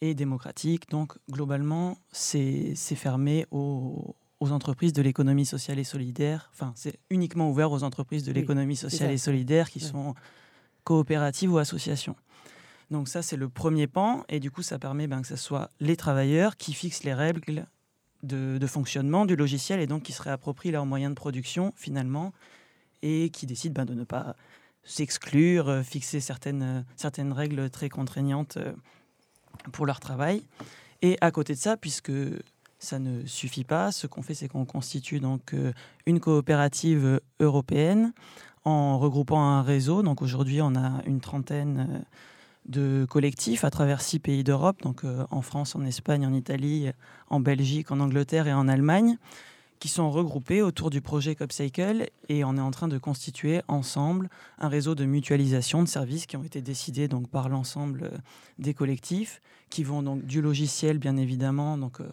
et 0.00 0.14
démocratique. 0.14 0.88
Donc 0.90 1.16
globalement, 1.30 1.96
c'est 2.10 2.74
fermé 2.96 3.46
aux, 3.50 4.16
entreprises 4.40 4.92
de 4.92 5.02
l'économie 5.02 5.46
sociale 5.46 5.78
et 5.78 5.84
solidaire. 5.84 6.50
Enfin, 6.52 6.72
c'est 6.74 6.98
uniquement 7.10 7.48
ouvert 7.48 7.70
aux 7.70 7.84
entreprises 7.84 8.24
de 8.24 8.32
l'économie 8.32 8.74
sociale 8.74 9.12
et 9.12 9.18
solidaire 9.18 9.70
qui 9.70 9.78
sont 9.78 10.14
coopératives 10.82 11.52
ou 11.52 11.58
associations. 11.58 12.16
Donc 12.90 13.08
ça, 13.08 13.22
c'est 13.22 13.36
le 13.36 13.48
premier 13.48 13.86
pan. 13.86 14.24
Et 14.28 14.40
du 14.40 14.50
coup, 14.50 14.62
ça 14.62 14.80
permet 14.80 15.06
ben, 15.06 15.22
que 15.22 15.28
ce 15.28 15.36
soit 15.36 15.70
les 15.78 15.96
travailleurs 15.96 16.56
qui 16.56 16.72
fixent 16.72 17.04
les 17.04 17.14
règles 17.14 17.66
de, 18.24 18.66
fonctionnement 18.66 19.26
du 19.26 19.36
logiciel 19.36 19.78
et 19.78 19.86
donc 19.86 20.02
qui 20.02 20.12
se 20.12 20.22
réapproprient 20.22 20.72
leurs 20.72 20.86
moyens 20.86 21.12
de 21.12 21.16
production 21.16 21.72
finalement 21.76 22.32
et 23.02 23.30
qui 23.30 23.46
décident 23.46 23.74
ben, 23.74 23.84
de 23.84 23.94
ne 23.94 24.04
pas 24.04 24.36
s'exclure, 24.84 25.68
euh, 25.68 25.82
fixer 25.82 26.20
certaines, 26.20 26.84
certaines 26.96 27.32
règles 27.32 27.70
très 27.70 27.88
contraignantes 27.88 28.56
euh, 28.56 28.72
pour 29.72 29.86
leur 29.86 30.00
travail. 30.00 30.42
Et 31.02 31.18
à 31.20 31.30
côté 31.30 31.54
de 31.54 31.58
ça, 31.58 31.76
puisque 31.76 32.12
ça 32.82 32.98
ne 32.98 33.24
suffit 33.26 33.64
pas, 33.64 33.92
ce 33.92 34.06
qu'on 34.06 34.22
fait, 34.22 34.34
c'est 34.34 34.48
qu'on 34.48 34.64
constitue 34.64 35.20
donc 35.20 35.54
euh, 35.54 35.72
une 36.06 36.18
coopérative 36.18 37.20
européenne 37.38 38.12
en 38.64 38.98
regroupant 38.98 39.40
un 39.40 39.62
réseau. 39.62 40.02
Donc 40.02 40.20
aujourd'hui, 40.20 40.60
on 40.60 40.74
a 40.74 41.00
une 41.06 41.20
trentaine 41.20 41.86
euh, 41.88 41.98
de 42.66 43.06
collectifs 43.08 43.64
à 43.64 43.70
travers 43.70 44.02
six 44.02 44.18
pays 44.18 44.42
d'Europe, 44.42 44.82
donc 44.82 45.04
euh, 45.04 45.24
en 45.30 45.42
France, 45.42 45.76
en 45.76 45.84
Espagne, 45.84 46.26
en 46.26 46.32
Italie, 46.32 46.90
en 47.28 47.38
Belgique, 47.38 47.92
en 47.92 48.00
Angleterre 48.00 48.48
et 48.48 48.52
en 48.52 48.66
Allemagne, 48.66 49.16
qui 49.82 49.88
sont 49.88 50.12
regroupés 50.12 50.62
autour 50.62 50.90
du 50.90 51.00
projet 51.00 51.34
Copcycle 51.34 52.08
et 52.28 52.44
on 52.44 52.56
est 52.56 52.60
en 52.60 52.70
train 52.70 52.86
de 52.86 52.98
constituer 52.98 53.62
ensemble 53.66 54.28
un 54.60 54.68
réseau 54.68 54.94
de 54.94 55.04
mutualisation 55.04 55.82
de 55.82 55.88
services 55.88 56.26
qui 56.26 56.36
ont 56.36 56.44
été 56.44 56.62
décidés 56.62 57.08
donc 57.08 57.28
par 57.28 57.48
l'ensemble 57.48 58.04
euh, 58.04 58.16
des 58.60 58.74
collectifs 58.74 59.42
qui 59.70 59.82
vont 59.82 60.04
donc 60.04 60.24
du 60.24 60.40
logiciel 60.40 60.98
bien 60.98 61.16
évidemment 61.16 61.78
donc 61.78 62.00
euh, 62.00 62.08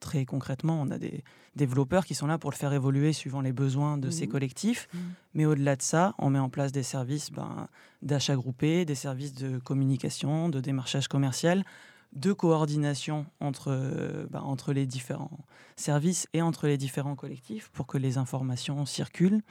très 0.00 0.24
concrètement 0.24 0.80
on 0.80 0.90
a 0.90 0.96
des 0.96 1.22
développeurs 1.56 2.06
qui 2.06 2.14
sont 2.14 2.26
là 2.26 2.38
pour 2.38 2.50
le 2.50 2.56
faire 2.56 2.72
évoluer 2.72 3.12
suivant 3.12 3.42
les 3.42 3.52
besoins 3.52 3.98
de 3.98 4.08
ces 4.08 4.26
mmh. 4.26 4.30
collectifs 4.30 4.88
mmh. 4.94 4.98
mais 5.34 5.44
au-delà 5.44 5.76
de 5.76 5.82
ça 5.82 6.14
on 6.16 6.30
met 6.30 6.38
en 6.38 6.48
place 6.48 6.72
des 6.72 6.82
services 6.82 7.30
ben, 7.30 7.68
d'achat 8.00 8.34
groupé 8.34 8.86
des 8.86 8.94
services 8.94 9.34
de 9.34 9.58
communication 9.58 10.48
de 10.48 10.58
démarchage 10.58 11.06
commercial 11.06 11.66
de 12.12 12.32
coordination 12.32 13.26
entre, 13.40 13.68
euh, 13.68 14.26
bah, 14.30 14.42
entre 14.42 14.72
les 14.72 14.86
différents 14.86 15.38
services 15.76 16.28
et 16.32 16.42
entre 16.42 16.66
les 16.66 16.76
différents 16.76 17.14
collectifs 17.14 17.70
pour 17.72 17.86
que 17.86 17.98
les 17.98 18.18
informations 18.18 18.84
circulent 18.84 19.42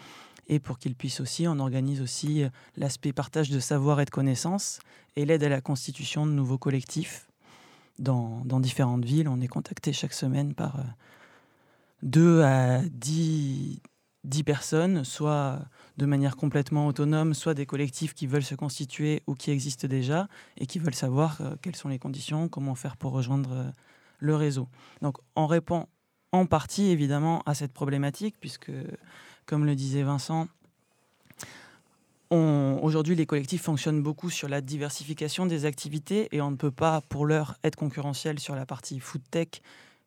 et 0.47 0.59
pour 0.59 0.79
qu'ils 0.79 0.95
puissent 0.95 1.21
aussi, 1.21 1.47
on 1.47 1.59
organise 1.59 2.01
aussi 2.01 2.43
euh, 2.43 2.49
l'aspect 2.75 3.13
partage 3.13 3.49
de 3.49 3.59
savoir 3.59 4.01
et 4.01 4.05
de 4.05 4.09
connaissances 4.09 4.79
et 5.15 5.25
l'aide 5.25 5.43
à 5.43 5.49
la 5.49 5.61
constitution 5.61 6.25
de 6.25 6.31
nouveaux 6.31 6.57
collectifs 6.57 7.27
dans, 7.97 8.41
dans, 8.45 8.59
différentes 8.59 9.05
villes. 9.05 9.27
On 9.27 9.41
est 9.41 9.47
contacté 9.47 9.93
chaque 9.93 10.13
semaine 10.13 10.53
par 10.53 10.83
2 12.03 12.39
euh, 12.39 12.45
à 12.45 12.81
10, 12.81 13.81
10 14.23 14.43
personnes, 14.43 15.03
soit 15.03 15.59
de 15.99 16.05
manière 16.05 16.35
complètement 16.35 16.87
autonome, 16.87 17.33
soit 17.35 17.53
des 17.53 17.65
collectifs 17.65 18.15
qui 18.15 18.25
veulent 18.25 18.41
se 18.41 18.55
constituer 18.55 19.21
ou 19.27 19.35
qui 19.35 19.51
existent 19.51 19.87
déjà 19.87 20.27
et 20.57 20.65
qui 20.65 20.79
veulent 20.79 20.95
savoir 20.95 21.37
euh, 21.41 21.55
quelles 21.61 21.75
sont 21.75 21.89
les 21.89 21.99
conditions, 21.99 22.47
comment 22.47 22.73
faire 22.73 22.97
pour 22.97 23.11
rejoindre 23.11 23.51
euh, 23.51 23.63
le 24.19 24.35
réseau. 24.35 24.67
Donc 25.01 25.17
on 25.35 25.45
répond 25.45 25.87
en 26.31 26.45
partie 26.45 26.87
évidemment 26.87 27.43
à 27.45 27.53
cette 27.53 27.73
problématique 27.73 28.35
puisque, 28.39 28.71
comme 29.45 29.65
le 29.65 29.75
disait 29.75 30.03
Vincent, 30.03 30.47
Aujourd'hui, 32.31 33.15
les 33.15 33.25
collectifs 33.25 33.63
fonctionnent 33.63 34.03
beaucoup 34.03 34.29
sur 34.29 34.47
la 34.47 34.61
diversification 34.61 35.47
des 35.47 35.65
activités 35.65 36.27
et 36.31 36.41
on 36.41 36.51
ne 36.51 36.55
peut 36.55 36.71
pas, 36.71 37.01
pour 37.09 37.25
l'heure, 37.25 37.55
être 37.63 37.75
concurrentiel 37.75 38.39
sur 38.39 38.55
la 38.55 38.67
partie 38.67 38.99
food 38.99 39.23
tech 39.31 39.47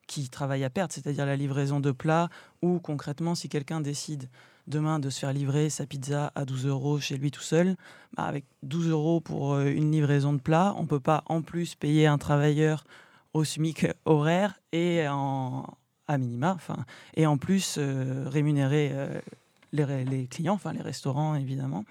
qui 0.06 0.28
travaille 0.28 0.62
à 0.62 0.70
perte, 0.70 0.92
c'est-à-dire 0.92 1.26
la 1.26 1.36
livraison 1.36 1.80
de 1.80 1.90
plats, 1.90 2.28
ou 2.62 2.78
concrètement, 2.78 3.34
si 3.34 3.48
quelqu'un 3.48 3.80
décide 3.80 4.28
demain 4.66 4.98
de 4.98 5.10
se 5.10 5.20
faire 5.20 5.32
livrer 5.32 5.70
sa 5.70 5.86
pizza 5.86 6.32
à 6.34 6.44
12 6.44 6.66
euros 6.66 7.00
chez 7.00 7.16
lui 7.16 7.30
tout 7.30 7.42
seul, 7.42 7.76
bah, 8.16 8.24
avec 8.24 8.44
12 8.62 8.88
euros 8.88 9.20
pour 9.20 9.54
euh, 9.54 9.66
une 9.66 9.92
livraison 9.92 10.32
de 10.32 10.40
plats, 10.40 10.74
on 10.78 10.82
ne 10.82 10.88
peut 10.88 11.00
pas 11.00 11.24
en 11.26 11.42
plus 11.42 11.74
payer 11.74 12.06
un 12.06 12.18
travailleur 12.18 12.84
au 13.34 13.44
SMIC 13.44 13.86
horaire 14.04 14.60
et 14.72 15.06
en, 15.08 15.66
à 16.06 16.18
minima, 16.18 16.58
et 17.14 17.26
en 17.26 17.38
plus 17.38 17.76
euh, 17.78 18.28
rémunérer 18.28 18.90
euh, 18.92 19.20
les, 19.72 20.26
clients, 20.26 20.60
les 20.72 20.82
restaurants 20.82 21.34
évidemment. 21.34 21.84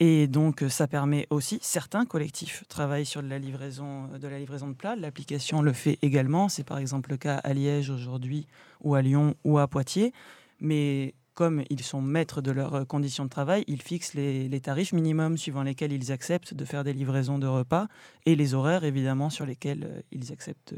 Et 0.00 0.28
donc, 0.28 0.64
ça 0.68 0.86
permet 0.86 1.26
aussi, 1.30 1.58
certains 1.60 2.06
collectifs 2.06 2.62
travaillent 2.68 3.06
sur 3.06 3.20
de 3.20 3.28
la 3.28 3.38
livraison 3.40 4.06
de, 4.06 4.28
la 4.28 4.38
livraison 4.38 4.68
de 4.68 4.74
plats. 4.74 4.94
L'application 4.94 5.60
le 5.60 5.72
fait 5.72 5.98
également. 6.02 6.48
C'est 6.48 6.62
par 6.62 6.78
exemple 6.78 7.10
le 7.10 7.16
cas 7.16 7.38
à 7.38 7.52
Liège 7.52 7.90
aujourd'hui, 7.90 8.46
ou 8.80 8.94
à 8.94 9.02
Lyon, 9.02 9.34
ou 9.42 9.58
à 9.58 9.66
Poitiers. 9.66 10.12
Mais 10.60 11.14
comme 11.38 11.62
ils 11.70 11.84
sont 11.84 12.02
maîtres 12.02 12.42
de 12.42 12.50
leurs 12.50 12.84
conditions 12.88 13.24
de 13.24 13.30
travail, 13.30 13.62
ils 13.68 13.80
fixent 13.80 14.14
les, 14.14 14.60
tarifs 14.60 14.92
minimums 14.92 15.38
suivant 15.38 15.62
lesquels 15.62 15.92
ils 15.92 16.10
acceptent 16.10 16.52
de 16.52 16.64
faire 16.64 16.82
des 16.82 16.92
livraisons 16.92 17.38
de 17.38 17.46
repas 17.46 17.86
et 18.26 18.34
les 18.34 18.54
horaires 18.54 18.82
évidemment 18.82 19.30
sur 19.30 19.46
lesquels 19.46 19.84
euh, 19.84 20.00
ils 20.10 20.32
acceptent 20.32 20.74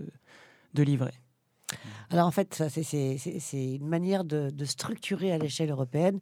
de 0.74 0.82
livrer. 0.82 1.14
Alors 2.11 2.26
en 2.26 2.30
fait, 2.30 2.62
c'est 2.68 3.16
une 3.52 3.88
manière 3.88 4.22
de, 4.24 4.52
structurer 4.66 5.32
à 5.32 5.38
l'échelle 5.38 5.70
européenne 5.70 6.20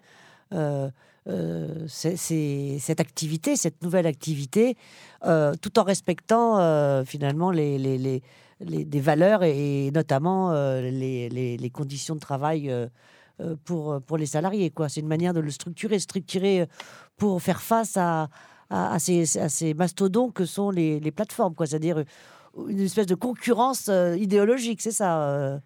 euh, 0.55 0.89
euh, 1.27 1.89
cette 1.89 3.01
activité, 3.01 3.57
cette 3.57 3.83
nouvelle 3.83 4.07
activité, 4.07 4.77
tout 5.21 5.79
en 5.81 5.83
respectant 5.83 7.05
finalement 7.05 7.51
les, 7.51 8.23
les, 8.61 9.01
valeurs 9.01 9.43
et, 9.43 9.91
notamment 9.91 10.53
les, 10.53 11.71
conditions 11.75 12.15
de 12.15 12.21
travail 12.21 12.71
euh, 12.71 12.87
pour, 13.65 13.93
euh, 13.93 14.01
pour 14.01 14.17
les 14.17 14.27
salariés. 14.27 14.73
C'est 14.89 15.01
une 15.01 15.09
manière 15.09 15.35
de 15.35 15.41
le 15.41 15.51
structurer, 15.51 15.99
structurer 15.99 16.63
euh, 16.63 16.67
pour 17.17 17.41
faire 17.43 17.61
face 17.61 17.97
à, 17.97 18.29
à, 18.71 18.99
ces, 18.99 19.27
ces, 19.27 19.75
mastodons 19.75 20.31
que 20.31 20.45
sont 20.45 20.71
les, 20.71 21.01
les 21.01 21.11
plateformes. 21.11 21.55
C'est-à-dire 21.59 22.05
une 22.69 22.81
espèce 22.81 23.07
de 23.07 23.15
concurrence 23.15 23.91
idéologique, 24.17 24.81
c'est 24.81 24.93
ça 24.93 25.61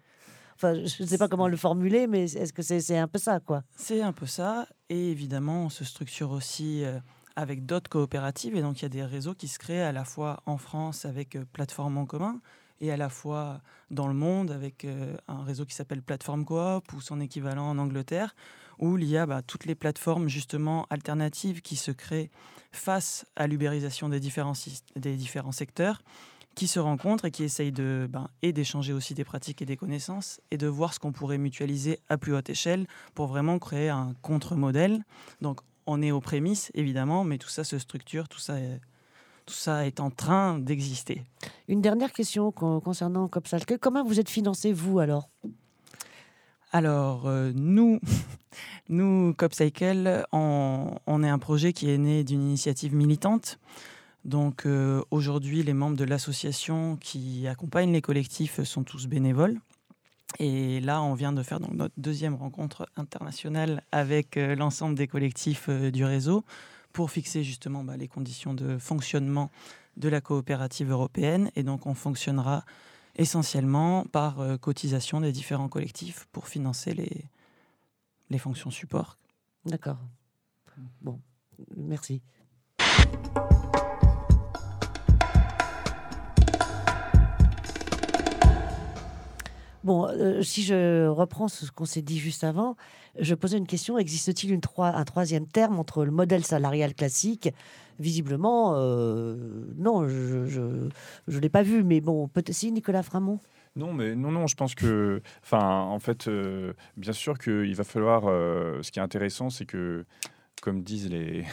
Enfin, 0.55 0.75
je 0.85 1.03
ne 1.03 1.07
sais 1.07 1.17
pas 1.17 1.27
comment 1.27 1.47
le 1.47 1.57
formuler, 1.57 2.07
mais 2.07 2.23
est-ce 2.23 2.53
que 2.53 2.61
c'est 2.61 2.97
un 2.97 3.07
peu 3.07 3.19
ça, 3.19 3.39
C'est 3.75 4.01
un 4.01 4.13
peu 4.13 4.25
ça. 4.25 4.67
Et 4.89 5.11
évidemment, 5.11 5.65
on 5.65 5.69
se 5.69 5.83
structure 5.83 6.31
aussi 6.31 6.83
euh, 6.83 6.99
avec 7.35 7.65
d'autres 7.65 7.89
coopératives. 7.89 8.55
Et 8.55 8.61
donc, 8.61 8.79
il 8.79 8.83
y 8.83 8.85
a 8.85 8.89
des 8.89 9.03
réseaux 9.03 9.33
qui 9.33 9.47
se 9.47 9.59
créent 9.59 9.81
à 9.81 9.91
la 9.91 10.05
fois 10.05 10.41
en 10.45 10.57
France 10.57 11.05
avec 11.05 11.35
euh, 11.35 11.45
Plateforme 11.51 11.97
en 11.97 12.05
commun 12.05 12.39
et 12.81 12.91
à 12.91 12.97
la 12.97 13.09
fois 13.09 13.61
dans 13.91 14.07
le 14.07 14.13
monde 14.13 14.51
avec 14.51 14.85
euh, 14.85 15.15
un 15.27 15.43
réseau 15.43 15.65
qui 15.65 15.75
s'appelle 15.75 16.01
Plateforme 16.01 16.45
Coop 16.45 16.91
ou 16.93 17.01
son 17.01 17.19
équivalent 17.19 17.69
en 17.69 17.77
Angleterre, 17.77 18.35
où 18.79 18.97
il 18.97 19.05
y 19.05 19.17
a 19.17 19.25
bah, 19.25 19.41
toutes 19.41 19.65
les 19.65 19.75
plateformes 19.75 20.27
justement 20.27 20.85
alternatives 20.89 21.61
qui 21.61 21.75
se 21.75 21.91
créent 21.91 22.31
face 22.71 23.25
à 23.35 23.47
l'ubérisation 23.47 24.09
des 24.09 24.19
différents, 24.19 24.53
des 24.95 25.15
différents 25.15 25.51
secteurs 25.51 26.01
qui 26.55 26.67
se 26.67 26.79
rencontrent 26.79 27.25
et 27.25 27.31
qui 27.31 27.43
essayent 27.43 27.71
de 27.71 28.07
ben, 28.09 28.29
et 28.41 28.53
d'échanger 28.53 28.93
aussi 28.93 29.13
des 29.13 29.23
pratiques 29.23 29.61
et 29.61 29.65
des 29.65 29.77
connaissances 29.77 30.39
et 30.51 30.57
de 30.57 30.67
voir 30.67 30.93
ce 30.93 30.99
qu'on 30.99 31.11
pourrait 31.11 31.37
mutualiser 31.37 31.99
à 32.09 32.17
plus 32.17 32.35
haute 32.35 32.49
échelle 32.49 32.85
pour 33.15 33.27
vraiment 33.27 33.57
créer 33.59 33.89
un 33.89 34.13
contre-modèle. 34.21 35.03
Donc 35.41 35.61
on 35.85 36.01
est 36.01 36.11
aux 36.11 36.21
prémices 36.21 36.71
évidemment, 36.73 37.23
mais 37.23 37.37
tout 37.37 37.49
ça 37.49 37.63
se 37.63 37.79
structure, 37.79 38.27
tout 38.27 38.39
ça 38.39 38.59
est, 38.59 38.79
tout 39.45 39.53
ça 39.53 39.85
est 39.85 39.99
en 39.99 40.09
train 40.09 40.59
d'exister. 40.59 41.23
Une 41.67 41.81
dernière 41.81 42.11
question 42.11 42.51
concernant 42.51 43.27
Copsalke. 43.27 43.77
Comment 43.79 44.03
vous 44.03 44.19
êtes 44.19 44.29
financé 44.29 44.73
vous 44.73 44.99
alors? 44.99 45.29
Alors, 46.71 47.27
euh, 47.27 47.51
nous, 47.53 47.99
nous, 48.89 49.33
CopCycle, 49.37 50.25
on, 50.31 50.95
on, 51.05 51.23
est 51.23 51.29
un 51.29 51.39
projet 51.39 51.71
qui 51.71 51.89
est 51.89 51.97
né 51.97 52.23
d'une 52.23 52.41
initiative 52.41 52.95
militante 52.95 53.59
donc 54.25 54.65
euh, 54.65 55.03
aujourd'hui, 55.11 55.63
les 55.63 55.73
membres 55.73 55.97
de 55.97 56.05
l'association 56.05 56.95
qui 56.97 57.47
accompagnent 57.47 57.91
les 57.91 58.01
collectifs 58.01 58.63
sont 58.63 58.83
tous 58.83 59.07
bénévoles. 59.07 59.59
Et 60.39 60.79
là, 60.79 61.01
on 61.01 61.13
vient 61.13 61.33
de 61.33 61.43
faire 61.43 61.59
donc, 61.59 61.73
notre 61.73 61.93
deuxième 61.97 62.35
rencontre 62.35 62.87
internationale 62.95 63.83
avec 63.91 64.37
euh, 64.37 64.55
l'ensemble 64.55 64.95
des 64.95 65.07
collectifs 65.07 65.69
du 65.69 66.05
réseau 66.05 66.43
pour 66.93 67.11
fixer 67.11 67.43
justement 67.43 67.83
bah, 67.83 67.97
les 67.97 68.07
conditions 68.07 68.53
de 68.53 68.77
fonctionnement 68.77 69.51
de 69.97 70.09
la 70.09 70.21
coopérative 70.21 70.91
européenne. 70.91 71.51
Et 71.55 71.63
donc, 71.63 71.85
on 71.85 71.93
fonctionnera 71.93 72.63
essentiellement 73.15 74.05
par 74.05 74.37
cotisation 74.59 75.21
des 75.21 75.31
différents 75.31 75.69
collectifs 75.69 76.27
pour 76.31 76.47
financer 76.47 76.93
les, 76.93 77.25
les 78.29 78.39
fonctions 78.39 78.71
support. 78.71 79.17
D'accord. 79.65 79.99
Bon, 81.01 81.19
merci. 81.75 82.21
Bon, 89.83 90.07
euh, 90.07 90.41
si 90.41 90.63
je 90.63 91.07
reprends 91.07 91.49
ce 91.49 91.69
qu'on 91.69 91.85
s'est 91.85 92.01
dit 92.01 92.17
juste 92.17 92.45
avant, 92.45 92.77
je 93.19 93.35
posais 93.35 93.57
une 93.57 93.67
question 93.67 93.97
existe-t-il 93.97 94.57
un 94.77 95.03
troisième 95.03 95.45
terme 95.45 95.77
entre 95.77 96.05
le 96.05 96.11
modèle 96.11 96.45
salarial 96.45 96.93
classique? 96.93 97.49
Visiblement, 97.99 98.75
euh, 98.75 99.35
non, 99.77 100.07
je 100.07 100.89
ne 101.27 101.39
l'ai 101.39 101.49
pas 101.49 101.63
vu, 101.63 101.83
mais 101.83 101.99
bon, 101.99 102.27
peut-être 102.27 102.53
si, 102.53 102.71
Nicolas 102.71 103.03
Framont? 103.03 103.39
Non, 103.75 103.91
mais 103.91 104.15
non, 104.15 104.31
non, 104.31 104.47
je 104.47 104.55
pense 104.55 104.73
que, 104.73 105.21
en 105.51 105.99
fait, 105.99 106.27
euh, 106.27 106.73
bien 106.95 107.13
sûr 107.13 107.37
qu'il 107.37 107.75
va 107.75 107.83
falloir. 107.83 108.23
ce 108.23 108.89
qui 108.89 108.99
est 108.99 109.03
intéressant, 109.03 109.49
c'est 109.49 109.65
que, 109.65 110.05
comme 110.61 110.81
disent 110.81 111.09
les, 111.09 111.45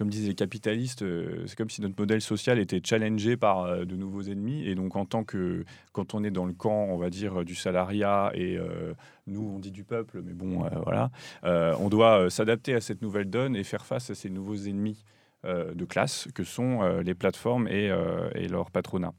comme 0.00 0.08
disent 0.08 0.28
les 0.28 0.34
capitalistes, 0.34 1.02
euh, 1.02 1.44
c'est 1.46 1.58
comme 1.58 1.68
si 1.68 1.82
notre 1.82 2.00
modèle 2.00 2.22
social 2.22 2.58
était 2.58 2.80
challengé 2.82 3.36
par 3.36 3.64
euh, 3.64 3.84
de 3.84 3.96
nouveaux 3.96 4.22
ennemis. 4.22 4.66
Et 4.66 4.74
donc, 4.74 4.96
en 4.96 5.04
tant 5.04 5.24
que, 5.24 5.66
quand 5.92 6.14
on 6.14 6.24
est 6.24 6.30
dans 6.30 6.46
le 6.46 6.54
camp, 6.54 6.86
on 6.88 6.96
va 6.96 7.10
dire, 7.10 7.44
du 7.44 7.54
salariat, 7.54 8.30
et 8.32 8.56
euh, 8.56 8.94
nous, 9.26 9.42
on 9.42 9.58
dit 9.58 9.70
du 9.70 9.84
peuple, 9.84 10.22
mais 10.24 10.32
bon, 10.32 10.66
voilà, 10.84 11.10
on 11.42 11.90
doit 11.90 12.30
s'adapter 12.30 12.74
à 12.74 12.80
cette 12.80 13.02
nouvelle 13.02 13.28
donne 13.28 13.54
et 13.54 13.62
faire 13.62 13.84
face 13.84 14.08
à 14.08 14.14
ces 14.14 14.30
nouveaux 14.30 14.56
ennemis. 14.56 15.04
de 15.44 15.84
classe 15.84 16.28
que 16.34 16.44
sont 16.44 16.82
les 17.00 17.14
plateformes 17.14 17.68
et, 17.68 17.90
et 18.34 18.48
leur 18.48 18.70
patronat. 18.70 19.14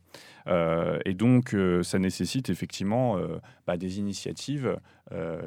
et 1.05 1.13
donc, 1.13 1.55
ça 1.83 1.99
nécessite 1.99 2.49
effectivement 2.49 3.17
bah, 3.65 3.77
des 3.77 3.99
initiatives 3.99 4.77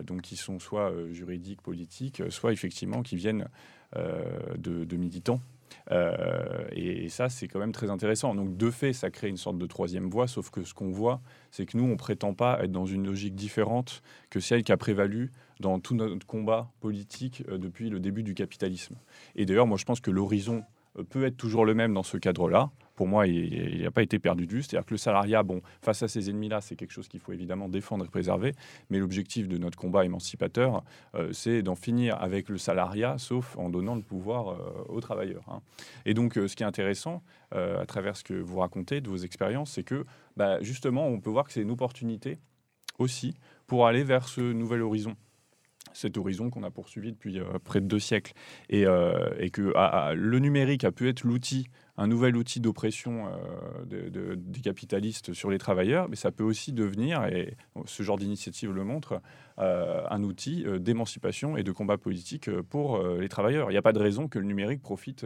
donc 0.03 0.23
qui 0.23 0.37
sont 0.37 0.59
soit 0.59 0.93
juridiques, 1.11 1.63
politiques, 1.63 2.23
soit 2.31 2.53
effectivement 2.53 3.03
qui 3.03 3.17
viennent 3.17 3.49
euh, 3.97 4.57
de, 4.57 4.97
militants. 4.97 5.41
Euh, 5.91 6.67
et, 6.73 7.09
ça, 7.09 7.29
c'est 7.29 7.49
quand 7.49 7.59
même 7.59 7.73
très 7.73 7.91
intéressant. 7.91 8.35
Donc, 8.35 8.57
de 8.57 8.71
fait, 8.71 8.93
ça 8.93 9.11
crée 9.11 9.29
une 9.29 9.37
sorte 9.37 9.59
de 9.59 9.67
troisième 9.67 10.09
voie, 10.09 10.27
sauf 10.27 10.51
que 10.51 10.65
ce 10.65 10.75
qu'on 10.75 10.91
voit, 10.91 11.21
c'est 11.51 11.67
que 11.67 11.77
nous, 11.77 11.85
on 11.85 11.97
prétend 11.97 12.35
pas 12.35 12.63
être 12.63 12.73
dans 12.73 12.87
une 12.87 13.07
logique 13.07 13.35
différente 13.35 14.03
que 14.31 14.41
celle 14.41 14.63
qui 14.63 14.73
a 14.73 14.77
prévalu 14.77 15.33
dans 15.61 15.79
tout 15.79 15.95
notre 15.95 16.27
combat 16.27 16.71
politique 16.81 17.45
euh, 17.49 17.59
depuis 17.59 17.91
le 17.91 18.01
début 18.01 18.23
du 18.23 18.35
capitalisme. 18.35 18.97
Et 19.37 19.47
d'ailleurs, 19.47 19.67
moi, 19.67 19.79
je 19.79 19.85
pense 19.85 20.01
que 20.01 20.11
l'horizon 20.11 20.65
peut 21.11 21.25
être 21.25 21.37
toujours 21.37 21.65
le 21.65 21.75
même 21.75 21.95
dans 21.95 22.03
ce 22.03 22.17
cadre-là 22.17 22.71
pour 22.95 23.09
moi, 23.09 23.27
il 23.27 23.83
n'a 23.83 23.91
pas 23.91 24.03
été 24.03 24.19
perdu 24.19 24.47
du. 24.47 24.63
C'est-à-dire 24.63 24.87
que 24.87 24.95
le 24.95 24.99
salariat, 24.99 25.43
bon, 25.43 25.61
face 25.83 26.03
à 26.03 26.09
ces 26.09 26.31
ennemis-là, 26.31 26.61
c'est 26.61 26.77
quelque 26.77 26.93
chose 26.93 27.09
qu'il 27.09 27.21
faut 27.21 27.33
évidemment 27.33 27.69
défendre 27.69 28.05
et 28.05 28.09
préserver. 28.09 28.53
Mais 28.91 28.99
l'objectif 28.99 29.49
de 29.49 29.59
notre 29.59 29.77
combat 29.77 30.05
émancipateur, 30.05 30.85
euh, 31.15 31.33
c'est 31.33 31.63
d'en 31.63 31.75
finir 31.75 32.21
avec 32.21 32.49
le 32.49 32.59
salariat, 32.59 33.19
sauf 33.19 33.57
en 33.59 33.69
donnant 33.69 33.97
le 33.97 34.03
pouvoir 34.03 34.51
euh, 34.51 34.85
aux 34.89 35.01
travailleurs. 35.01 35.45
Hein. 35.49 35.61
Et 36.07 36.15
donc, 36.15 36.39
euh, 36.39 36.49
ce 36.49 36.57
qui 36.57 36.63
est 36.63 36.67
intéressant, 36.67 37.23
à 37.53 37.87
travers 37.87 38.17
ce 38.17 38.25
que 38.25 38.35
vous 38.35 38.59
racontez 38.59 39.01
de 39.01 39.09
vos 39.09 39.17
expériences, 39.17 39.71
c'est 39.71 39.85
que 39.85 40.05
bah, 40.37 40.61
justement, 40.61 41.07
on 41.07 41.21
peut 41.21 41.31
voir 41.31 41.45
que 41.45 41.53
c'est 41.53 41.61
une 41.61 41.71
opportunité 41.71 42.39
aussi 42.99 43.37
pour 43.69 43.87
aller 43.87 44.03
vers 44.03 44.27
ce 44.27 44.41
nouvel 44.41 44.83
horizon 44.83 45.15
cet 45.93 46.17
horizon 46.17 46.51
qu'on 46.51 46.63
a 46.63 46.71
poursuivi 46.71 47.13
depuis 47.13 47.39
près 47.63 47.81
de 47.81 47.87
deux 47.87 47.99
siècles. 47.99 48.33
Et, 48.69 48.85
que 49.53 49.73
le 50.15 50.39
numérique 50.39 50.85
a 50.85 50.93
pu 50.93 51.09
être 51.09 51.25
l'outil 51.25 51.69
un 51.97 52.07
nouvel 52.07 52.37
outil 52.37 52.61
d'oppression 52.61 53.29
euh, 53.29 54.35
des 54.37 54.61
capitalistes 54.61 55.33
sur 55.33 55.51
les 55.51 55.59
travailleurs, 55.59 56.09
mais 56.09 56.17
ça 56.17 56.33
peut 56.33 56.43
aussi 56.43 56.73
devenir, 56.73 57.25
et 57.27 57.57
ce 57.87 58.03
genre 58.03 58.19
d'initiative 58.19 58.73
le 58.73 58.85
montre, 58.85 59.21
euh, 59.59 60.03
un 60.11 60.23
outil 60.25 60.65
euh, 60.67 60.79
d'émancipation 60.79 61.57
et 61.57 61.63
de 61.63 61.71
combat 61.71 61.99
politique 61.99 62.51
pour 62.63 63.03
les 63.03 63.29
travailleurs. 63.29 63.71
Il 63.71 63.75
n'y 63.75 63.79
a 63.79 63.83
pas 63.83 63.93
de 63.93 64.01
raison 64.01 64.29
que 64.29 64.39
le 64.39 64.47
numérique 64.47 64.83
profite 64.83 65.25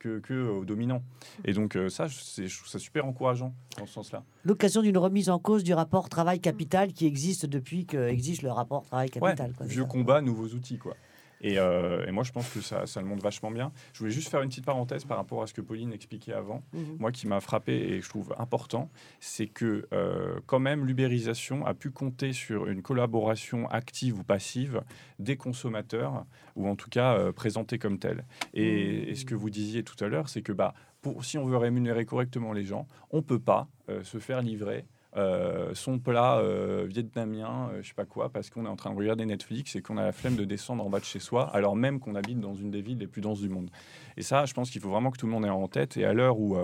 que, 0.00 0.48
aux 0.48 0.64
dominants. 0.64 1.02
Et 1.44 1.52
donc 1.52 1.78
ça, 1.88 2.06
c'est 2.08 2.48
super 2.48 3.06
encourageant 3.06 3.54
dans 3.78 3.86
ce 3.86 3.92
sens-là. 3.92 4.24
L'occasion 4.44 4.82
d'une 4.82 4.98
remise 4.98 5.30
en 5.30 5.38
cause 5.38 5.62
du 5.62 5.74
rapport 5.74 6.08
travail-capital 6.08 6.92
qui 6.92 7.06
existe 7.06 7.46
depuis 7.46 7.86
qu'existe 7.86 8.42
le 8.42 8.50
rapport 8.50 8.82
travail-capital. 8.82 9.52
vieux 9.60 9.84
combat, 9.84 10.20
nouveaux 10.20 10.48
outils, 10.48 10.78
quoi. 10.78 10.96
Euh, 11.44 12.06
et, 12.06 12.12
moi, 12.12 12.24
je 12.24 12.32
pense 12.32 12.48
que 12.50 12.60
ça, 12.60 12.86
ça, 12.86 13.00
le 13.00 13.06
montre 13.06 13.22
vachement 13.22 13.50
bien. 13.50 13.72
Je 13.92 14.00
voulais 14.00 14.10
juste 14.10 14.28
faire 14.28 14.42
une 14.42 14.48
petite 14.48 14.64
parenthèse 14.64 15.04
par 15.04 15.16
rapport 15.16 15.42
à 15.42 15.46
ce 15.46 15.54
que 15.54 15.60
Pauline 15.60 15.92
expliquait 15.92 16.32
avant. 16.32 16.62
Mhm. 16.72 16.96
Moi, 16.98 17.12
qui 17.12 17.26
m'a 17.26 17.40
frappé 17.40 17.72
et 17.72 18.00
je 18.00 18.08
trouve 18.08 18.34
important, 18.38 18.90
c'est 19.20 19.46
que 19.46 19.86
euh, 19.92 20.40
quand 20.46 20.58
même, 20.58 20.86
l'ubérisation 20.86 21.66
a 21.66 21.74
pu 21.74 21.90
compter 21.90 22.32
sur 22.32 22.66
une 22.66 22.82
collaboration 22.82 23.68
active 23.70 24.18
ou 24.18 24.24
passive 24.24 24.82
des 25.18 25.36
consommateurs, 25.36 26.24
ou 26.56 26.68
en 26.68 26.76
tout 26.76 26.90
cas 26.90 27.16
euh, 27.16 27.32
présentée 27.32 27.78
comme 27.78 27.98
telle. 27.98 28.24
Et, 28.54 29.14
ce 29.14 29.24
que 29.24 29.34
vous 29.34 29.50
disiez 29.50 29.82
tout 29.82 30.02
à 30.02 30.08
l'heure, 30.08 30.28
c'est 30.28 30.42
que 30.42 30.52
bah, 30.52 30.72
pour, 31.02 31.24
si 31.24 31.36
on 31.36 31.44
veut 31.44 31.56
rémunérer 31.56 32.04
correctement 32.04 32.52
les 32.52 32.64
gens, 32.64 32.86
on 33.10 33.18
ne 33.18 33.22
peut 33.22 33.38
pas 33.38 33.68
se 34.02 34.18
faire 34.18 34.40
livrer 34.40 34.86
euh, 35.16 35.74
son 35.74 35.98
plat 35.98 36.38
euh, 36.38 36.86
vietnamien, 36.88 37.70
euh, 37.72 37.82
je 37.82 37.88
sais 37.88 37.94
pas 37.94 38.04
quoi, 38.04 38.28
parce 38.28 38.48
qu'on 38.48 38.64
est 38.64 38.68
en 38.68 38.76
train 38.76 38.90
de 38.90 38.96
regarder 38.96 39.26
Netflix 39.26 39.74
et 39.74 39.82
qu'on 39.82 39.96
a 39.96 40.04
la 40.04 40.12
flemme 40.12 40.36
de 40.36 40.44
descendre 40.44 40.84
en 40.84 40.90
bas 40.90 41.00
de 41.00 41.04
chez 41.04 41.18
soi, 41.18 41.48
alors 41.54 41.74
même 41.74 41.98
qu'on 41.98 42.14
habite 42.14 42.38
dans 42.38 42.54
une 42.54 42.70
des 42.70 42.80
villes 42.80 42.98
les 42.98 43.08
plus 43.08 43.20
denses 43.20 43.40
du 43.40 43.48
monde. 43.48 43.70
Et 44.16 44.22
ça, 44.22 44.44
je 44.46 44.54
pense 44.54 44.70
qu'il 44.70 44.80
faut 44.80 44.90
vraiment 44.90 45.10
que 45.10 45.18
tout 45.18 45.26
le 45.26 45.32
monde 45.32 45.44
ait 45.44 45.50
en 45.50 45.66
tête. 45.66 45.96
Et 45.96 46.04
à 46.04 46.12
l'heure 46.12 46.38
où, 46.38 46.56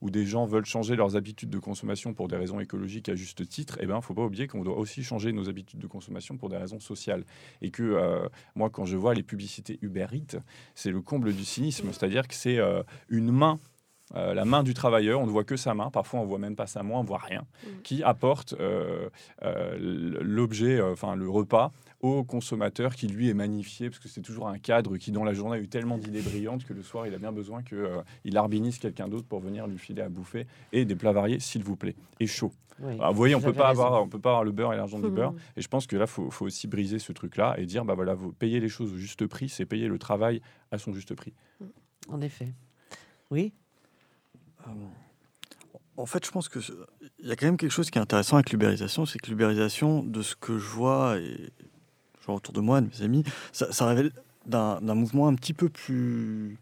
où 0.00 0.10
des 0.10 0.26
gens 0.26 0.46
veulent 0.46 0.64
changer 0.64 0.96
leurs 0.96 1.16
habitudes 1.16 1.50
de 1.50 1.58
consommation 1.58 2.12
pour 2.12 2.28
des 2.28 2.36
raisons 2.36 2.58
écologiques 2.60 3.08
à 3.08 3.14
juste 3.14 3.48
titre, 3.48 3.78
eh 3.80 3.86
ben, 3.86 4.00
faut 4.00 4.14
pas 4.14 4.24
oublier 4.24 4.48
qu'on 4.48 4.64
doit 4.64 4.76
aussi 4.76 5.04
changer 5.04 5.32
nos 5.32 5.48
habitudes 5.48 5.78
de 5.78 5.86
consommation 5.86 6.36
pour 6.36 6.48
des 6.48 6.56
raisons 6.56 6.80
sociales. 6.80 7.24
Et 7.62 7.70
que 7.70 8.28
moi, 8.56 8.70
quand 8.70 8.84
je 8.84 8.96
vois 8.96 9.14
les 9.14 9.22
publicités 9.22 9.78
Uber 9.82 10.06
Eats, 10.12 10.38
c'est 10.74 10.90
le 10.90 11.00
comble 11.02 11.32
du 11.32 11.44
cynisme, 11.44 11.92
c'est-à-dire 11.92 12.26
que 12.26 12.34
c'est 12.34 12.58
une 13.08 13.30
main 13.30 13.60
euh, 14.14 14.34
la 14.34 14.44
main 14.44 14.62
du 14.62 14.74
travailleur, 14.74 15.20
on 15.20 15.26
ne 15.26 15.30
voit 15.30 15.44
que 15.44 15.56
sa 15.56 15.74
main, 15.74 15.90
parfois 15.90 16.20
on 16.20 16.24
voit 16.24 16.38
même 16.38 16.56
pas 16.56 16.66
sa 16.66 16.82
main, 16.82 16.96
on 16.96 17.04
voit 17.04 17.18
rien, 17.18 17.46
mm. 17.64 17.82
qui 17.82 18.02
apporte 18.02 18.54
euh, 18.60 19.08
euh, 19.42 19.76
l'objet, 20.20 20.80
enfin 20.80 21.16
le 21.16 21.28
repas 21.28 21.72
au 22.00 22.22
consommateur 22.22 22.94
qui 22.94 23.08
lui 23.08 23.30
est 23.30 23.34
magnifié, 23.34 23.88
parce 23.88 23.98
que 23.98 24.08
c'est 24.08 24.20
toujours 24.20 24.48
un 24.48 24.58
cadre 24.58 24.98
qui 24.98 25.10
dans 25.10 25.24
la 25.24 25.32
journée 25.32 25.56
a 25.56 25.60
eu 25.60 25.68
tellement 25.68 25.96
d'idées 25.96 26.20
brillantes 26.20 26.64
que 26.64 26.74
le 26.74 26.82
soir 26.82 27.06
il 27.06 27.14
a 27.14 27.18
bien 27.18 27.32
besoin 27.32 27.62
qu'il 27.62 28.36
arbinise 28.36 28.78
quelqu'un 28.78 29.08
d'autre 29.08 29.26
pour 29.26 29.40
venir 29.40 29.66
lui 29.66 29.78
filer 29.78 30.02
à 30.02 30.10
bouffer, 30.10 30.46
et 30.72 30.84
des 30.84 30.96
plats 30.96 31.12
variés 31.12 31.40
s'il 31.40 31.64
vous 31.64 31.76
plaît, 31.76 31.96
et 32.20 32.26
chaud. 32.26 32.52
vous 32.78 33.14
voyez, 33.14 33.34
on 33.34 33.40
peut 33.40 33.54
pas 33.54 33.68
avoir, 33.68 34.02
on 34.02 34.08
peut 34.08 34.20
pas 34.20 34.30
avoir 34.30 34.44
le 34.44 34.52
beurre 34.52 34.74
et 34.74 34.76
l'argent 34.76 34.98
du 34.98 35.08
beurre. 35.08 35.32
Et 35.56 35.62
je 35.62 35.68
pense 35.68 35.86
que 35.86 35.96
là, 35.96 36.06
faut, 36.06 36.30
faut 36.30 36.44
aussi 36.44 36.68
briser 36.68 36.98
ce 36.98 37.12
truc-là 37.12 37.54
et 37.56 37.64
dire, 37.64 37.86
bah 37.86 37.94
voilà, 37.94 38.12
vous 38.12 38.32
payez 38.32 38.60
les 38.60 38.68
choses 38.68 38.92
au 38.92 38.98
juste 38.98 39.26
prix, 39.26 39.48
c'est 39.48 39.64
payer 39.64 39.88
le 39.88 39.98
travail 39.98 40.42
à 40.70 40.78
son 40.78 40.92
juste 40.92 41.14
prix. 41.14 41.32
En 42.08 42.20
effet. 42.20 42.52
Oui. 43.30 43.54
En 45.96 46.06
fait, 46.06 46.24
je 46.26 46.30
pense 46.30 46.48
qu'il 46.48 46.62
y 47.20 47.30
a 47.30 47.36
quand 47.36 47.46
même 47.46 47.56
quelque 47.56 47.70
chose 47.70 47.90
qui 47.90 47.98
est 47.98 48.02
intéressant 48.02 48.36
avec 48.36 48.50
l'ubérisation, 48.50 49.06
c'est 49.06 49.18
que 49.18 49.30
l'ubérisation, 49.30 50.02
de 50.02 50.22
ce 50.22 50.34
que 50.34 50.58
je 50.58 50.68
vois, 50.68 51.18
et 51.18 51.52
je 52.20 52.26
vois 52.26 52.34
autour 52.34 52.52
de 52.54 52.60
moi, 52.60 52.80
de 52.80 52.88
mes 52.88 53.02
amis, 53.02 53.24
ça, 53.52 53.86
révèle 53.86 54.12
d'un 54.46 54.80
mouvement 54.80 55.28
un 55.28 55.34
petit 55.34 55.54
peu 55.54 55.68
plus 55.68 56.58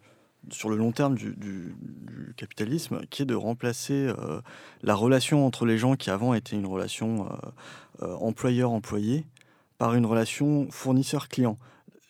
sur 0.51 0.69
le 0.69 0.77
long 0.77 0.93
terme 0.93 1.15
du, 1.15 1.75
capitalisme, 2.37 3.03
qui 3.11 3.23
est 3.23 3.27
de 3.27 3.35
remplacer 3.35 4.09
euh, 4.09 4.41
la 4.83 4.95
relation 4.95 5.47
entre 5.47 5.67
les 5.67 5.79
gens 5.79 5.95
qui 5.95 6.11
avant 6.11 6.35
étaient 6.35 6.57
une 6.57 6.67
relation 6.67 7.27
euh, 7.27 7.37
euh, 8.03 8.15
employeur-employé 8.17 9.25
par 9.79 9.95
une 9.95 10.07
relation 10.07 10.69
fournisseur-client. 10.71 11.59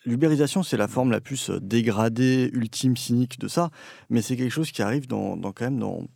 L'ubérisation, 0.05 0.63
c'est 0.63 0.77
la 0.77 0.87
forme 0.87 1.11
la 1.11 1.21
plus 1.21 1.49
dégradée, 1.49 2.49
ultime, 2.53 2.97
cynique 2.97 3.39
de 3.39 3.47
ça, 3.47 3.69
mais 4.09 4.21
c'est 4.21 4.35
quelque 4.35 4.51
chose 4.51 4.71
qui 4.71 4.81
arrive 4.81 5.07
dans, 5.07 5.37
quand 5.37 5.61
même 5.61 5.79
dans, 5.79 6.07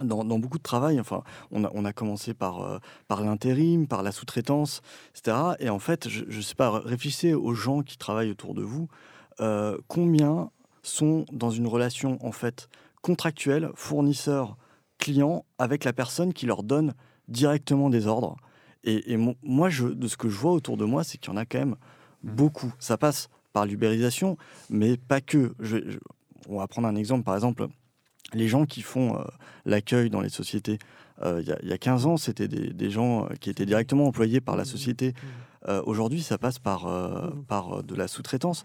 dans, 0.00 0.38
beaucoup 0.38 0.58
de 0.58 0.62
travail. 0.62 0.98
Enfin, 0.98 1.22
on 1.50 1.64
a, 1.64 1.70
on 1.74 1.84
a 1.84 1.92
commencé 1.92 2.32
par, 2.32 2.80
par 3.06 3.22
l'intérim, 3.22 3.86
par 3.86 4.02
la 4.02 4.12
sous-traitance, 4.12 4.80
etc. 5.10 5.36
Et 5.58 5.68
en 5.68 5.78
fait, 5.78 6.08
je 6.08 6.24
ne 6.24 6.42
sais 6.42 6.54
pas, 6.54 6.70
réfléchissez 6.70 7.34
aux 7.34 7.52
gens 7.52 7.82
qui 7.82 7.98
travaillent 7.98 8.30
autour 8.30 8.54
de 8.54 8.62
vous. 8.62 8.88
combien 9.88 10.50
sont 10.82 11.24
dans 11.32 11.50
une 11.50 11.66
relation 11.66 12.18
en 12.24 12.32
fait 12.32 12.68
contractuelle, 13.02 13.70
fournisseur-client, 13.74 15.44
avec 15.58 15.84
la 15.84 15.92
personne 15.92 16.32
qui 16.32 16.46
leur 16.46 16.62
donne 16.62 16.94
directement 17.28 17.90
des 17.90 18.06
ordres. 18.06 18.36
Et, 18.84 19.16
moi, 19.42 19.68
je, 19.68 19.86
de 19.86 20.08
ce 20.08 20.16
que 20.16 20.28
je 20.28 20.36
vois 20.36 20.52
autour 20.52 20.76
de 20.76 20.84
moi, 20.84 21.04
c'est 21.04 21.18
qu'il 21.18 21.32
y 21.32 21.34
en 21.34 21.36
a 21.36 21.44
quand 21.44 21.58
même. 21.58 21.76
Beaucoup. 22.22 22.72
Ça 22.78 22.96
passe 22.96 23.28
par 23.52 23.66
l'ubérisation, 23.66 24.36
mais 24.70 24.96
pas 24.96 25.20
que. 25.20 25.54
on 26.48 26.58
va 26.58 26.66
prendre 26.66 26.88
un 26.88 26.96
exemple, 26.96 27.24
par 27.24 27.34
exemple, 27.34 27.68
les 28.34 28.48
gens 28.48 28.66
qui 28.66 28.82
font 28.82 29.16
euh, 29.16 29.24
l'accueil 29.64 30.10
dans 30.10 30.20
les 30.20 30.28
sociétés. 30.28 30.78
Euh, 31.22 31.42
il 31.42 31.68
y, 31.68 31.72
a 31.72 31.78
15 31.78 32.06
ans, 32.06 32.16
c'était 32.16 32.46
des, 32.46 32.90
gens 32.90 33.24
euh, 33.24 33.28
qui 33.40 33.50
étaient 33.50 33.66
directement 33.66 34.06
employés 34.06 34.40
par 34.40 34.56
la 34.56 34.62
mmh. 34.62 34.66
société. 34.66 35.08
Mmh. 35.10 35.70
Aujourd'hui, 35.84 36.22
ça 36.22 36.38
passe 36.38 36.58
par, 36.58 36.88
par 37.46 37.82
de 37.82 37.94
la 37.94 38.08
sous-traitance. 38.08 38.64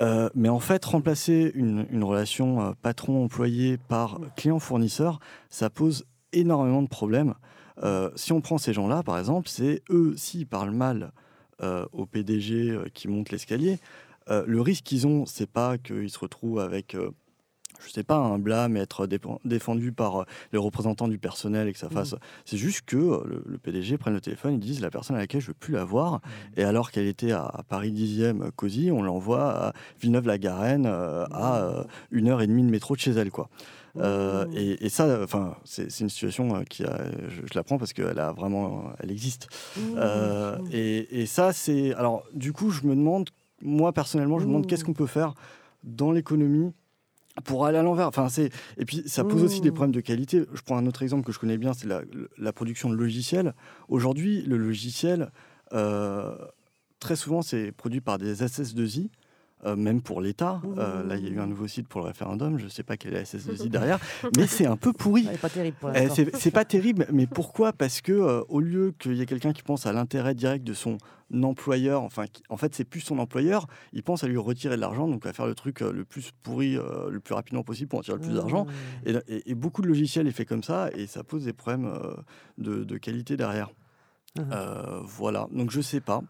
Euh, 0.00 0.28
mais 0.34 0.48
en 0.48 0.58
fait, 0.58 0.84
remplacer 0.84 1.52
une, 1.54 2.02
relation 2.02 2.60
euh, 2.60 2.72
patron-employé 2.82 3.78
par 3.78 4.18
client-fournisseur, 4.36 5.20
ça 5.50 5.70
pose 5.70 6.04
énormément 6.32 6.82
de 6.82 6.88
problèmes. 6.88 7.34
Euh, 7.82 8.10
si 8.16 8.32
on 8.32 8.40
prend 8.40 8.58
ces 8.58 8.72
gens-là, 8.72 9.02
par 9.02 9.18
exemple, 9.18 9.48
c'est 9.48 9.82
eux, 9.90 10.14
s'ils 10.16 10.46
parlent 10.46 10.72
mal 10.72 11.12
au 11.60 12.06
PDG 12.06 12.78
qui 12.92 13.08
monte 13.08 13.30
l'escalier, 13.30 13.78
le 14.28 14.60
risque 14.60 14.84
qu'ils 14.84 15.06
ont, 15.06 15.26
c'est 15.26 15.50
pas 15.50 15.78
qu'ils 15.78 16.10
se 16.10 16.18
retrouvent 16.18 16.60
avec 16.60 16.96
je 17.84 17.90
sais 17.90 18.02
pas, 18.02 18.16
un 18.16 18.38
blâme, 18.38 18.76
être 18.76 19.06
défendu 19.44 19.92
par 19.92 20.22
euh, 20.22 20.24
les 20.52 20.58
représentants 20.58 21.08
du 21.08 21.18
personnel 21.18 21.68
et 21.68 21.72
que 21.72 21.78
ça 21.78 21.88
mmh. 21.88 21.92
fasse. 21.92 22.14
C'est 22.44 22.56
juste 22.56 22.82
que 22.86 22.96
euh, 22.96 23.42
le, 23.46 23.58
PDG 23.58 23.98
prenne 23.98 24.14
le 24.14 24.20
téléphone, 24.20 24.54
ils 24.54 24.60
disent 24.60 24.80
la 24.80 24.90
personne 24.90 25.16
à 25.16 25.20
laquelle 25.20 25.40
je 25.40 25.48
veux 25.48 25.54
plus 25.54 25.74
la 25.74 25.84
voir. 25.84 26.14
Mmh. 26.14 26.20
Et 26.60 26.64
alors 26.64 26.90
qu'elle 26.90 27.06
était 27.06 27.32
à, 27.32 27.62
Paris 27.68 27.92
10e, 27.92 28.50
COSI, 28.52 28.90
on 28.90 29.02
l'envoie 29.02 29.50
à 29.50 29.72
Villeneuve-la-Garenne 30.00 30.86
euh, 30.86 31.26
à 31.26 31.84
mmh. 32.12 32.16
une 32.16 32.28
heure 32.28 32.42
et 32.42 32.46
demie 32.46 32.62
de 32.62 32.70
métro 32.70 32.94
de 32.94 33.00
chez 33.00 33.12
elle, 33.12 33.30
quoi. 33.30 33.48
Et, 34.02 34.88
ça, 34.88 35.22
enfin, 35.22 35.56
c'est 35.64 36.00
une 36.00 36.08
situation 36.08 36.64
qui 36.64 36.84
a, 36.84 36.98
je, 37.28 37.42
je 37.42 37.54
la 37.54 37.62
prends 37.62 37.78
parce 37.78 37.92
qu'elle 37.92 38.18
a 38.18 38.32
vraiment, 38.32 38.90
elle 39.00 39.10
existe. 39.10 39.48
et, 40.72 41.20
et, 41.20 41.26
ça, 41.26 41.52
c'est, 41.52 41.94
alors, 41.94 42.24
du 42.32 42.52
coup, 42.52 42.70
je 42.70 42.86
me 42.86 42.94
demande, 42.94 43.30
moi 43.62 43.92
personnellement, 43.92 44.38
je 44.38 44.44
me 44.44 44.48
demande 44.48 44.66
qu'est-ce 44.66 44.84
qu'on 44.84 44.94
peut 44.94 45.06
faire 45.06 45.34
dans 45.82 46.12
l'économie 46.12 46.72
pour 47.42 47.66
aller 47.66 47.78
à 47.78 47.82
l'envers. 47.82 48.06
Enfin, 48.06 48.28
c'est 48.28 48.50
et 48.76 48.84
puis 48.84 49.02
ça 49.06 49.24
pose 49.24 49.42
aussi 49.42 49.60
des 49.60 49.70
mmh. 49.70 49.74
problèmes 49.74 49.94
de 49.94 50.00
qualité. 50.00 50.44
Je 50.52 50.62
prends 50.62 50.76
un 50.76 50.86
autre 50.86 51.02
exemple 51.02 51.24
que 51.24 51.32
je 51.32 51.38
connais 51.38 51.58
bien, 51.58 51.72
c'est 51.72 51.88
la, 51.88 52.52
production 52.52 52.88
de 52.90 52.94
logiciels. 52.94 53.54
Aujourd'hui, 53.88 54.42
le 54.42 54.56
logiciel, 54.56 55.32
euh, 55.72 56.36
très 57.00 57.16
souvent, 57.16 57.42
c'est 57.42 57.72
produit 57.72 58.00
par 58.00 58.18
des 58.18 58.42
SS2I 58.44 59.10
euh, 59.66 59.76
même 59.76 60.02
pour 60.02 60.20
l'État. 60.20 60.60
Euh, 60.76 61.02
là, 61.04 61.16
il 61.16 61.24
y 61.24 61.28
a 61.28 61.30
eu 61.30 61.40
un 61.40 61.46
nouveau 61.46 61.66
site 61.66 61.88
pour 61.88 62.02
le 62.02 62.08
référendum. 62.08 62.58
Je 62.58 62.64
ne 62.64 62.68
sais 62.68 62.82
pas 62.82 62.96
quelle 62.96 63.14
est 63.14 63.18
la 63.18 63.22
SS2I 63.22 63.68
derrière, 63.70 63.98
mais 64.36 64.46
c'est 64.46 64.66
un 64.66 64.76
peu 64.76 64.92
pourri. 64.92 65.26
C'est 65.30 65.40
pas 65.40 65.48
terrible. 65.48 65.76
Eh, 65.94 66.08
c'est 66.34 66.50
pas 66.50 66.64
terrible, 66.64 67.06
mais 67.12 67.26
pourquoi? 67.26 67.72
Parce 67.72 68.00
que 68.00 68.12
euh, 68.12 68.42
au 68.48 68.60
lieu 68.60 68.92
qu'il 68.98 69.14
y 69.14 69.22
ait 69.22 69.26
quelqu'un 69.26 69.52
qui 69.52 69.62
pense 69.62 69.86
à 69.86 69.92
l'intérêt 69.92 70.34
direct 70.34 70.64
de 70.64 70.74
son 70.74 70.98
employeur, 71.42 72.02
enfin, 72.02 72.26
en 72.50 72.56
fait, 72.56 72.74
c'est 72.74 72.84
plus 72.84 73.00
son 73.00 73.18
employeur. 73.18 73.66
Il 73.92 74.02
pense 74.02 74.22
à 74.22 74.28
lui 74.28 74.36
retirer 74.36 74.76
de 74.76 74.80
l'argent, 74.80 75.08
donc 75.08 75.24
à 75.24 75.32
faire 75.32 75.46
le 75.46 75.54
truc 75.54 75.80
le 75.80 76.04
plus 76.04 76.30
pourri, 76.42 76.74
le 76.74 77.18
plus 77.20 77.34
rapidement 77.34 77.62
possible 77.62 77.88
pour 77.88 78.00
en 78.00 78.02
tirer 78.02 78.18
le 78.18 78.22
plus 78.22 78.34
d'argent. 78.34 78.66
Et, 79.06 79.54
beaucoup 79.54 79.82
de 79.82 79.88
logiciels 79.88 80.26
est 80.26 80.32
fait 80.32 80.44
comme 80.44 80.62
ça, 80.62 80.90
et 80.94 81.06
ça 81.06 81.24
pose 81.24 81.44
des 81.44 81.52
problèmes 81.52 81.90
de 82.58 82.98
qualité 82.98 83.36
derrière. 83.36 83.70
Euh, 84.38 85.00
voilà, 85.04 85.46
donc 85.52 85.70
je 85.70 85.80
sais 85.80 86.00
pas. 86.00 86.22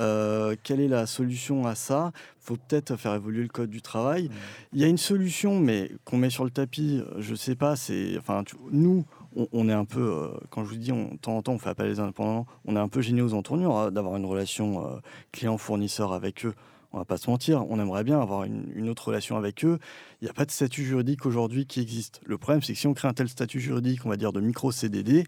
Euh, 0.00 0.56
quelle 0.62 0.80
est 0.80 0.88
la 0.88 1.06
solution 1.06 1.66
à 1.66 1.74
ça? 1.74 2.12
Il 2.40 2.46
faut 2.46 2.56
peut-être 2.56 2.96
faire 2.96 3.14
évoluer 3.14 3.42
le 3.42 3.48
code 3.48 3.68
du 3.68 3.82
travail. 3.82 4.28
Mmh. 4.28 4.32
Il 4.72 4.80
y 4.80 4.84
a 4.84 4.86
une 4.86 4.98
solution, 4.98 5.58
mais 5.58 5.90
qu'on 6.04 6.16
met 6.16 6.30
sur 6.30 6.44
le 6.44 6.50
tapis, 6.50 7.02
je 7.18 7.34
sais 7.34 7.54
pas. 7.54 7.76
C'est, 7.76 8.16
enfin, 8.16 8.42
nous, 8.70 9.04
on, 9.52 9.68
est 9.68 9.72
un 9.72 9.84
peu, 9.84 10.00
euh, 10.00 10.28
quand 10.48 10.64
je 10.64 10.70
vous 10.70 10.76
dis, 10.76 10.92
on, 10.92 11.12
de 11.12 11.18
temps 11.18 11.36
en 11.36 11.42
temps, 11.42 11.52
on 11.52 11.58
fait 11.58 11.68
appel 11.68 11.86
à 11.86 11.88
les 11.90 12.00
indépendants, 12.00 12.46
on 12.64 12.74
est 12.74 12.80
un 12.80 12.88
peu 12.88 13.02
gêné 13.02 13.20
aux 13.20 13.34
entournures 13.34 13.76
hein, 13.76 13.90
d'avoir 13.90 14.16
une 14.16 14.26
relation 14.26 15.00
client-fournisseur 15.32 16.12
avec 16.14 16.46
eux 16.46 16.54
on 16.92 16.98
va 16.98 17.04
pas 17.04 17.16
se 17.16 17.30
mentir, 17.30 17.64
on 17.70 17.80
aimerait 17.80 18.04
bien 18.04 18.20
avoir 18.20 18.44
une, 18.44 18.88
autre 18.88 19.08
relation 19.08 19.36
avec 19.36 19.64
eux. 19.64 19.78
Il 20.20 20.24
n'y 20.24 20.30
a 20.30 20.34
pas 20.34 20.44
de 20.44 20.50
statut 20.50 20.84
juridique 20.84 21.24
aujourd'hui 21.24 21.64
qui 21.64 21.80
existe. 21.80 22.20
Le 22.24 22.36
problème, 22.36 22.62
c'est 22.62 22.74
que 22.74 22.78
si 22.78 22.86
on 22.86 22.92
crée 22.92 23.08
un 23.08 23.14
tel 23.14 23.28
statut 23.28 23.60
juridique, 23.60 24.04
on 24.04 24.10
va 24.10 24.16
dire 24.16 24.32
de 24.32 24.40
micro-CDD, 24.40 25.24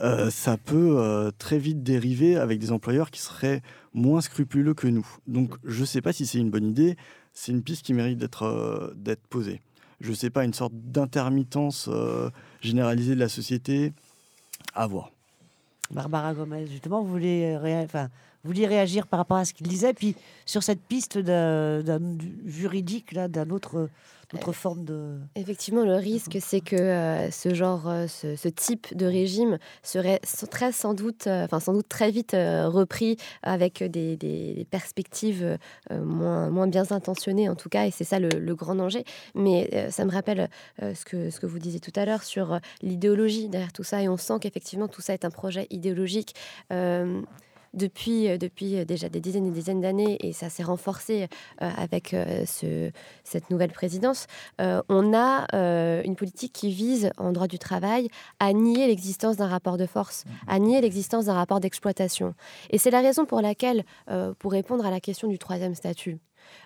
euh, 0.00 0.30
ça 0.30 0.56
peut 0.56 0.96
euh, 0.98 1.30
très 1.38 1.58
vite 1.58 1.82
dériver 1.84 2.36
avec 2.36 2.58
des 2.58 2.72
employeurs 2.72 3.10
qui 3.12 3.20
seraient 3.20 3.62
moins 3.92 4.20
scrupuleux 4.20 4.74
que 4.74 4.88
nous. 4.88 5.06
Donc, 5.28 5.54
je 5.64 5.82
ne 5.82 5.86
sais 5.86 6.00
pas 6.00 6.12
si 6.12 6.26
c'est 6.26 6.38
une 6.38 6.50
bonne 6.50 6.66
idée. 6.66 6.96
C'est 7.32 7.52
une 7.52 7.62
piste 7.62 7.84
qui 7.84 7.94
mérite 7.94 8.18
d'être 8.18 8.42
euh, 8.42 8.92
d'être 8.96 9.24
posée. 9.28 9.60
Je 10.00 10.10
ne 10.10 10.14
sais 10.14 10.30
pas, 10.30 10.44
une 10.44 10.52
sorte 10.52 10.74
d'intermittence 10.74 11.88
généralisée 12.60 13.14
de 13.14 13.20
la 13.20 13.28
société. 13.28 13.92
À 14.74 14.88
voir. 14.88 15.12
Barbara 15.92 16.34
Gomez, 16.34 16.66
justement, 16.66 17.02
vous 17.02 17.10
voulez, 17.10 17.56
enfin, 17.84 18.08
vouliez 18.44 18.66
réagir 18.66 19.06
par 19.06 19.18
rapport 19.18 19.38
à 19.38 19.44
ce 19.44 19.54
qu'il 19.54 19.66
disait, 19.66 19.94
puis 19.94 20.16
sur 20.46 20.62
cette 20.62 20.80
piste 20.80 21.18
d'un 21.18 22.00
juridique, 22.44 23.12
là, 23.12 23.28
d'un 23.28 23.50
autre, 23.50 23.88
autre 24.34 24.52
forme 24.52 24.84
de... 24.84 25.18
Effectivement, 25.34 25.84
le 25.84 25.94
risque, 25.94 26.36
c'est 26.40 26.60
que 26.60 26.76
euh, 26.76 27.30
ce 27.30 27.54
genre, 27.54 27.88
euh, 27.88 28.06
ce, 28.06 28.48
type 28.48 28.96
de 28.96 29.06
régime 29.06 29.58
serait 29.82 30.20
très 30.50 30.72
sans 30.72 30.94
doute, 30.94 31.26
euh, 31.26 31.44
enfin 31.44 31.60
sans 31.60 31.72
doute 31.72 31.88
très 31.88 32.10
vite 32.10 32.32
repris 32.34 33.16
avec 33.42 33.82
des, 33.82 34.66
perspectives 34.70 35.58
moins, 35.90 36.50
moins 36.50 36.66
bien 36.66 36.84
intentionnées 36.90 37.48
en 37.48 37.54
tout 37.54 37.68
cas, 37.68 37.86
et 37.86 37.90
c'est 37.90 38.04
ça 38.04 38.18
le, 38.18 38.54
grand 38.54 38.74
danger. 38.74 39.04
Mais 39.34 39.90
ça 39.90 40.04
me 40.04 40.10
rappelle 40.10 40.48
ce, 40.80 41.04
que, 41.04 41.30
ce 41.30 41.40
que 41.40 41.46
vous 41.46 41.58
disiez 41.58 41.80
tout 41.80 41.92
à 41.96 42.04
l'heure 42.04 42.22
sur 42.22 42.60
l'idéologie 42.82 43.48
derrière 43.48 43.72
tout 43.72 43.82
ça, 43.82 44.02
et 44.02 44.08
on 44.08 44.16
sent 44.16 44.34
qu'effectivement 44.40 44.88
tout 44.88 45.00
ça 45.00 45.14
est 45.14 45.24
un 45.24 45.30
projet 45.30 45.66
idéologique 45.70 46.34
depuis, 47.74 48.28
euh, 48.28 48.38
depuis 48.38 48.76
euh, 48.76 48.84
déjà 48.84 49.08
des 49.08 49.20
dizaines 49.20 49.46
et 49.46 49.50
des 49.50 49.54
dizaines 49.54 49.80
d'années, 49.80 50.16
et 50.20 50.32
ça 50.32 50.48
s'est 50.48 50.62
renforcé 50.62 51.28
euh, 51.62 51.70
avec 51.76 52.14
ce, 52.46 52.90
cette 53.24 53.50
nouvelle 53.50 53.72
présidence, 53.72 54.26
on 54.58 55.14
a 55.14 55.46
une 56.04 56.16
politique 56.16 56.52
qui 56.52 56.70
vise, 56.70 57.10
en 57.16 57.32
droit 57.32 57.46
du 57.46 57.58
travail, 57.58 58.08
à 58.38 58.52
nier 58.52 58.86
l'existence 58.86 59.36
d'un 59.36 59.46
rapport 59.46 59.76
de 59.76 59.86
force, 59.86 60.24
mmh. 60.24 60.30
à 60.48 60.58
nier 60.58 60.80
l'existence 60.80 61.26
d'un 61.26 61.34
rapport 61.34 61.60
d'exploitation. 61.60 62.34
Et 62.70 62.78
c'est 62.78 62.90
la 62.90 63.00
raison 63.00 63.24
pour 63.24 63.40
laquelle, 63.40 63.84
pour 64.38 64.52
répondre 64.52 64.86
à 64.86 64.90
la 64.90 65.00
question 65.00 65.28
du 65.28 65.38
troisième 65.38 65.74
statut, 65.74 66.18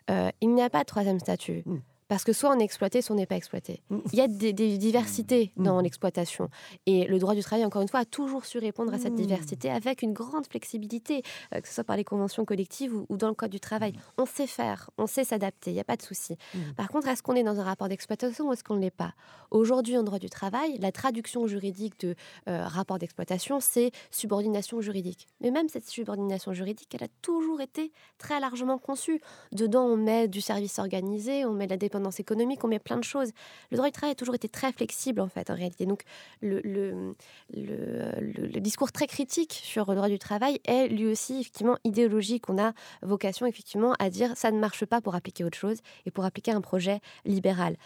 il 0.09 0.55
n'y 0.55 0.63
a 0.63 0.71
pas 0.71 0.81
de 0.81 0.87
troisième 0.87 1.21
statut. 1.21 1.65
Parce 2.09 2.25
que 2.25 2.33
soit 2.33 2.51
on 2.51 2.59
est 2.59 2.65
exploité, 2.65 3.03
soit 3.03 3.15
on 3.15 3.19
n'est 3.19 3.27
pas 3.27 3.37
exploité. 3.37 3.83
Mm. 3.91 3.99
Il 4.13 4.19
y 4.19 4.23
a 4.23 4.29
des, 4.29 4.53
diversités 4.53 5.53
mm. 5.57 5.63
dans 5.63 5.81
l'exploitation. 5.81 6.49
Et 6.87 7.05
le 7.05 7.19
droit 7.19 7.35
du 7.35 7.43
travail, 7.43 7.65
encore 7.65 7.83
une 7.83 7.89
fois, 7.89 8.01
a 8.01 8.05
toujours 8.07 8.47
su 8.47 8.59
répondre 8.59 8.93
à 8.95 8.99
cette 8.99 9.13
mm. 9.13 9.17
diversité 9.17 9.71
avec 9.71 10.03
une 10.03 10.15
grande 10.15 10.47
flexibilité, 10.47 11.23
euh, 11.55 11.61
que 11.61 11.69
ce 11.69 11.75
soit 11.75 11.85
par 11.85 11.97
les 11.97 12.05
conventions 12.05 12.45
collectives 12.47 12.95
ou, 12.95 13.17
dans 13.17 13.29
le 13.29 13.35
code 13.35 13.51
du 13.51 13.61
travail. 13.61 13.93
On 14.17 14.25
sait 14.25 14.47
faire, 14.47 14.91
on 14.97 15.07
sait 15.07 15.25
s'adapter, 15.25 15.71
il 15.71 15.75
n'y 15.75 15.81
a 15.81 15.85
pas 15.85 15.97
de 15.97 16.03
souci. 16.03 16.37
Par 16.77 16.89
contre, 16.89 17.09
est-ce 17.09 17.23
qu'on 17.23 17.35
est 17.35 17.43
dans 17.43 17.61
un 17.61 17.65
rapport 17.65 17.89
d'exploitation 17.89 18.49
ou 18.49 18.53
est-ce 18.53 18.65
qu'on 18.65 18.77
ne 18.77 18.81
l'est 18.81 18.91
pas? 18.91 19.13
Aujourd'hui, 19.51 19.97
en 19.99 20.03
droit 20.03 20.19
du 20.19 20.31
travail, 20.31 20.79
la 20.79 20.93
traduction 20.93 21.47
juridique 21.47 22.01
de 22.01 22.15
euh, 22.49 22.67
rapport 22.67 22.99
d'exploitation, 22.99 23.61
c'est 23.61 23.91
subordination 24.11 24.81
juridique. 24.81 25.27
Mais 25.41 25.51
même 25.51 25.69
cette 25.69 25.89
subordination 25.89 26.53
juridique, 26.53 26.95
elle 26.95 27.05
a 27.05 27.09
toujours 27.23 27.61
été 27.61 27.93
très 28.17 28.41
largement 28.41 28.79
conçue. 28.79 29.21
Dedans, 29.53 29.85
on 29.85 29.97
met 29.97 30.29
du 30.29 30.41
service 30.41 30.79
organisé, 30.79 31.45
on 31.45 31.53
met 31.53 31.67
de 31.67 31.71
la 31.71 31.77
dépendance 31.77 31.98
économique, 32.19 32.65
on 32.65 32.69
met 32.69 32.79
plein 32.79 32.97
de 32.97 33.05
choses. 33.05 33.31
Le 33.71 33.77
droit 33.77 33.89
du 33.89 33.93
travail 33.93 34.13
a 34.13 34.15
toujours 34.15 34.35
été 34.35 34.49
très 34.49 34.73
flexible, 34.73 35.21
en 35.21 35.29
fait, 35.29 35.51
en 35.51 35.55
réalité. 35.55 35.87
Donc, 35.87 36.03
le, 36.41 36.61
le, 36.65 37.15
le, 37.55 38.61
discours 38.61 38.93
très 38.93 39.07
critique 39.07 39.61
sur 39.63 39.89
le 39.91 39.97
droit 39.97 40.09
du 40.09 40.19
travail 40.19 40.61
est 40.65 40.89
lui 40.89 41.07
aussi, 41.07 41.41
effectivement, 41.41 41.77
idéologique. 41.85 42.49
On 42.49 42.59
a 42.59 42.73
vocation, 43.03 43.47
effectivement, 43.47 43.95
à 43.99 44.11
dire 44.11 44.37
ça 44.37 44.51
ne 44.51 44.59
marche 44.59 44.85
pas 44.85 45.01
pour 45.01 45.15
appliquer 45.15 45.45
autre 45.45 45.59
chose 45.59 45.79
et 46.07 46.11
pour 46.11 46.25
appliquer 46.25 46.53
un 46.53 46.61
projet 46.61 47.01
libéral. 47.25 47.77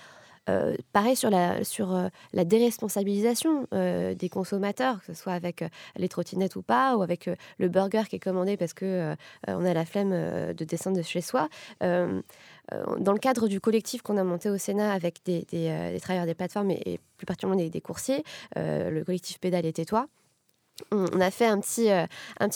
Pareil 0.92 1.16
sur 1.16 1.30
la, 1.30 1.60
la 2.32 2.44
déresponsabilisation 2.44 3.66
des 3.72 4.28
consommateurs, 4.30 5.00
que 5.00 5.06
ce 5.06 5.14
soit 5.14 5.32
avec 5.32 5.64
les 5.96 6.08
trottinettes 6.08 6.56
ou 6.56 6.62
pas, 6.62 6.96
ou 6.96 7.02
avec 7.02 7.30
le 7.58 7.68
burger 7.68 8.02
qui 8.08 8.16
est 8.16 8.20
commandé 8.20 8.56
parce 8.56 8.74
que 8.74 9.14
on 9.46 9.64
a 9.64 9.74
la 9.74 9.84
flemme 9.84 10.10
de 10.10 10.64
descendre 10.64 10.96
de 10.96 11.02
chez 11.02 11.20
soi. 11.20 11.48
dans 11.80 12.22
le 13.12 13.18
cadre 13.18 13.48
du 13.48 13.60
collectif 13.60 14.02
qu'on 14.02 14.16
a 14.16 14.24
monté 14.24 14.50
au 14.50 14.58
Sénat 14.58 14.92
avec 14.92 15.20
des, 15.24 15.44
travailleurs 16.00 16.26
des 16.26 16.34
plateformes 16.34 16.70
et, 16.70 16.98
plus 17.16 17.26
particulièrement 17.26 17.68
des, 17.68 17.80
coursiers, 17.80 18.24
le 18.56 19.02
collectif 19.04 19.38
Pédale 19.38 19.66
et 19.66 19.72
Tais-toi, 19.72 20.08
on 20.90 21.20
a 21.20 21.30
fait 21.30 21.46
un 21.46 21.60
petit, 21.60 21.90
euh, 21.90 22.06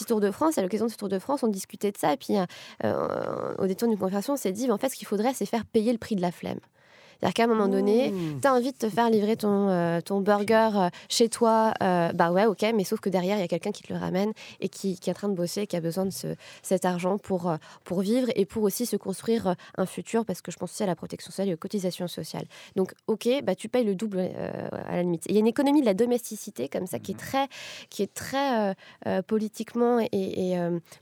tour 0.07 0.21
de 0.21 0.31
France. 0.31 0.59
À 0.59 0.63
l'occasion 0.63 0.87
de 0.87 0.91
ce 0.91 0.97
tour 0.97 1.09
de 1.09 1.19
France, 1.19 1.43
on 1.43 1.49
discutait 1.49 1.93
de 1.93 1.99
ça. 1.99 2.13
Et 2.13 2.17
puis, 2.17 2.37
euh, 2.85 3.55
au 3.59 3.67
détour 3.67 3.89
d'une 3.89 3.99
conversation, 3.99 4.35
on 4.35 4.37
s'est 4.37 4.53
dit, 4.53 4.71
en 4.71 4.79
fait, 4.79 4.89
ce 4.89 4.97
qu'il 4.97 5.07
faudrait, 5.07 5.35
c'est 5.35 5.47
faire 5.47 5.65
payer 5.65 5.93
le 5.93 5.99
prix 5.99 6.17
de 6.17 6.23
la 6.23 6.33
flemme. 6.33 6.61
C'est-à-dire 7.19 7.35
qu'à 7.35 7.45
un 7.45 7.47
moment 7.47 7.69
donné, 7.69 8.11
mmh. 8.11 8.41
tu 8.41 8.49
as 8.49 8.55
envie 8.55 8.73
de 8.73 8.77
te 8.77 8.89
faire 8.89 9.09
livrer 9.11 9.37
ton, 9.37 9.69
euh, 9.69 10.01
ton 10.01 10.21
burger 10.21 10.71
euh, 10.75 10.89
chez 11.09 11.29
toi. 11.29 11.73
Euh, 11.83 12.13
bah 12.13 12.31
ouais, 12.31 12.47
ok, 12.47 12.65
mais 12.75 12.85
sauf 12.85 13.01
que 13.01 13.09
derrière, 13.09 13.39
il 13.39 13.41
y 13.41 13.45
a 13.45 13.49
quelqu'un 13.49 13.73
qui 13.73 13.83
te 13.83 13.93
le 13.93 13.99
ramène 13.99 14.33
et 14.61 14.69
qui, 14.69 14.99
qui, 14.99 15.09
est 15.09 15.13
en 15.13 15.17
train 15.17 15.29
de 15.29 15.35
bosser, 15.35 15.67
qui 15.67 15.77
a 15.77 15.81
besoin 15.81 16.05
de 16.05 16.11
ce, 16.11 16.29
cet 16.63 16.85
argent 16.85 17.19
pour, 17.19 17.55
pour 17.85 18.01
vivre 18.01 18.29
et 18.35 18.45
pour 18.45 18.63
aussi 18.65 18.87
se 18.87 18.97
construire 18.97 19.55
un 19.77 19.87
futur, 19.87 20.25
parce 20.25 20.43
que 20.43 20.51
je 20.51 20.57
pense 20.59 20.73
aussi 20.73 20.83
à 20.83 20.87
la 20.87 20.97
protection 20.97 21.31
sociale 21.31 21.49
et 21.49 21.55
aux 21.55 21.59
cotisations 21.59 22.09
sociales. 22.09 22.47
Donc, 22.77 22.93
ok, 23.07 23.29
bah, 23.43 23.55
tu 23.55 23.69
payes 23.69 23.85
le 23.85 23.95
double 23.95 24.21
à 24.21 24.97
la 24.97 25.03
limite. 25.03 25.25
Il 25.29 25.35
y 25.35 25.37
a 25.37 25.41
une 25.41 25.47
économie 25.47 25.81
de 25.81 25.87
la 25.87 25.95
domesticité 25.95 26.69
comme 26.69 26.87
ça 26.87 26.99
qui 26.99 27.13
est 27.13 27.15
mmh. 27.15 27.19
très, 27.19 27.49
qui 27.89 28.03
est 28.03 28.13
très 28.13 28.75
politiquement 29.27 30.01
et, 30.13 30.57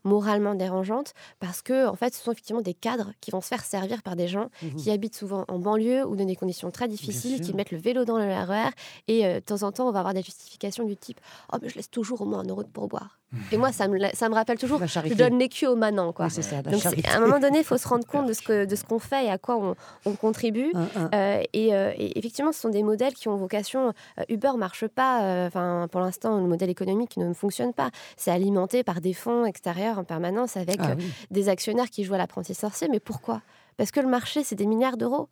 moralement 0.04 0.54
dérangeante 0.54 1.14
parce 1.40 1.62
que, 1.62 1.86
en 1.86 1.94
fait, 1.96 2.14
ce 2.14 2.22
sont 2.22 2.32
effectivement 2.32 2.62
des 2.62 2.74
cadres 2.74 3.12
qui 3.20 3.30
vont 3.30 3.40
se 3.40 3.48
faire 3.48 3.64
servir 3.64 4.02
par 4.02 4.16
des 4.16 4.28
gens 4.28 4.50
mmh 4.62 4.74
qui 4.74 4.90
habitent 4.90 5.14
souvent 5.14 5.44
en 5.48 5.58
banlieue 5.58 6.03
ou 6.06 6.16
dans 6.16 6.24
des 6.24 6.36
conditions 6.36 6.70
très 6.70 6.88
difficiles, 6.88 7.40
qui 7.40 7.54
mettent 7.54 7.70
le 7.70 7.78
vélo 7.78 8.04
dans 8.04 8.18
le 8.18 8.24
RER. 8.24 8.70
Et 9.08 9.26
euh, 9.26 9.34
de 9.36 9.40
temps 9.40 9.62
en 9.62 9.72
temps, 9.72 9.88
on 9.88 9.92
va 9.92 10.00
avoir 10.00 10.14
des 10.14 10.22
justifications 10.22 10.84
du 10.84 10.96
type 10.96 11.20
Oh, 11.52 11.56
mais 11.62 11.68
je 11.68 11.76
laisse 11.76 11.90
toujours 11.90 12.22
au 12.22 12.24
moins 12.24 12.40
un 12.40 12.48
euro 12.48 12.62
de 12.62 12.68
pourboire. 12.68 13.18
Et 13.50 13.56
moi, 13.56 13.72
ça 13.72 13.88
me, 13.88 13.98
ça 14.14 14.28
me 14.28 14.34
rappelle 14.34 14.58
toujours, 14.58 14.80
je 14.86 15.14
donne 15.14 15.38
l'écu 15.38 15.66
au 15.66 15.74
manant. 15.74 16.12
Quoi. 16.12 16.28
Donc, 16.64 16.86
à 16.86 17.16
un 17.16 17.20
moment 17.20 17.40
donné, 17.40 17.58
il 17.58 17.64
faut 17.64 17.76
se 17.76 17.88
rendre 17.88 18.06
compte 18.10 18.26
de 18.26 18.32
ce, 18.32 18.42
que, 18.42 18.64
de 18.64 18.76
ce 18.76 18.84
qu'on 18.84 19.00
fait 19.00 19.26
et 19.26 19.30
à 19.30 19.38
quoi 19.38 19.56
on, 19.56 19.74
on 20.06 20.12
contribue. 20.14 20.72
Euh, 21.12 21.42
et, 21.52 21.74
euh, 21.74 21.92
et, 21.96 22.16
effectivement, 22.18 22.52
ce 22.52 22.60
sont 22.60 22.68
des 22.68 22.82
modèles 22.82 23.14
qui 23.14 23.28
ont 23.28 23.36
vocation. 23.36 23.92
Uber 24.28 24.52
ne 24.54 24.58
marche 24.58 24.86
pas. 24.86 25.46
Enfin, 25.46 25.88
pour 25.90 26.00
l'instant, 26.00 26.38
le 26.38 26.46
modèle 26.46 26.70
économique 26.70 27.16
ne 27.16 27.32
fonctionne 27.32 27.72
pas. 27.72 27.90
C'est 28.16 28.30
alimenté 28.30 28.84
par 28.84 29.00
des 29.00 29.12
fonds 29.14 29.44
extérieurs 29.44 29.98
en 29.98 30.04
permanence 30.04 30.56
avec 30.56 30.78
ah 30.80 30.94
des 31.30 31.48
actionnaires 31.48 31.90
qui 31.90 32.04
jouent 32.04 32.14
à 32.14 32.18
l'apprenti 32.18 32.54
sorcier. 32.54 32.88
Mais 32.88 33.00
pourquoi? 33.00 33.42
Parce 33.76 33.90
que 33.90 34.00
le 34.00 34.08
marché, 34.08 34.44
c'est 34.44 34.54
des 34.54 34.66
milliards 34.66 34.96
d'euros. 34.96 35.28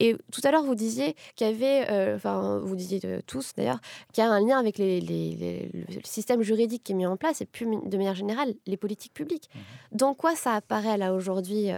Et 0.00 0.16
tout 0.32 0.40
à 0.44 0.50
l'heure, 0.50 0.64
vous 0.64 0.74
disiez 0.74 1.14
qu'il 1.36 1.46
y 1.46 1.50
avait, 1.50 1.90
euh, 1.90 2.16
enfin, 2.16 2.58
vous 2.58 2.76
disiez 2.76 3.00
tous 3.26 3.52
d'ailleurs, 3.56 3.80
qu'il 4.12 4.24
y 4.24 4.26
a 4.26 4.30
un 4.30 4.40
lien 4.40 4.58
avec 4.58 4.78
les, 4.78 5.00
le 5.00 6.00
système 6.04 6.42
juridique 6.42 6.82
qui 6.84 6.92
est 6.92 6.94
mis 6.94 7.06
en 7.06 7.16
place 7.16 7.40
et 7.40 7.46
plus 7.46 7.66
de 7.66 7.96
manière 7.96 8.14
générale, 8.14 8.54
les 8.66 8.76
politiques 8.76 9.14
publiques. 9.14 9.48
Mmh. 9.54 9.58
Dans 9.96 10.14
quoi 10.14 10.34
ça 10.34 10.54
apparaît 10.54 10.98
là 10.98 11.14
aujourd'hui, 11.14 11.70
euh, 11.70 11.76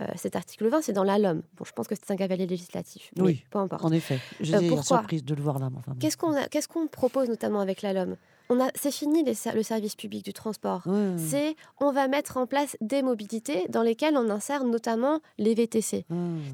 euh, 0.00 0.06
cet 0.14 0.36
article 0.36 0.68
20 0.68 0.82
C'est 0.82 0.92
dans 0.92 1.04
la 1.04 1.18
LOM. 1.18 1.42
Bon, 1.56 1.64
je 1.64 1.72
pense 1.72 1.88
que 1.88 1.94
c'est 1.94 2.10
un 2.12 2.16
cavalier 2.16 2.46
législatif. 2.46 3.10
oui, 3.18 3.44
peu 3.50 3.58
importe. 3.58 3.84
En 3.84 3.92
effet. 3.92 4.20
J'ai 4.40 4.58
surprise 4.82 5.24
de 5.24 5.34
le 5.34 5.42
voir 5.42 5.58
là. 5.58 5.70
Enfin, 5.76 5.94
Qu'est-ce 5.98 6.68
qu'on 6.68 6.86
propose 6.86 7.28
notamment 7.28 7.60
avec 7.60 7.82
la 7.82 7.92
LOM 7.92 8.16
c'est 8.74 8.90
fini 8.90 9.24
le 9.24 9.62
service 9.62 9.94
public 9.94 10.24
du 10.24 10.32
transport. 10.32 10.82
C'est 11.16 11.56
on 11.80 11.92
va 11.92 12.08
mettre 12.08 12.36
en 12.36 12.46
place 12.46 12.76
des 12.80 13.02
mobilités 13.02 13.66
dans 13.68 13.82
lesquelles 13.82 14.16
on 14.16 14.30
insère 14.30 14.64
notamment 14.64 15.20
les 15.38 15.54
VTC. 15.54 16.04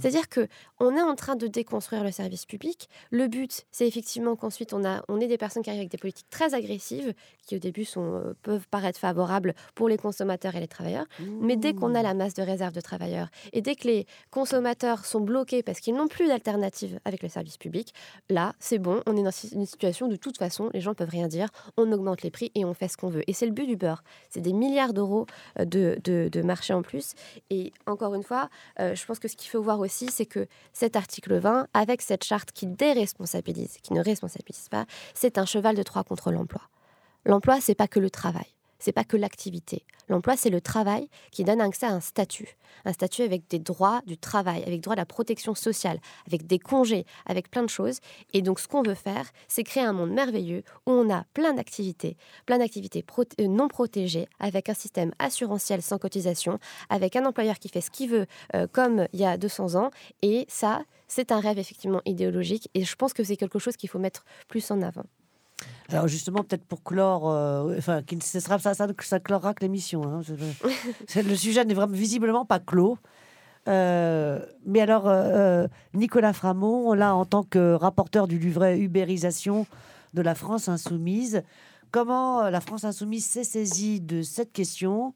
C'est-à-dire 0.01 0.29
que 0.29 0.49
on 0.79 0.95
est 0.97 1.03
en 1.03 1.15
train 1.15 1.37
de 1.37 1.47
déconstruire 1.47 2.05
le 2.05 2.11
service 2.11 2.45
public. 2.45 2.89
Le 3.11 3.29
but, 3.29 3.65
c'est 3.71 3.87
effectivement 3.87 4.37
qu'ensuite 4.37 4.73
on 4.73 4.85
a 4.85 5.03
on 5.09 5.21
est 5.21 5.27
des 5.29 5.39
personnes 5.39 5.63
qui 5.63 5.71
arrivent 5.71 5.81
avec 5.81 5.91
des 5.91 5.99
politiques 5.99 6.31
très 6.31 6.55
agressives 6.55 7.15
qui 7.47 7.57
au 7.57 7.59
début 7.59 7.85
sont, 7.85 8.15
euh, 8.15 8.35
peuvent 8.43 8.67
paraître 8.69 8.99
favorables 8.99 9.55
pour 9.75 9.89
les 9.89 9.97
consommateurs 9.97 10.55
et 10.57 10.61
les 10.61 10.69
travailleurs. 10.69 11.07
Mais 11.41 11.57
dès 11.57 11.75
qu'on 11.75 11.95
a 11.95 12.03
la 12.03 12.15
masse 12.15 12.35
de 12.35 12.43
réserve 12.43 12.73
de 12.73 12.81
travailleurs 12.81 13.29
et 13.53 13.61
dès 13.61 13.75
que 13.75 13.87
les 13.87 14.07
consommateurs 14.31 15.05
sont 15.05 15.21
bloqués 15.21 15.63
parce 15.63 15.81
qu'ils 15.81 15.95
n'ont 15.95 16.09
plus 16.09 16.29
d'alternative 16.29 16.99
avec 17.05 17.23
le 17.23 17.29
service 17.29 17.57
public, 17.57 17.93
là, 18.29 18.55
c'est 18.59 18.79
bon, 18.79 19.01
on 19.07 19.17
est 19.17 19.23
dans 19.23 19.31
une 19.31 19.67
situation 19.67 20.09
de 20.09 20.17
toute 20.17 20.39
façon, 20.39 20.71
les 20.73 20.81
gens 20.81 20.95
peuvent 20.95 21.09
rien 21.09 21.29
dire, 21.29 21.49
on 21.77 21.86
augmente 21.93 22.23
les 22.23 22.31
prix 22.31 22.51
et 22.55 22.65
on 22.65 22.75
fait 22.75 22.89
ce 22.89 22.97
qu'on 22.97 23.09
veut. 23.09 23.23
Et 23.29 23.33
c'est 23.33 23.47
le 23.47 23.53
but 23.53 23.67
du 23.67 23.77
beurre. 23.77 24.03
C'est 24.29 24.41
des 24.41 24.53
milliards 24.53 24.93
d'euros 24.93 25.27
euh, 25.59 25.65
de, 25.65 25.99
de, 26.03 26.43
marché 26.43 26.73
en 26.73 26.83
plus. 26.83 27.15
Et 27.51 27.73
encore 27.87 28.15
une 28.15 28.23
fois, 28.23 28.49
euh, 28.81 28.95
je 28.95 29.05
pense 29.05 29.19
que 29.19 29.29
ce 29.29 29.37
qu'il 29.37 29.51
faut 29.51 29.63
voir 29.63 29.81
aussi, 29.81 30.09
c'est 30.11 30.27
que 30.27 30.47
cet 30.73 30.97
article 30.97 31.39
20, 31.39 31.67
avec 31.75 32.03
cette 32.03 32.25
charte 32.25 32.53
qui 32.53 32.67
déresponsabilise, 32.67 33.79
qui 33.83 33.93
ne 33.93 34.03
responsabilise 34.03 34.69
pas, 34.69 34.87
c'est 35.15 35.39
un 35.39 35.47
cheval 35.47 35.77
de 35.77 35.83
Troie 35.83 36.05
contre 36.05 36.31
l'emploi. 36.31 36.63
L'emploi, 37.25 37.61
c'est 37.61 37.75
pas 37.75 37.89
que 37.89 38.01
le 38.01 38.11
travail 38.11 38.56
c'est 38.79 38.93
pas 38.93 39.05
que 39.05 39.17
l'activité. 39.17 39.85
L'emploi, 40.09 40.37
c'est 40.37 40.51
le 40.51 40.61
travail 40.61 41.09
qui 41.33 41.45
donne 41.45 41.61
accès 41.61 41.87
à 41.87 41.91
un 41.91 42.01
statut. 42.01 42.57
Un 42.85 42.93
statut 42.93 43.23
avec 43.23 43.49
des 43.49 43.59
droits 43.59 44.03
du 44.07 44.17
travail, 44.17 44.63
avec 44.65 44.81
droit 44.81 44.93
à 44.93 44.97
la 44.97 45.07
protection 45.07 45.55
sociale, 45.55 45.99
avec 46.27 46.47
des 46.47 46.59
congés, 46.59 47.07
avec 47.27 47.51
plein 47.51 47.63
de 47.63 47.69
choses. 47.69 47.99
Et 48.33 48.43
donc, 48.43 48.61
ce 48.61 48.69
qu'on 48.69 48.83
veut 48.83 48.95
faire, 48.95 49.29
c'est 49.49 49.65
créer 49.65 49.83
un 49.83 49.93
monde 49.93 50.11
merveilleux 50.11 50.63
où 50.87 50.93
on 50.93 51.13
a 51.13 51.25
plein 51.35 51.55
d'activités, 51.55 52.17
plein 52.45 52.59
d'activités 52.59 53.05
euh, 53.41 53.49
non 53.49 53.69
protégées, 53.69 54.29
avec 54.39 54.69
un 54.69 54.75
système 54.75 55.13
assurantiel 55.19 55.83
sans 55.83 55.99
cotisation, 55.99 56.59
avec 56.89 57.17
un 57.17 57.27
employeur 57.27 57.59
qui 57.59 57.69
fait 57.69 57.81
ce 57.81 57.91
qu'il 57.91 58.11
veut, 58.11 58.27
euh, 58.55 58.67
comme 58.71 59.09
il 59.13 59.21
y 59.21 59.25
a 59.25 59.37
200 59.37 59.75
ans. 59.75 59.91
Et 60.23 60.47
ça, 60.49 60.83
c'est 61.09 61.33
un 61.33 61.41
rêve 61.41 61.59
effectivement 61.59 62.03
idéologique. 62.05 62.69
Et 62.75 62.85
je 62.85 62.97
pense 62.97 63.13
que 63.13 63.25
c'est 63.25 63.37
quelque 63.37 63.59
chose 63.59 63.77
qu'il 63.77 63.89
faut 63.89 63.99
mettre 63.99 64.25
plus 64.49 64.71
en 64.71 64.83
avant. 64.83 65.05
Alors 65.89 66.09
justement, 66.09 66.43
peut-être 66.43 66.65
pour 66.65 66.83
clore, 66.83 67.31
euh, 67.31 67.77
enfin, 67.79 68.03
ce 68.21 68.41
sera 68.41 68.59
ça, 68.59 68.75
ça, 68.75 68.89
ça 68.99 69.21
clora 69.21 69.55
que 69.55 69.63
l'émission. 69.63 70.03
Hein, 70.05 70.23
le 71.17 71.35
sujet 71.37 71.65
n'est 71.65 71.75
vraiment 71.75 71.95
visiblement 71.95 72.45
pas 72.45 72.59
clos. 72.59 72.99
Euh, 73.69 74.45
mais 74.65 74.81
alors, 74.81 75.05
euh, 75.07 75.67
Nicolas 75.95 76.33
Framont, 76.33 76.93
là, 76.93 77.15
en 77.15 77.25
tant 77.25 77.45
que 77.45 77.75
rapporteur 77.75 78.27
du 78.27 78.39
livret 78.39 78.79
Ubérisation 78.79 79.67
de 80.15 80.23
la 80.23 80.35
France 80.35 80.69
insoumise, 80.69 81.43
comment 81.93 82.49
la 82.49 82.61
France 82.61 82.85
insoumise 82.85 83.25
s'est 83.25 83.45
saisie 83.45 84.01
de 84.01 84.23
cette 84.23 84.53
question? 84.53 85.15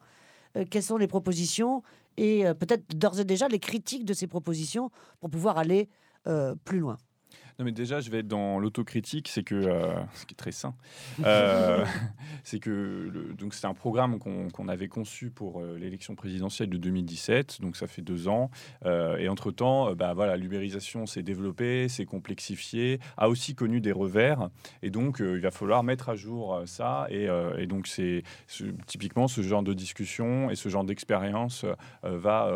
Quelles 0.71 0.83
sont 0.83 0.97
les 0.97 1.07
propositions? 1.07 1.83
Et 2.17 2.45
peut-être 2.59 2.97
d'ores 2.97 3.21
et 3.21 3.25
déjà 3.25 3.49
les 3.49 3.61
critiques 3.61 4.05
de 4.05 4.13
ces 4.13 4.27
propositions 4.27 4.91
pour 5.21 5.31
pouvoir 5.31 5.59
aller 5.59 5.89
plus 6.65 6.81
loin 6.81 6.99
non, 7.61 7.67
mais 7.67 7.73
déjà, 7.73 8.01
je 8.01 8.11
vais 8.11 8.21
être 8.21 8.29
dans 8.29 8.59
l'autocritique, 8.59 9.29
c'est 9.29 9.43
que, 9.43 9.55
euh, 9.55 9.93
ce 10.15 10.25
qui 10.25 10.33
est 10.33 10.37
très 10.37 10.51
sain, 10.51 10.75
euh, 11.27 11.85
c'est 12.43 12.59
que 12.59 13.35
donc 13.39 13.53
c'est 13.53 13.67
un 13.67 13.75
programme 13.75 14.19
qu'on 14.19 14.69
avait 14.69 14.89
conçu 14.89 15.29
pour 15.29 15.61
euh, 15.61 15.77
l'élection 15.79 16.15
présidentielle 16.15 16.71
de 16.71 16.79
2017, 16.79 17.61
donc 17.61 17.77
ça 17.77 17.87
fait 17.87 18.01
deux 18.01 18.29
ans, 18.29 18.51
et 18.87 19.29
entre 19.29 19.51
temps, 19.51 19.93
bah 19.95 20.15
voilà, 20.15 20.39
l'ubérisation 20.39 21.05
s'est 21.05 21.23
développée, 21.23 21.89
s'est 21.89 22.07
complexifiée, 22.07 22.99
a 23.19 23.29
aussi 23.29 23.55
connu 23.55 23.83
des 23.83 23.93
revers, 23.93 24.49
et 24.83 24.89
donc 24.89 25.19
il 25.21 25.41
va 25.41 25.51
falloir 25.51 25.83
mettre 25.83 26.09
à 26.09 26.17
jour 26.17 26.63
ça, 26.65 27.07
et, 27.11 27.29
donc 27.67 27.87
c'est 27.87 28.23
typiquement 28.87 29.29
ce 29.29 29.43
genre 29.43 29.63
de 29.63 29.75
discussion 29.75 30.51
et 30.51 30.57
ce 30.57 30.69
genre 30.71 30.85
d'expérience 30.85 31.67
va, 32.03 32.51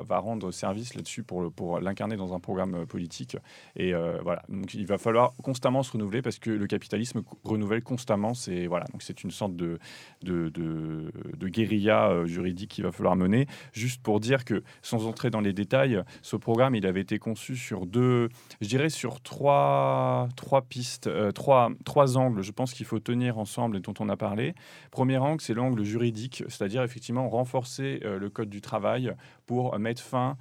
va, 0.00 0.18
rendre 0.18 0.50
service 0.50 0.94
là-dessus 0.94 1.22
pour, 1.22 1.52
pour 1.52 1.78
l'incarner 1.80 2.16
dans 2.16 2.34
un 2.34 2.40
programme 2.40 2.86
politique, 2.86 3.36
et 3.76 3.92
voilà. 4.22 4.39
Donc 4.48 4.74
il 4.74 4.86
va 4.86 4.98
falloir 4.98 5.32
constamment 5.42 5.82
se 5.82 5.92
renouveler 5.92 6.22
parce 6.22 6.38
que 6.38 6.50
le 6.50 6.66
capitalisme 6.66 7.22
renouvelle 7.44 7.82
constamment. 7.82 8.34
C'est 8.34 8.66
voilà, 8.66 8.86
donc 8.92 9.02
c'est 9.02 9.22
une 9.22 9.30
sorte 9.30 9.56
de, 9.56 9.78
de, 10.22 11.48
guérilla 11.48 12.08
euh, 12.08 12.26
juridique 12.26 12.70
qu'il 12.70 12.84
va 12.84 12.92
falloir 12.92 13.16
mener. 13.16 13.46
Juste 13.72 14.02
pour 14.02 14.20
dire 14.20 14.44
que, 14.44 14.62
sans 14.82 15.06
entrer 15.06 15.30
dans 15.30 15.40
les 15.40 15.52
détails, 15.52 16.02
ce 16.22 16.36
programme 16.36 16.74
il 16.74 16.86
avait 16.86 17.00
été 17.00 17.18
conçu 17.18 17.56
sur 17.56 17.86
deux, 17.86 18.28
je 18.60 18.68
dirais 18.68 18.90
sur 18.90 19.20
trois, 19.20 20.28
trois 20.36 20.62
pistes, 20.62 21.06
euh, 21.06 21.32
trois, 21.32 21.70
trois 21.84 22.16
angles. 22.16 22.42
Je 22.42 22.52
pense 22.52 22.72
qu'il 22.72 22.86
faut 22.86 23.00
tenir 23.00 23.38
ensemble 23.38 23.76
et 23.76 23.80
dont 23.80 23.94
on 23.98 24.08
a 24.08 24.16
parlé. 24.16 24.54
Premier 24.90 25.18
angle, 25.18 25.40
c'est 25.40 25.54
l'angle 25.54 25.82
juridique, 25.82 26.44
c'est-à-dire 26.48 26.82
effectivement 26.82 27.28
renforcer 27.28 28.00
euh, 28.04 28.18
le 28.18 28.30
code 28.30 28.50
du 28.50 28.60
travail 28.60 29.14
pour 29.50 29.76
mettre 29.80 30.00
fin 30.00 30.36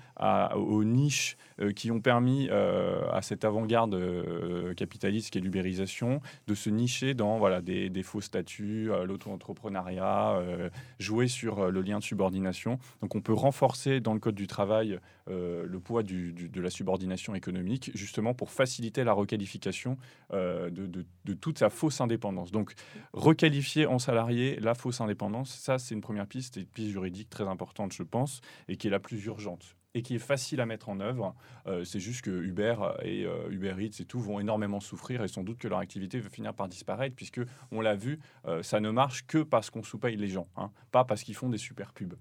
aux 0.55 0.84
niches 0.84 1.36
qui 1.76 1.89
ont 1.89 1.99
permis 1.99 2.47
à 2.49 3.22
cette 3.24 3.43
avant-garde 3.43 3.95
euh, 3.95 4.74
capitaliste 4.76 5.32
qui 5.32 5.39
est 5.39 5.41
l'ubérisation, 5.41 6.22
de 6.47 6.53
se 6.53 6.70
nicher 6.70 7.16
dans 7.16 7.39
voilà, 7.39 7.62
des, 7.62 8.03
faux 8.03 8.22
statuts, 8.22 8.91
euh, 8.91 9.05
l'auto-entrepreneuriat, 9.05 10.38
euh, 10.38 10.70
jouer 10.99 11.28
sur 11.28 11.72
le 11.72 11.82
lien 11.82 11.99
de 11.99 12.03
subordination. 12.03 12.78
Donc 13.01 13.16
on 13.16 13.22
peut 13.22 13.34
renforcer 13.34 13.99
dans 13.99 14.14
le 14.14 14.20
Code 14.20 14.36
du 14.36 14.47
travail 14.47 14.99
le 15.32 15.80
poids 15.80 16.01
de 16.01 16.60
la 16.60 16.72
subordination 16.72 17.36
économique, 17.36 17.91
justement 17.93 18.34
pour 18.34 18.49
faciliter 18.49 19.03
la 19.03 19.14
requalification 19.14 19.97
de, 20.32 21.05
toute 21.39 21.60
sa 21.60 21.70
fausse 21.70 22.01
indépendance. 22.01 22.51
Donc 22.51 22.74
requalifier 23.14 23.86
en 23.86 23.99
salarié 23.99 24.60
la 24.60 24.74
fausse 24.74 25.01
indépendance, 25.01 25.51
ça 25.51 25.78
c'est 25.78 25.93
une 25.93 26.01
première 26.01 26.26
piste, 26.26 26.57
et 26.57 26.62
une 26.62 26.66
piste 26.66 26.89
juridique 26.89 27.30
très 27.30 27.47
importante 27.47 27.93
je 27.93 28.01
pense, 28.01 28.41
et 28.68 28.76
qui 28.76 28.88
est 28.88 28.91
la 28.91 28.99
plus 29.00 29.26
urgente 29.26 29.76
et 29.93 30.02
qui 30.02 30.16
est 30.16 30.20
facile 30.20 30.62
à 30.62 30.66
mettre 30.66 30.89
en 30.89 31.00
œuvre. 31.00 31.36
Euh, 31.68 31.84
c'est 31.84 32.00
juste 32.00 32.22
que 32.22 32.30
Uber 32.30 32.76
et 33.04 33.26
euh, 33.26 33.50
Uber 33.50 33.76
Eats 33.80 34.02
et 34.02 34.06
tout 34.06 34.20
vont 34.20 34.39
énormément 34.39 34.80
souffrir 34.80 35.24
et 35.24 35.28
sans 35.28 35.43
doute 35.43 35.58
que 35.58 35.68
leur 35.68 35.80
activité 35.80 36.20
va 36.20 36.30
finir 36.30 36.54
par 36.54 36.68
disparaître 36.68 37.16
puisque 37.16 37.41
on 37.72 37.82
l'a 37.82 37.95
vu, 37.95 38.20
euh, 38.45 38.62
ça 38.64 38.80
ne 38.80 38.91
marche 38.91 39.26
que 39.26 39.39
parce 39.39 39.70
qu'on 39.70 39.84
sous-paye 39.84 40.16
les 40.16 40.28
gens, 40.28 40.47
hein, 40.56 40.72
pas 40.91 41.06
parce 41.06 41.24
qu'ils 41.24 41.36
font 41.36 41.50
des 41.50 41.58
super 41.58 41.93
pubs. 41.93 42.16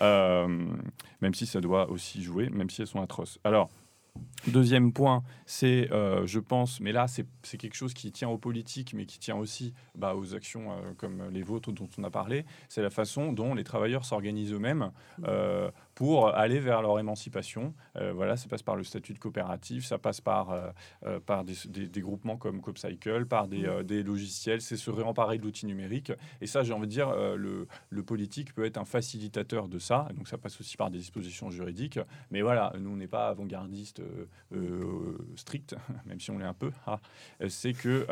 même 0.00 1.34
si 1.34 1.46
ça 1.46 1.60
doit 1.60 1.88
aussi 1.90 2.22
jouer, 2.22 2.50
même 2.50 2.70
si 2.70 2.82
elles 2.82 2.88
sont 2.88 3.02
atroces. 3.02 3.38
Alors, 3.44 3.70
Deuxième 4.46 4.92
point, 4.92 5.24
c'est, 5.44 5.88
je 5.90 6.38
pense, 6.38 6.78
mais 6.78 6.92
là, 6.92 7.06
c'est 7.08 7.56
quelque 7.56 7.74
chose 7.74 7.94
qui 7.94 8.12
tient 8.12 8.28
aux 8.28 8.38
politiques, 8.38 8.94
mais 8.94 9.06
qui 9.06 9.18
tient 9.18 9.34
aussi 9.34 9.74
bah, 9.96 10.14
aux 10.14 10.36
actions 10.36 10.68
comme 10.98 11.30
les 11.32 11.42
vôtres 11.42 11.72
dont 11.72 11.88
on 11.98 12.04
a 12.04 12.10
parlé, 12.10 12.44
c'est 12.68 12.80
la 12.80 12.90
façon 12.90 13.32
dont 13.32 13.54
les 13.56 13.64
travailleurs 13.64 14.04
s'organisent 14.04 14.52
eux-mêmes 14.52 14.92
pour 15.94 16.34
aller 16.34 16.58
vers 16.58 16.82
leur 16.82 16.98
émancipation. 16.98 17.74
Euh, 17.96 18.12
voilà, 18.12 18.36
ça 18.36 18.48
passe 18.48 18.62
par 18.62 18.76
le 18.76 18.84
statut 18.84 19.14
de 19.14 19.18
coopérative, 19.18 19.84
ça 19.84 19.98
passe 19.98 20.20
par, 20.20 20.50
euh, 20.50 20.70
euh, 21.06 21.20
par 21.20 21.44
des, 21.44 21.54
des, 21.68 22.00
groupements 22.00 22.36
comme 22.36 22.60
CoopCycle, 22.60 23.26
par 23.26 23.48
des, 23.48 23.62
mm. 23.62 23.82
des 23.84 24.02
logiciels, 24.02 24.60
c'est 24.60 24.76
se 24.76 24.90
réemparer 24.90 25.38
de 25.38 25.44
l'outil 25.44 25.66
numérique. 25.66 26.12
Et 26.40 26.46
ça, 26.46 26.62
j'ai 26.62 26.72
envie 26.72 26.86
de 26.86 26.92
dire, 26.92 27.14
le, 27.36 27.66
le, 27.90 28.02
politique 28.02 28.54
peut 28.54 28.64
être 28.64 28.76
un 28.76 28.84
facilitateur 28.84 29.68
de 29.68 29.78
ça. 29.78 30.08
Donc 30.16 30.28
ça 30.28 30.36
passe 30.36 30.60
aussi 30.60 30.76
par 30.76 30.90
des 30.90 30.98
dispositions 30.98 31.50
juridiques. 31.50 31.98
Mais 32.30 32.42
voilà, 32.42 32.72
nous, 32.78 32.90
on 32.90 32.96
n'est 32.96 33.06
pas 33.06 33.28
avant-gardiste 33.28 34.02
strict, 35.36 35.76
même 36.06 36.20
si 36.20 36.30
on 36.30 36.38
l'est 36.38 36.44
un 36.44 36.54
peu. 36.54 36.70
Ah, 36.86 37.00
c'est 37.48 37.72
que 37.72 38.06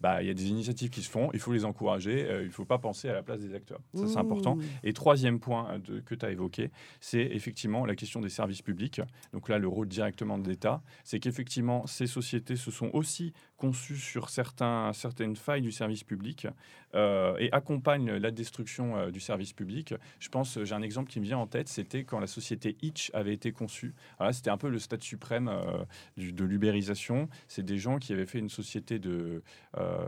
bah, 0.00 0.22
il 0.22 0.26
y 0.26 0.30
a 0.30 0.34
des 0.34 0.48
initiatives 0.48 0.90
qui 0.90 1.02
se 1.02 1.10
font, 1.10 1.30
il 1.32 1.40
faut 1.40 1.52
les 1.52 1.64
encourager, 1.64 2.26
il 2.40 2.46
ne 2.46 2.50
faut 2.50 2.64
pas 2.64 2.78
penser 2.78 3.08
à 3.08 3.14
la 3.14 3.22
place 3.22 3.40
des 3.40 3.54
acteurs. 3.54 3.80
Ça, 3.94 4.06
c'est 4.06 4.18
important. 4.18 4.58
Et 4.82 4.92
troisième 4.92 5.38
point 5.40 5.78
de, 5.78 6.00
que 6.00 6.14
tu 6.14 6.26
as 6.26 6.30
évoqué, 6.30 6.70
c'est 7.00 7.22
effectivement 7.22 7.84
la 7.84 7.94
question 7.94 8.20
des 8.20 8.28
services 8.28 8.62
publics. 8.62 9.00
Donc 9.32 9.48
là, 9.48 9.58
le 9.58 9.68
rôle 9.68 9.88
directement 9.88 10.38
de 10.38 10.48
l'État, 10.48 10.82
c'est 11.04 11.20
qu'effectivement, 11.20 11.86
ces 11.86 12.06
sociétés 12.06 12.56
se 12.56 12.70
sont 12.70 12.90
aussi 12.92 13.32
conçues 13.56 13.96
sur 13.96 14.28
certains, 14.28 14.92
certaines 14.92 15.36
failles 15.36 15.62
du 15.62 15.72
service 15.72 16.04
public 16.04 16.46
euh, 16.94 17.36
et 17.38 17.50
accompagnent 17.52 18.12
la 18.16 18.30
destruction 18.30 18.96
euh, 18.96 19.10
du 19.10 19.20
service 19.20 19.52
public. 19.52 19.94
Je 20.18 20.28
pense, 20.28 20.62
j'ai 20.62 20.74
un 20.74 20.82
exemple 20.82 21.10
qui 21.10 21.20
me 21.20 21.24
vient 21.24 21.38
en 21.38 21.46
tête, 21.46 21.68
c'était 21.68 22.04
quand 22.04 22.20
la 22.20 22.26
société 22.26 22.76
Itch 22.82 23.10
avait 23.14 23.34
été 23.34 23.52
conçue. 23.52 23.94
c'était 24.32 24.50
un 24.50 24.58
peu 24.58 24.68
le 24.68 24.78
stade 24.78 25.02
suprême 25.02 25.48
euh, 25.48 25.84
de 26.16 26.44
l'ubérisation. 26.44 27.28
C'est 27.48 27.64
des 27.64 27.78
gens 27.78 27.98
qui 27.98 28.12
avaient 28.12 28.26
fait 28.26 28.38
une 28.38 28.50
société 28.50 28.98
de, 28.98 29.42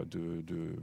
de, 0.06 0.42
de, 0.42 0.76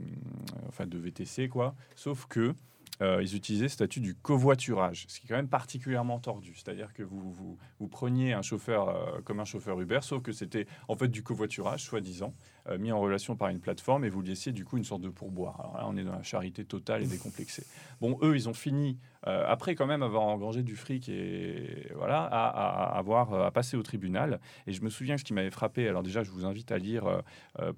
enfin 0.68 0.86
de 0.86 0.98
VTC, 0.98 1.48
quoi. 1.48 1.74
Sauf 1.94 2.26
que 2.26 2.54
euh, 3.02 3.22
ils 3.22 3.36
utilisaient 3.36 3.64
le 3.64 3.68
statut 3.68 4.00
du 4.00 4.14
covoiturage, 4.14 5.06
ce 5.08 5.20
qui 5.20 5.26
est 5.26 5.28
quand 5.28 5.36
même 5.36 5.48
particulièrement 5.48 6.18
tordu. 6.18 6.54
C'est-à-dire 6.54 6.92
que 6.92 7.02
vous, 7.02 7.58
preniez 7.90 8.32
un 8.32 8.42
chauffeur 8.42 8.88
euh, 8.88 9.20
comme 9.24 9.40
un 9.40 9.44
chauffeur 9.44 9.80
Uber, 9.80 10.00
sauf 10.02 10.22
que 10.22 10.32
c'était 10.32 10.66
en 10.88 10.96
fait 10.96 11.08
du 11.08 11.22
covoiturage, 11.22 11.82
soi-disant, 11.82 12.32
euh, 12.68 12.78
mis 12.78 12.92
en 12.92 13.00
relation 13.00 13.36
par 13.36 13.48
une 13.48 13.60
plateforme, 13.60 14.04
et 14.04 14.08
vous 14.08 14.22
laissiez 14.22 14.52
du 14.52 14.64
coup 14.64 14.76
une 14.76 14.84
sorte 14.84 15.02
de 15.02 15.08
pourboire. 15.08 15.72
Là, 15.76 15.84
on 15.86 15.96
est 15.96 16.04
dans 16.04 16.12
la 16.12 16.22
charité 16.22 16.64
totale 16.64 17.02
et 17.02 17.06
décomplexée. 17.06 17.64
Bon, 18.00 18.18
eux, 18.22 18.34
ils 18.34 18.48
ont 18.48 18.54
fini, 18.54 18.98
après 19.22 19.74
quand 19.74 19.86
même 19.86 20.04
avoir 20.04 20.22
engrangé 20.22 20.62
du 20.62 20.76
fric 20.76 21.08
et 21.08 21.88
voilà, 21.96 22.22
à, 22.22 22.96
avoir, 22.96 23.34
à 23.34 23.50
passer 23.50 23.76
au 23.76 23.82
tribunal. 23.82 24.38
Et 24.68 24.72
je 24.72 24.82
me 24.82 24.88
souviens 24.88 25.16
ce 25.16 25.24
qui 25.24 25.32
m'avait 25.32 25.50
frappé, 25.50 25.88
alors 25.88 26.04
déjà, 26.04 26.22
je 26.22 26.30
vous 26.30 26.44
invite 26.44 26.70
à 26.70 26.78
lire, 26.78 27.22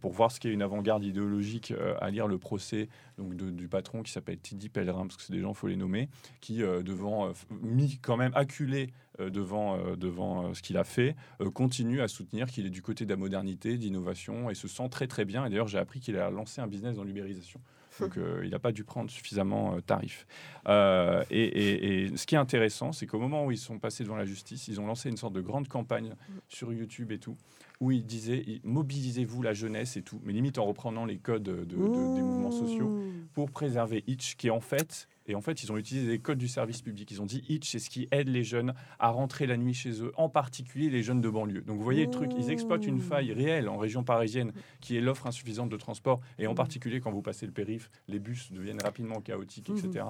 pour 0.00 0.12
voir 0.12 0.30
ce 0.30 0.40
qu'est 0.40 0.52
une 0.52 0.60
avant-garde 0.60 1.04
idéologique, 1.04 1.72
à 2.00 2.10
lire 2.10 2.26
le 2.26 2.36
procès 2.36 2.88
donc, 3.18 3.34
du 3.34 3.68
patron 3.68 4.02
qui 4.02 4.12
s'appelle 4.12 4.38
Tidy 4.38 4.68
Pellerin 4.68 5.06
parce 5.06 5.16
que 5.16 5.22
c'est 5.22 5.32
des 5.32 5.40
gens, 5.40 5.54
faut 5.54 5.66
les 5.66 5.76
nommer, 5.76 6.08
qui, 6.40 6.62
euh, 6.62 6.82
devant, 6.82 7.28
euh, 7.28 7.32
mis 7.62 7.98
quand 7.98 8.16
même 8.16 8.32
acculé 8.34 8.84
euh, 8.84 9.07
devant, 9.18 9.78
devant 9.96 10.54
ce 10.54 10.62
qu'il 10.62 10.76
a 10.76 10.84
fait, 10.84 11.16
continue 11.54 12.00
à 12.00 12.08
soutenir 12.08 12.46
qu'il 12.46 12.66
est 12.66 12.70
du 12.70 12.82
côté 12.82 13.04
de 13.04 13.10
la 13.10 13.16
modernité, 13.16 13.76
d'innovation, 13.76 14.50
et 14.50 14.54
se 14.54 14.68
sent 14.68 14.88
très 14.90 15.06
très 15.06 15.24
bien. 15.24 15.44
Et 15.44 15.50
d'ailleurs, 15.50 15.68
j'ai 15.68 15.78
appris 15.78 16.00
qu'il 16.00 16.16
a 16.16 16.30
lancé 16.30 16.60
un 16.60 16.66
business 16.66 16.96
dans 16.96 17.04
l'ubérisation. 17.04 17.60
Donc, 18.00 18.18
il 18.44 18.50
n'a 18.50 18.58
pas 18.58 18.70
dû 18.70 18.84
prendre 18.84 19.10
suffisamment 19.10 19.80
tarif. 19.80 20.26
Et, 20.68 22.04
et, 22.04 22.16
ce 22.16 22.26
qui 22.26 22.34
est 22.34 22.38
intéressant, 22.38 22.92
c'est 22.92 23.06
qu'au 23.06 23.18
moment 23.18 23.46
où 23.46 23.50
ils 23.50 23.58
sont 23.58 23.78
passés 23.78 24.04
devant 24.04 24.16
la 24.16 24.24
justice, 24.24 24.68
ils 24.68 24.80
ont 24.80 24.86
lancé 24.86 25.08
une 25.08 25.16
sorte 25.16 25.34
de 25.34 25.40
grande 25.40 25.68
campagne 25.68 26.14
sur 26.48 26.72
YouTube 26.72 27.12
et 27.12 27.18
tout, 27.18 27.36
où 27.80 27.90
il 27.90 28.04
disait 28.04 28.60
mobilisez-vous 28.64 29.42
la 29.42 29.52
jeunesse 29.52 29.96
et 29.96 30.02
tout, 30.02 30.20
mais 30.24 30.32
limite 30.32 30.58
en 30.58 30.64
reprenant 30.64 31.04
les 31.04 31.18
codes 31.18 31.42
de, 31.42 31.64
des 31.64 31.76
mouvements 31.76 32.50
sociaux 32.50 33.00
pour 33.34 33.50
préserver 33.50 34.04
Itch, 34.06 34.36
qui 34.36 34.48
est 34.48 34.50
en 34.50 34.60
fait 34.60 35.08
et 35.28 35.34
en 35.34 35.42
fait, 35.42 35.62
ils 35.62 35.70
ont 35.70 35.76
utilisé 35.76 36.08
les 36.08 36.18
codes 36.18 36.38
du 36.38 36.48
service 36.48 36.80
public. 36.80 37.10
Ils 37.10 37.20
ont 37.20 37.26
dit 37.26 37.44
Itch, 37.48 37.70
c'est 37.70 37.78
ce 37.78 37.90
qui 37.90 38.08
aide 38.10 38.28
les 38.28 38.44
jeunes 38.44 38.74
à 38.98 39.10
rentrer 39.10 39.46
la 39.46 39.56
nuit 39.56 39.74
chez 39.74 40.02
eux, 40.02 40.12
en 40.16 40.28
particulier 40.28 40.88
les 40.88 41.02
jeunes 41.02 41.20
de 41.20 41.28
banlieue. 41.28 41.60
Donc 41.60 41.76
vous 41.76 41.84
voyez 41.84 42.06
le 42.06 42.10
truc, 42.10 42.30
ils 42.36 42.50
exploitent 42.50 42.86
une 42.86 43.00
faille 43.00 43.32
réelle 43.32 43.68
en 43.68 43.76
région 43.76 44.02
parisienne 44.02 44.52
qui 44.80 44.96
est 44.96 45.00
l'offre 45.00 45.26
insuffisante 45.26 45.68
de 45.68 45.76
transport. 45.76 46.20
Et 46.38 46.46
en 46.46 46.54
particulier 46.54 47.00
quand 47.00 47.10
vous 47.10 47.22
passez 47.22 47.46
le 47.46 47.52
périph', 47.52 47.90
les 48.08 48.18
bus 48.18 48.52
deviennent 48.52 48.82
rapidement 48.82 49.20
chaotiques, 49.20 49.70
etc. 49.70 50.04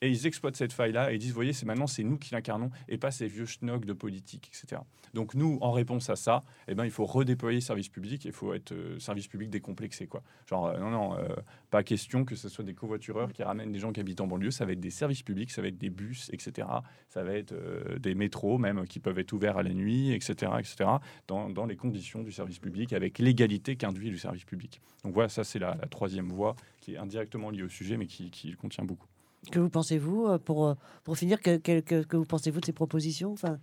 Et 0.00 0.08
ils 0.08 0.26
exploitent 0.26 0.56
cette 0.56 0.72
faille-là 0.72 1.12
et 1.12 1.14
ils 1.14 1.18
disent, 1.18 1.32
voyez, 1.32 1.52
c'est 1.52 1.66
maintenant 1.66 1.86
c'est 1.86 2.02
nous 2.02 2.18
qui 2.18 2.32
l'incarnons 2.32 2.70
et 2.88 2.98
pas 2.98 3.10
ces 3.10 3.28
vieux 3.28 3.46
schnocks 3.46 3.84
de 3.84 3.92
politique, 3.92 4.50
etc. 4.52 4.82
Donc 5.14 5.34
nous, 5.34 5.58
en 5.60 5.70
réponse 5.70 6.10
à 6.10 6.16
ça, 6.16 6.42
eh 6.66 6.74
ben, 6.74 6.84
il 6.84 6.90
faut 6.90 7.04
redéployer 7.04 7.60
service 7.60 7.88
public, 7.88 8.24
il 8.24 8.32
faut 8.32 8.54
être 8.54 8.72
euh, 8.72 8.98
service 8.98 9.28
public 9.28 9.50
décomplexé. 9.50 10.06
Quoi. 10.06 10.22
Genre, 10.46 10.66
euh, 10.66 10.78
non, 10.78 10.90
non, 10.90 11.18
euh, 11.18 11.28
pas 11.70 11.82
question 11.84 12.24
que 12.24 12.34
ce 12.34 12.48
soit 12.48 12.64
des 12.64 12.74
covoitureurs 12.74 13.32
qui 13.32 13.42
ramènent 13.42 13.72
des 13.72 13.78
gens 13.78 13.92
qui 13.92 14.00
habitent 14.00 14.20
en 14.20 14.26
banlieue, 14.26 14.50
ça 14.50 14.61
va 14.64 14.72
être 14.72 14.80
des 14.80 14.90
services 14.90 15.22
publics, 15.22 15.50
ça 15.50 15.62
va 15.62 15.68
être 15.68 15.78
des 15.78 15.90
bus, 15.90 16.30
etc. 16.32 16.68
Ça 17.08 17.22
va 17.22 17.32
être 17.34 17.54
des 17.98 18.14
métros 18.14 18.58
même 18.58 18.86
qui 18.86 19.00
peuvent 19.00 19.18
être 19.18 19.32
ouverts 19.32 19.58
à 19.58 19.62
la 19.62 19.72
nuit, 19.72 20.12
etc., 20.12 20.52
etc., 20.58 20.90
dans, 21.28 21.50
dans 21.50 21.66
les 21.66 21.76
conditions 21.76 22.22
du 22.22 22.32
service 22.32 22.58
public, 22.58 22.92
avec 22.92 23.18
l'égalité 23.18 23.76
qu'induit 23.76 24.10
le 24.10 24.16
service 24.16 24.44
public. 24.44 24.80
Donc 25.04 25.14
voilà, 25.14 25.28
ça 25.28 25.44
c'est 25.44 25.58
la, 25.58 25.74
troisième 25.90 26.28
voie 26.28 26.56
qui 26.80 26.94
est 26.94 26.98
indirectement 26.98 27.50
liée 27.50 27.62
au 27.62 27.68
sujet, 27.68 27.96
mais 27.96 28.06
qui, 28.06 28.30
qui 28.30 28.52
contient 28.52 28.84
beaucoup. 28.84 29.06
Que 29.50 29.58
vous 29.58 29.70
pensez-vous 29.70 30.26
euh, 30.26 30.38
pour, 30.38 30.66
euh, 30.66 30.74
pour 31.02 31.16
finir 31.18 31.40
que, 31.40 31.56
que, 31.56 31.80
que, 31.80 32.16
vous 32.16 32.24
pensez-vous 32.24 32.60
de 32.60 32.66
ces 32.66 32.72
propositions? 32.72 33.32
Enfin... 33.32 33.58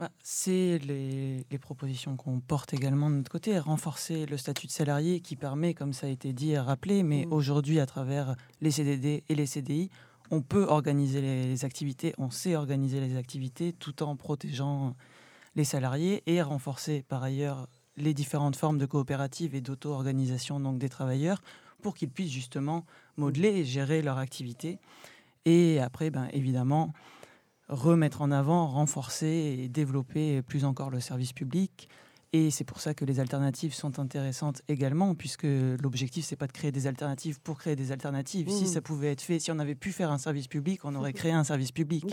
Bah, 0.00 0.08
c'est 0.22 0.78
les, 0.78 1.44
les, 1.50 1.58
propositions 1.58 2.16
qu'on 2.16 2.40
porte 2.40 2.72
également 2.72 3.10
de 3.10 3.16
notre 3.16 3.30
côté, 3.30 3.58
renforcer 3.58 4.24
le 4.24 4.38
statut 4.38 4.66
de 4.66 4.72
salarié 4.72 5.20
qui 5.20 5.36
permet, 5.36 5.74
comme 5.74 5.92
ça 5.92 6.06
a 6.06 6.08
été 6.08 6.32
dit 6.32 6.52
et 6.52 6.58
rappelé, 6.58 7.02
mais 7.02 7.26
mmh. 7.26 7.32
aujourd'hui 7.34 7.80
à 7.80 7.84
travers 7.84 8.34
les 8.62 8.70
CDD 8.70 9.24
et 9.28 9.34
les 9.34 9.44
CDI, 9.44 9.90
on 10.30 10.40
peut 10.40 10.64
organiser 10.64 11.20
les 11.20 11.66
activités, 11.66 12.14
on 12.16 12.30
sait 12.30 12.56
organiser 12.56 12.98
les 12.98 13.18
activités 13.18 13.74
tout 13.74 14.02
en 14.02 14.16
protégeant 14.16 14.96
les 15.54 15.64
salariés 15.64 16.22
et 16.24 16.40
renforcer 16.40 17.04
par 17.06 17.22
ailleurs 17.22 17.68
les 17.98 18.14
différentes 18.14 18.56
formes 18.56 18.78
de 18.78 18.86
coopérative 18.86 19.54
et 19.54 19.60
d'auto-organisation 19.60 20.60
donc 20.60 20.78
des 20.78 20.88
travailleurs 20.88 21.42
pour 21.82 21.94
qu'ils 21.94 22.08
puissent 22.08 22.32
justement 22.32 22.86
modeler 23.18 23.50
et 23.50 23.64
gérer 23.66 24.00
leur 24.00 24.16
activité. 24.16 24.78
Et 25.44 25.78
après, 25.78 26.08
ben, 26.08 26.28
évidemment, 26.32 26.94
remettre 27.70 28.20
en 28.20 28.30
avant, 28.30 28.66
renforcer 28.66 29.58
et 29.62 29.68
développer 29.68 30.42
plus 30.42 30.64
encore 30.64 30.90
le 30.90 31.00
service 31.00 31.32
public. 31.32 31.88
Et 32.32 32.50
c'est 32.52 32.64
pour 32.64 32.80
ça 32.80 32.94
que 32.94 33.04
les 33.04 33.18
alternatives 33.18 33.74
sont 33.74 33.98
intéressantes 33.98 34.62
également, 34.68 35.16
puisque 35.16 35.46
l'objectif, 35.82 36.24
c'est 36.24 36.36
pas 36.36 36.46
de 36.46 36.52
créer 36.52 36.70
des 36.70 36.86
alternatives 36.86 37.40
pour 37.40 37.58
créer 37.58 37.74
des 37.74 37.90
alternatives. 37.90 38.48
Si 38.50 38.64
mmh. 38.64 38.68
ça 38.68 38.80
pouvait 38.80 39.10
être 39.10 39.22
fait, 39.22 39.40
si 39.40 39.50
on 39.50 39.58
avait 39.58 39.74
pu 39.74 39.90
faire 39.90 40.12
un 40.12 40.18
service 40.18 40.46
public, 40.46 40.84
on 40.84 40.94
aurait 40.94 41.12
créé 41.12 41.32
un 41.32 41.42
service 41.42 41.72
public. 41.72 42.06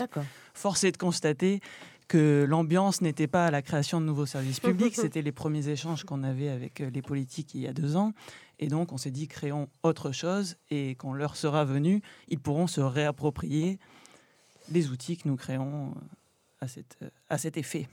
Force 0.54 0.82
est 0.82 0.92
de 0.92 0.96
constater 0.96 1.60
que 2.08 2.44
l'ambiance 2.48 3.00
n'était 3.00 3.28
pas 3.28 3.46
à 3.46 3.50
la 3.52 3.62
création 3.62 4.00
de 4.00 4.06
nouveaux 4.06 4.26
services 4.26 4.58
publics. 4.58 4.94
C'était 4.96 5.22
les 5.22 5.30
premiers 5.30 5.68
échanges 5.68 6.02
qu'on 6.04 6.24
avait 6.24 6.48
avec 6.48 6.80
euh, 6.80 6.90
les 6.90 7.02
politiques 7.02 7.54
il 7.54 7.60
y 7.60 7.68
a 7.68 7.72
deux 7.72 7.96
ans. 7.96 8.12
Et 8.58 8.66
donc, 8.66 8.92
on 8.92 8.96
s'est 8.96 9.10
dit, 9.10 9.28
créons 9.28 9.68
autre 9.84 10.10
chose. 10.10 10.56
Et 10.70 10.92
quand 10.92 11.12
l'heure 11.12 11.36
sera 11.36 11.64
venue, 11.64 12.02
ils 12.28 12.40
pourront 12.40 12.66
se 12.66 12.80
réapproprier 12.80 13.78
les 14.70 14.90
outils 14.90 15.16
que 15.16 15.28
nous 15.28 15.36
créons 15.36 15.88
euh, 15.88 16.00
à, 16.60 16.68
cette, 16.68 16.96
euh, 17.02 17.10
à 17.28 17.38
cet 17.38 17.56
effet. 17.56 17.88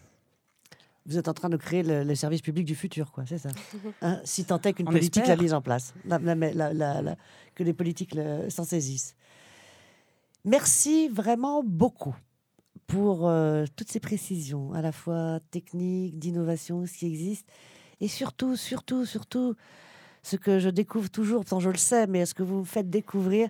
Vous 1.05 1.17
êtes 1.17 1.27
en 1.27 1.33
train 1.33 1.49
de 1.49 1.57
créer 1.57 1.83
le, 1.83 2.15
service 2.15 2.41
public 2.41 2.65
du 2.65 2.75
futur, 2.75 3.11
quoi, 3.11 3.25
c'est 3.27 3.37
ça 3.37 3.49
hein, 4.01 4.19
Si 4.23 4.45
tant 4.45 4.59
est 4.61 4.73
qu'une 4.73 4.87
politique 4.87 5.27
l'a 5.27 5.35
mise 5.35 5.53
en 5.53 5.61
place, 5.61 5.93
que 6.09 7.63
les 7.63 7.73
politiques 7.73 8.17
s'en 8.49 8.63
saisissent. 8.63 9.15
Merci 10.45 11.09
vraiment 11.09 11.63
beaucoup 11.63 12.15
pour 12.87 13.27
euh, 13.27 13.65
toutes 13.75 13.89
ces 13.89 13.99
précisions, 13.99 14.73
à 14.73 14.81
la 14.81 14.91
fois 14.91 15.39
techniques, 15.51 16.19
d'innovation, 16.19 16.85
ce 16.85 16.93
qui 16.93 17.07
existe, 17.07 17.47
et 17.99 18.07
surtout, 18.07 18.55
surtout, 18.55 19.05
surtout, 19.05 19.55
ce 20.21 20.35
que 20.35 20.59
je 20.59 20.69
découvre 20.69 21.09
toujours, 21.09 21.45
tant 21.45 21.59
je 21.59 21.69
le 21.69 21.77
sais, 21.77 22.07
mais 22.07 22.25
ce 22.25 22.33
que 22.33 22.43
vous 22.43 22.59
me 22.59 22.63
faites 22.63 22.89
découvrir, 22.89 23.49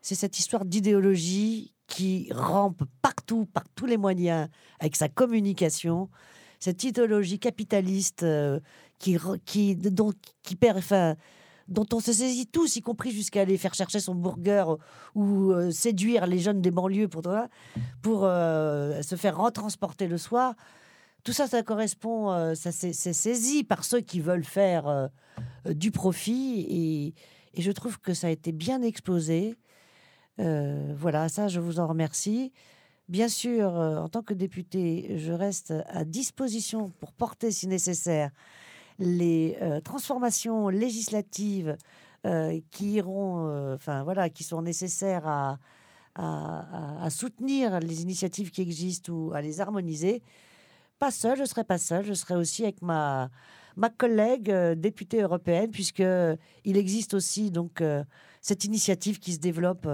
c'est 0.00 0.14
cette 0.14 0.38
histoire 0.38 0.64
d'idéologie 0.64 1.74
qui 1.88 2.28
rampe 2.32 2.84
partout, 3.02 3.46
par 3.46 3.64
tous 3.74 3.86
les 3.86 3.96
moyens, 3.96 4.48
avec 4.78 4.94
sa 4.94 5.08
communication, 5.08 6.08
cette 6.60 6.84
idéologie 6.84 7.38
capitaliste 7.38 8.22
euh, 8.22 8.60
qui, 8.98 9.16
qui, 9.44 9.74
donc, 9.74 10.14
qui 10.42 10.54
perd, 10.54 10.82
dont 11.66 11.86
on 11.92 12.00
se 12.00 12.12
saisit 12.12 12.46
tous, 12.46 12.76
y 12.76 12.82
compris 12.82 13.10
jusqu'à 13.10 13.40
aller 13.40 13.56
faire 13.58 13.74
chercher 13.74 14.00
son 14.00 14.14
burger 14.14 14.64
ou 15.14 15.50
euh, 15.50 15.70
séduire 15.70 16.26
les 16.26 16.38
jeunes 16.38 16.60
des 16.60 16.70
banlieues 16.70 17.08
pour, 17.08 17.22
pour 18.02 18.24
euh, 18.24 19.02
se 19.02 19.16
faire 19.16 19.38
retransporter 19.38 20.08
le 20.08 20.18
soir. 20.18 20.54
Tout 21.24 21.32
ça, 21.32 21.46
ça 21.46 21.62
correspond, 21.62 22.54
ça 22.54 22.72
c'est 22.72 22.92
saisi 22.92 23.64
par 23.64 23.84
ceux 23.84 24.00
qui 24.00 24.20
veulent 24.20 24.44
faire 24.44 25.10
du 25.68 25.90
profit 25.90 27.14
et, 27.54 27.60
je 27.60 27.72
trouve 27.72 27.98
que 27.98 28.14
ça 28.14 28.28
a 28.28 28.30
été 28.30 28.52
bien 28.52 28.82
exposé. 28.82 29.56
Voilà, 30.38 31.28
ça, 31.28 31.48
je 31.48 31.60
vous 31.60 31.80
en 31.80 31.86
remercie. 31.86 32.52
Bien 33.08 33.28
sûr, 33.28 33.72
en 33.72 34.08
tant 34.08 34.22
que 34.22 34.34
député, 34.34 35.16
je 35.18 35.32
reste 35.32 35.72
à 35.88 36.04
disposition 36.04 36.90
pour 37.00 37.12
porter, 37.12 37.50
si 37.50 37.66
nécessaire, 37.66 38.30
les 38.98 39.56
euh, 39.62 39.80
transformations 39.80 40.68
législatives 40.68 41.76
euh, 42.26 42.60
qui 42.70 42.92
iront, 42.92 43.46
euh, 43.48 43.74
enfin 43.74 44.02
voilà, 44.02 44.28
qui 44.28 44.44
sont 44.44 44.62
nécessaires 44.62 45.26
à, 45.26 45.58
à, 46.16 47.08
soutenir 47.10 47.78
les 47.78 48.02
initiatives 48.02 48.50
qui 48.50 48.60
existent 48.60 49.12
ou 49.12 49.32
à 49.32 49.40
les 49.40 49.60
harmoniser. 49.60 50.22
Pas 50.98 51.12
seul, 51.12 51.38
je 51.38 51.44
serai 51.44 51.62
pas 51.62 51.78
seul, 51.78 52.04
je 52.04 52.12
serai 52.12 52.34
aussi 52.34 52.64
avec 52.64 52.82
ma, 52.82 53.30
ma 53.76 53.88
collègue 53.88 54.50
députée 54.76 55.22
européenne, 55.22 55.70
puisque 55.70 56.02
il 56.64 56.76
existe 56.76 57.14
aussi 57.14 57.52
donc 57.52 57.80
cette 58.40 58.64
initiative 58.64 59.20
qui 59.20 59.32
se 59.32 59.38
développe 59.38 59.86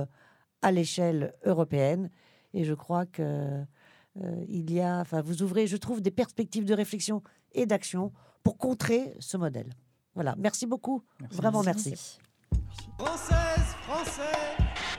à 0.64 0.72
l'échelle 0.72 1.34
européenne. 1.44 2.10
Et 2.54 2.64
je 2.64 2.74
crois 2.74 3.06
que 3.06 3.62
il 4.48 4.72
y 4.72 4.80
a, 4.80 5.00
enfin, 5.00 5.22
vous 5.22 5.42
ouvrez, 5.42 5.66
je 5.66 5.76
trouve, 5.76 6.00
des 6.00 6.12
perspectives 6.12 6.64
de 6.64 6.72
réflexion 6.72 7.20
et 7.52 7.66
d'action 7.66 8.12
pour 8.44 8.58
contrer 8.58 9.12
ce 9.18 9.36
modèle. 9.36 9.70
Voilà, 10.14 10.36
merci 10.38 10.66
beaucoup. 10.66 11.02
Vraiment 11.32 11.62
merci. 11.64 12.18
Française, 12.98 13.74
Français. 13.82 14.22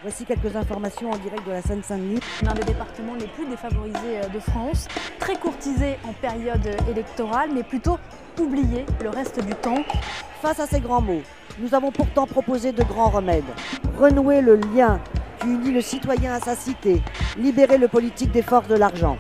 Voici 0.02 0.26
quelques 0.26 0.56
informations 0.56 1.10
en 1.12 1.18
direct 1.18 1.46
de 1.48 1.52
la 1.52 1.62
Seine-Saint-Denis. 1.62 2.20
L'un 2.44 2.54
des 2.54 2.64
départements 2.64 3.16
les 3.16 3.28
plus 3.28 3.48
défavorisés 3.48 4.22
euh, 4.22 4.28
de 4.28 4.40
France, 4.40 4.88
très 5.20 5.36
courtisé 5.36 5.98
en 6.04 6.14
période 6.14 6.68
électorale, 6.90 7.50
mais 7.54 7.64
plutôt 7.64 7.98
oublié 8.40 8.86
le 9.04 9.10
reste 9.10 9.44
du 9.46 9.54
temps. 9.56 9.84
Face 10.42 10.60
à 10.60 10.68
ces 10.68 10.80
grands 10.80 11.02
mots, 11.02 11.22
nous 11.60 11.74
avons 11.74 11.92
pourtant 11.92 12.28
proposé 12.28 12.72
de 12.72 12.84
grands 12.84 13.10
remèdes. 13.10 13.44
Renouer 13.98 14.42
le 14.42 14.56
lien 14.56 15.00
qui 15.40 15.48
unit 15.48 15.72
le 15.72 15.82
citoyen 15.82 16.34
à 16.34 16.40
sa 16.40 16.56
cité, 16.56 17.02
libérer 17.38 17.78
le 17.78 17.88
politique 17.88 18.32
des 18.32 18.42
forces 18.42 18.68
de 18.68 18.76
l'argent. 18.76 19.18